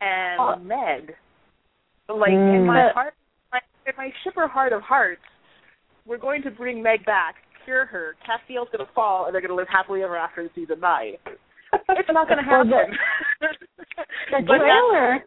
[0.01, 0.57] and oh.
[0.65, 1.15] meg
[2.09, 2.57] like mm.
[2.57, 3.15] in my heart
[3.53, 5.23] my, in my shipper heart of hearts
[6.07, 9.51] we're going to bring meg back cure her castiel's going to fall and they're going
[9.51, 11.15] to live happily ever after in season nine
[11.73, 12.89] it's not going to happen well,
[13.41, 13.57] the,
[14.31, 15.25] the trailer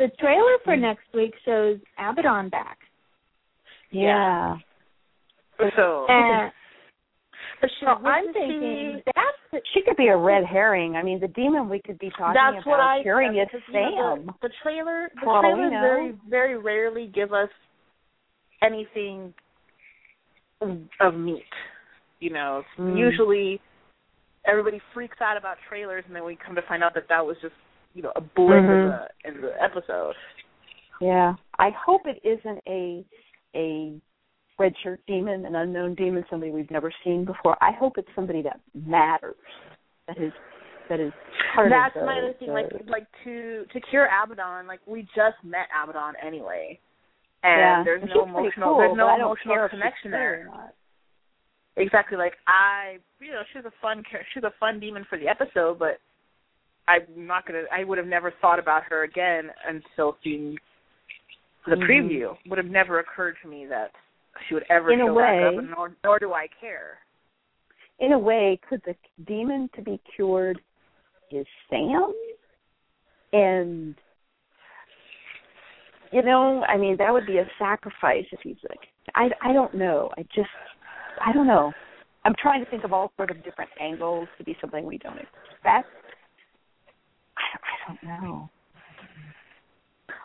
[0.00, 2.78] the trailer for next week shows Abaddon back.
[3.90, 4.56] Yeah.
[5.76, 6.06] So.
[6.08, 6.50] And,
[7.60, 10.96] but so I'm thinking that's she could be a red herring.
[10.96, 13.60] I mean, the demon we could be talking that's about what I, curing is Sam.
[13.70, 13.74] Sam.
[13.74, 17.50] You know, the, the trailer, the Well, trailer very, very rarely give us
[18.62, 19.34] anything
[21.00, 21.44] of meat.
[22.20, 22.98] You know, Mm.
[22.98, 23.60] usually
[24.44, 27.36] everybody freaks out about trailers, and then we come to find out that that was
[27.40, 27.54] just
[27.94, 28.82] you know a blip Mhm.
[28.82, 30.14] in the in the episode.
[31.00, 31.34] Yeah.
[31.58, 33.04] I hope it isn't a
[33.54, 34.00] a
[34.58, 37.56] red shirt demon, an unknown demon, somebody we've never seen before.
[37.62, 39.34] I hope it's somebody that matters.
[40.06, 40.32] That is
[40.88, 41.12] that is
[41.54, 42.52] part That's of the, my other thing.
[42.52, 46.78] Like like to to cure Abaddon, like we just met Abaddon anyway,
[47.42, 47.84] and yeah.
[47.84, 50.10] there's And no emotional cool, there's no but I don't emotional care if she's connection
[50.10, 50.48] there.
[51.76, 52.18] Exactly.
[52.18, 54.02] Like I, you know, she's a fun
[54.34, 55.98] she's a fun demon for the episode, but
[56.88, 57.62] I'm not gonna.
[57.72, 60.58] I would have never thought about her again until seeing
[61.66, 61.88] the Mhm.
[61.88, 62.36] preview.
[62.46, 63.92] Would have never occurred to me that
[64.46, 66.98] she would ever In a show back up, and nor, nor do I care.
[68.00, 70.60] In a way, could the demon to be cured
[71.30, 72.12] is Sam?
[73.32, 73.94] And
[76.12, 78.80] you know, I mean, that would be a sacrifice if he's like,
[79.14, 80.10] I, I don't know.
[80.16, 80.48] I just,
[81.24, 81.72] I don't know.
[82.24, 85.18] I'm trying to think of all sort of different angles to be something we don't
[85.18, 85.88] expect.
[87.36, 88.50] I, I don't know.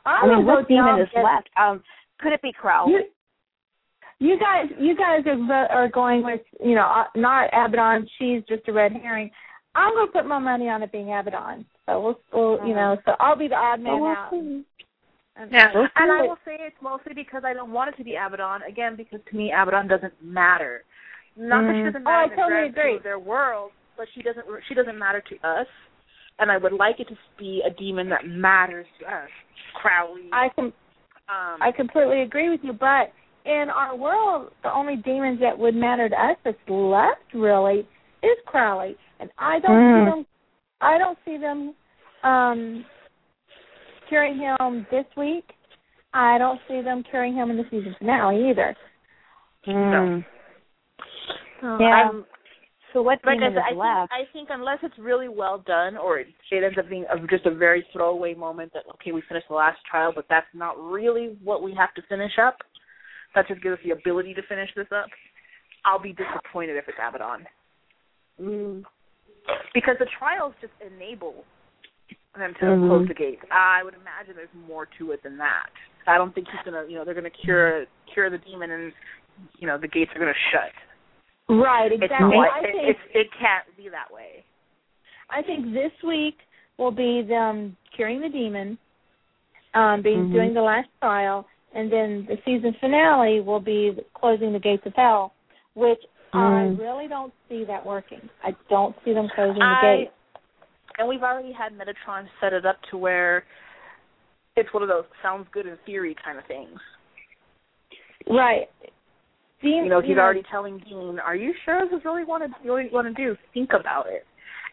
[0.06, 1.50] I'm I mean, what demon is left?
[1.60, 1.82] Um,
[2.20, 2.94] could it be Crowley?
[2.94, 3.04] You,
[4.20, 8.08] you guys, you guys are are going with you know uh, not Abaddon.
[8.20, 9.32] She's just a red herring.
[9.74, 11.66] I'm gonna put my money on it being Abaddon.
[11.86, 14.32] So we'll, we'll you know, so I'll be the odd man Oh, out.
[15.38, 15.42] See.
[15.44, 18.16] And- Yeah, and I will say it's mostly because I don't want it to be
[18.16, 18.62] Abaddon.
[18.68, 20.84] Again, because to me Abaddon doesn't matter.
[21.38, 21.86] Not that she Mm.
[21.86, 22.96] doesn't Oh, I matter in the totally agree.
[22.96, 24.46] of their world, but she doesn't.
[24.68, 25.68] She doesn't matter to us.
[26.40, 29.30] And I would like it to be a demon that matters to us.
[29.74, 30.30] Crowley.
[30.32, 30.66] I can
[31.28, 33.12] um, I completely agree with you, but
[33.46, 37.88] in our world, the only demons that would matter to us that's left really
[38.22, 40.00] is Crowley, and I don't Mm.
[40.06, 40.26] see them.
[40.82, 41.74] I don't see them
[42.24, 42.86] um
[44.10, 45.46] curing him this week.
[46.14, 48.76] I don't see them curing him in the season finale either.
[49.68, 50.26] Mm.
[51.62, 51.78] No.
[51.80, 51.86] Yeah.
[51.86, 52.26] I'm,
[52.94, 54.12] So what like I demon said, I is think, left?
[54.12, 57.46] I think unless it's really well done, or it, it ends up being a, just
[57.46, 61.38] a very throwaway moment that okay, we finished the last trial, but that's not really
[61.44, 62.58] what we have to finish up.
[63.34, 65.08] That just gives us the ability to finish this up.
[65.84, 67.46] I'll be disappointed if it's Abaddon.
[68.42, 68.84] Mm.
[69.74, 71.46] because the trials just enable
[72.40, 72.88] them to Mhm.
[72.88, 73.44] close the gates.
[73.52, 75.70] I would imagine there's more to it than that.
[76.08, 78.94] I don't think he's gonna, you know, they're gonna cure cure the demon and
[79.58, 80.72] you know the gates are gonna shut.
[81.50, 82.38] Right, It's exactly.
[82.38, 84.44] not- I it, think it's, it can't be that way.
[85.30, 86.40] I think this week
[86.78, 88.78] will be them curing the demon,
[89.74, 90.34] um, being Mhm.
[90.34, 94.96] doing the last trial, and then the season finale will be closing the gates of
[94.96, 95.34] hell,
[95.74, 96.02] which
[96.34, 96.80] Mm.
[96.80, 98.28] I really don't see that working.
[98.44, 100.12] I don't see them closing the I gates.
[100.98, 103.44] And we've already had Metatron set it up to where
[104.56, 106.80] it's one of those sounds good in theory kind of things.
[108.30, 108.68] Right.
[109.62, 112.74] Dean, You know, he's already telling Dean, "Are you sure this is really what you
[112.74, 113.38] really want to do?
[113.54, 114.26] Think about it."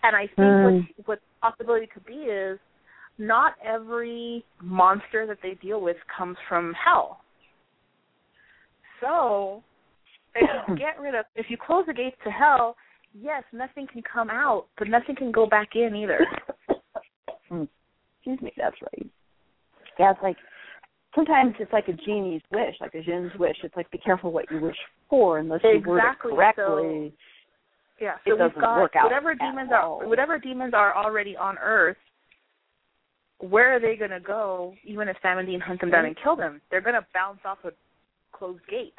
[0.03, 0.63] And I think Mm.
[0.97, 2.59] what what the possibility could be is
[3.19, 7.23] not every monster that they deal with comes from hell.
[9.01, 9.63] So,
[10.35, 12.77] if you get rid of, if you close the gates to hell,
[13.21, 16.27] yes, nothing can come out, but nothing can go back in either.
[17.51, 17.69] Mm.
[18.17, 19.07] Excuse me, that's right.
[19.99, 20.37] Yeah, it's like
[21.15, 23.57] sometimes it's like a genie's wish, like a jinn's wish.
[23.63, 24.77] It's like be careful what you wish
[25.11, 27.13] for unless you word it correctly.
[28.01, 30.01] Yeah, It so doesn't we've got work out whatever demons all.
[30.01, 31.99] are whatever demons are already on Earth.
[33.41, 34.75] Where are they going to go?
[34.85, 37.41] Even if Sam and Dean hunt them down and kill them, they're going to bounce
[37.45, 37.73] off a
[38.33, 38.95] closed gate.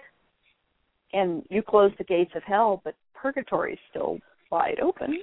[1.13, 4.19] And you close the gates of hell, but purgatory is still
[4.51, 5.21] wide open.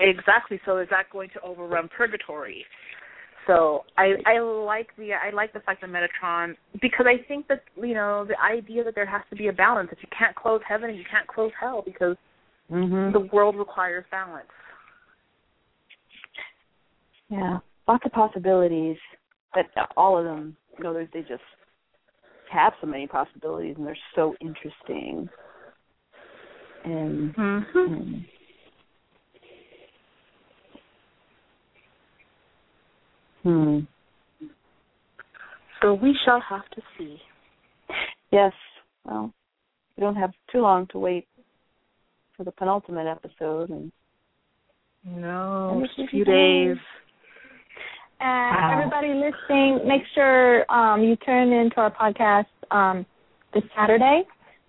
[0.00, 0.60] Exactly.
[0.64, 2.64] So is that going to overrun purgatory?
[3.46, 7.62] So I I like the I like the fact that Metatron because I think that
[7.76, 10.60] you know the idea that there has to be a balance that you can't close
[10.68, 12.16] heaven and you can't close hell because
[12.70, 13.12] Mm-hmm.
[13.12, 14.46] the world requires balance.
[17.30, 18.96] Yeah, lots of possibilities,
[19.54, 19.66] but
[19.96, 21.42] all of them, you know, they just
[22.50, 25.28] have so many possibilities, and they're so interesting.
[26.84, 27.78] And, Mm-hmm.
[27.92, 28.24] and
[33.42, 33.78] hmm.
[35.80, 37.18] So we shall have to see.
[38.32, 38.52] Yes.
[39.04, 39.32] Well,
[39.96, 41.26] we don't have too long to wait
[42.36, 43.92] for the penultimate episode, and
[45.04, 46.76] No, just a few is days.
[48.20, 48.70] And Wow.
[48.72, 53.06] everybody listening, make sure um, you tune into our podcast um,
[53.54, 54.22] this Saturday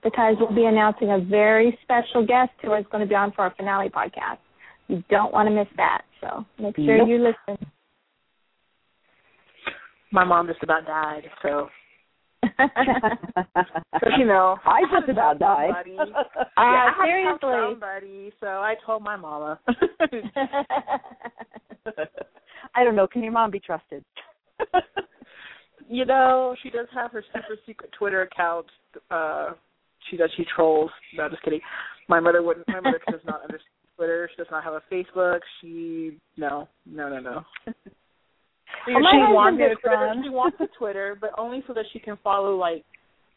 [0.04, 3.42] because we'll be announcing a very special guest who is going to be on for
[3.44, 4.38] our finale podcast.
[4.88, 7.08] You don't want to miss that, so make sure Nope.
[7.10, 7.58] you listen.
[10.12, 11.70] My mom just about died, so
[12.44, 14.58] so you know.
[14.66, 15.72] I just about died.
[16.00, 16.14] Uh, yeah,
[16.58, 17.72] I had to tell seriously.
[17.74, 19.60] somebody, so I told my mama.
[22.76, 23.08] I don't know.
[23.08, 24.04] Can your mom be trusted?
[25.90, 28.68] you know, she does have her super secret Twitter account.
[29.12, 29.52] Uh
[30.10, 30.92] she does she trolls.
[31.16, 31.62] No, just kidding.
[32.08, 33.64] My mother wouldn't my mother does not understand
[33.96, 34.30] Twitter.
[34.32, 35.40] She does not have a Facebook.
[35.62, 37.44] She no, no, no, no.
[38.86, 40.14] She wants a Twitter.
[40.24, 42.86] She wants a Twitter, but only so that she can follow like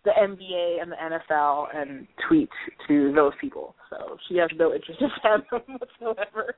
[0.05, 2.51] the NBA and the NFL and tweet
[2.89, 3.75] to those people.
[3.91, 6.55] So she has no interest in fandom whatsoever.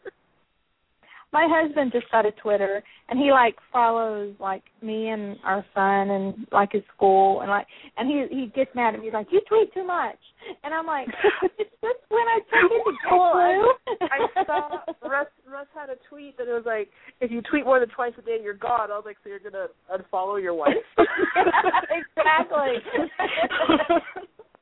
[1.34, 6.10] My husband just got a Twitter, and he like follows like me and our son
[6.10, 7.66] and like his school, and like,
[7.98, 9.06] and he he gets mad at me.
[9.06, 10.18] He's like, "You tweet too much,"
[10.62, 11.08] and I'm like,
[11.58, 16.36] "It's just when I check into Well, I- I saw Russ Russ had a tweet
[16.38, 16.88] that it was like,
[17.20, 18.92] if you tweet more than twice a day, you're gone.
[18.92, 20.74] I was like, so you're gonna unfollow your wife?
[20.98, 22.78] exactly.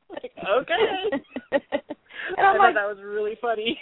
[0.09, 1.21] like, okay.
[2.37, 3.79] And I'm I like, thought that was really funny.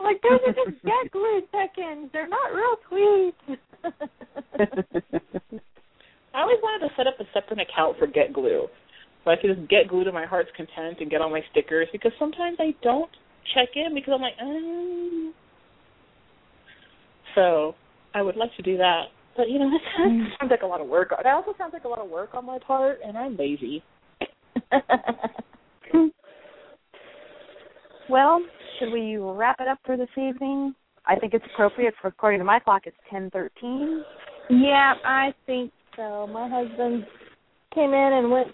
[0.00, 2.10] Like, those are just get glue check-ins.
[2.12, 3.58] They're not real tweets.
[6.34, 8.66] I always wanted to set up a separate account for Get Glue.
[9.24, 11.88] So I could just get glue to my heart's content and get all my stickers
[11.92, 13.10] because sometimes I don't
[13.54, 15.32] check in because I'm like, um.
[17.34, 17.74] So
[18.14, 19.04] I would like to do that.
[19.36, 21.10] But you know, that sounds, sounds like a lot of work.
[21.10, 23.82] That also sounds like a lot of work on my part, and I'm lazy.
[28.08, 28.40] well,
[28.78, 30.74] should we wrap it up for this evening?
[31.06, 34.02] I think it's appropriate for according to my clock it's ten thirteen.
[34.48, 36.26] Yeah, I think so.
[36.26, 37.06] My husband
[37.74, 38.48] came in and went.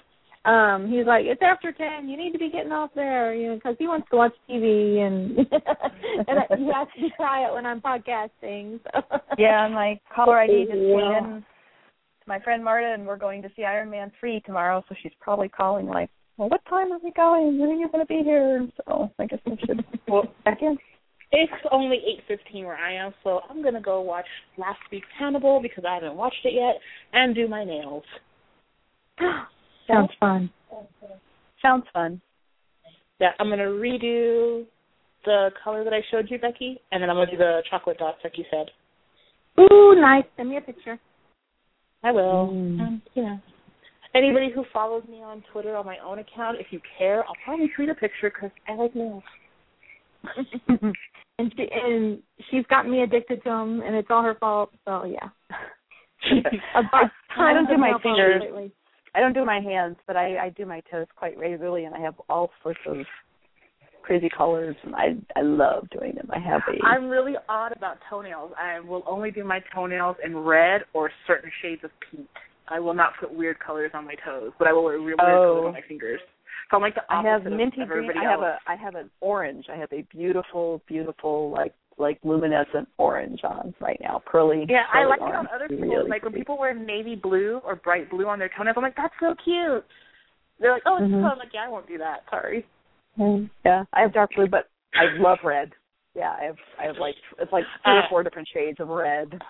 [0.44, 2.08] Um, he's like, "It's after ten.
[2.08, 4.98] You need to be getting off there, you know, because he wants to watch TV
[4.98, 5.36] and
[6.28, 9.02] and I, he has to be quiet when I'm podcasting." So.
[9.38, 11.18] Yeah, my caller ID just came Wow.
[11.18, 11.44] in
[12.26, 14.82] my friend Marta, and we're going to see Iron Man three tomorrow.
[14.88, 16.10] So she's probably calling like,
[16.40, 17.58] "Well, what time are we going?
[17.58, 20.78] When are you going to be here?" So I guess we should Well, check in.
[21.32, 24.24] it's only eight fifteen where I am, so I'm gonna go watch
[24.56, 26.80] last week's Hannibal because I haven't watched it yet,
[27.12, 28.04] and do my nails.
[29.86, 30.50] Sounds fun.
[31.60, 32.22] Sounds fun.
[33.20, 34.64] Yeah, I'm gonna redo
[35.26, 38.18] the color that I showed you, Becky, and then I'm gonna do the chocolate dots
[38.24, 38.70] like you said.
[39.60, 40.24] Ooh, nice.
[40.38, 40.98] Send me a picture.
[42.02, 42.48] I will.
[42.50, 42.80] Mm.
[42.80, 43.38] Um, you know,
[44.14, 47.70] anybody who follows me on Twitter on my own account, if you care, I'll probably
[47.74, 49.22] tweet a picture because I like nails.
[50.68, 54.70] and she and she's gotten me addicted to them, and it's all her fault.
[54.84, 55.28] So yeah.
[56.74, 56.82] A
[57.38, 58.42] I don't do my fingers.
[58.44, 58.72] lately.
[59.14, 62.00] I don't do my hands, but I I do my toes quite regularly, and I
[62.00, 62.98] have all sorts of
[64.02, 66.28] crazy colors, and I I love doing them.
[66.30, 68.52] I have a I'm really odd about toenails.
[68.58, 72.28] I will only do my toenails in red or certain shades of pink.
[72.70, 75.30] I will not put weird colors on my toes, but I will wear weird, weird
[75.38, 75.54] Oh.
[75.54, 76.20] colors on my fingers.
[76.70, 78.10] So I'm like the opposite I have of minty green.
[78.16, 78.60] I have else.
[78.66, 79.66] a I have an orange.
[79.72, 84.22] I have a beautiful, beautiful like like luminescent orange on right now.
[84.24, 84.64] Pearly.
[84.68, 85.88] Yeah, I pearly like it on other people.
[85.88, 88.96] Really like when people wear navy blue or bright blue on their toenails, I'm like,
[88.96, 89.84] that's so cute.
[90.60, 91.22] They're like, oh, it's Mhm.
[91.22, 91.28] so.
[91.32, 92.22] I'm like, yeah, I won't do that.
[92.30, 92.64] Sorry.
[93.18, 95.72] Mm, Yeah, I have dark blue, but I love red.
[96.14, 98.08] Yeah, I have I have like it's like three or Uh.
[98.08, 99.42] four different shades of red.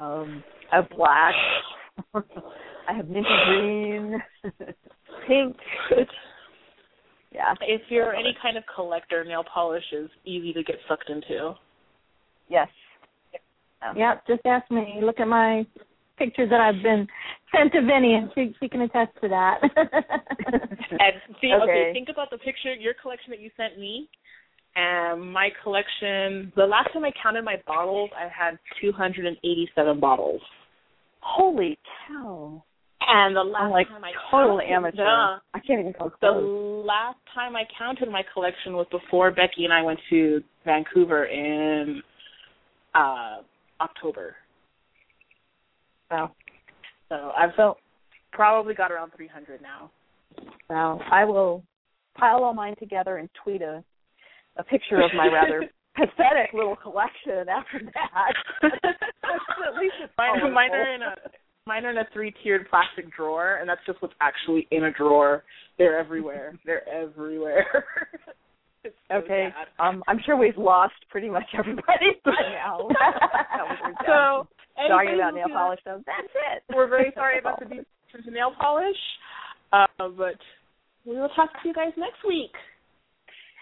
[0.00, 1.34] Um, I have black.
[2.14, 4.22] I have minty green,
[5.26, 5.56] pink.
[7.30, 7.54] Yeah.
[7.60, 11.52] If you're any kind of collector, nail polish is easy to get sucked into.
[12.48, 12.68] Yes.
[13.82, 13.92] Yeah.
[13.94, 15.00] Yep, just ask me.
[15.02, 15.66] Look at my
[16.16, 17.06] pictures that I've been
[17.54, 19.60] sent to Vinny, and she she can attest to that.
[20.90, 21.62] And see, okay.
[21.62, 21.90] Okay.
[21.92, 24.08] think about the picture, your collection that you sent me,
[24.74, 26.50] and my collection.
[26.56, 30.40] The last time I counted my bottles, I had 287 bottles.
[31.20, 32.62] Holy cow!
[33.00, 35.02] And the last I'm like time I total counted, amateur.
[35.54, 39.72] I can't even come The last time I counted my collection was before Becky and
[39.72, 42.02] I went to Vancouver in
[42.94, 43.38] uh
[43.80, 44.36] October.
[46.10, 46.32] Wow.
[47.08, 47.76] So I've So
[48.32, 49.90] probably got around 300 now.
[50.68, 51.00] wow.
[51.10, 51.62] I will
[52.16, 53.82] pile all mine together and tweet a
[54.56, 55.62] a picture of my rather
[55.98, 58.32] pathetic little collection after that.
[58.62, 61.14] At least it's Mine, mine are in a
[61.66, 64.92] mine are in a three tiered plastic drawer, and that's just what's actually in a
[64.92, 65.44] drawer.
[65.76, 66.58] They're everywhere.
[66.64, 67.84] They're everywhere.
[68.84, 69.48] so Okay.
[69.78, 72.88] Um, I'm sure we've lost pretty much everybody by now.
[74.06, 74.48] So
[74.88, 76.74] talking about nail polish, so that's it.
[76.74, 78.96] We're very sorry about the nail polish,
[79.72, 80.38] uh, but
[81.04, 82.52] we will talk to you guys next week.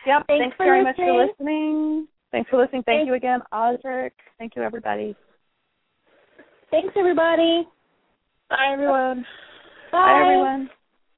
[0.06, 0.26] Yep.
[0.28, 2.06] Thanks Thanks, very much for listening.
[2.36, 2.82] Thanks for listening.
[2.82, 3.08] Thank Thanks.
[3.08, 4.12] you again, Osric.
[4.38, 5.16] Thank you, everybody.
[6.70, 7.66] Thanks, everybody.
[8.50, 9.24] Bye, everyone.
[9.90, 9.98] Bye.
[9.98, 10.70] Bye everyone.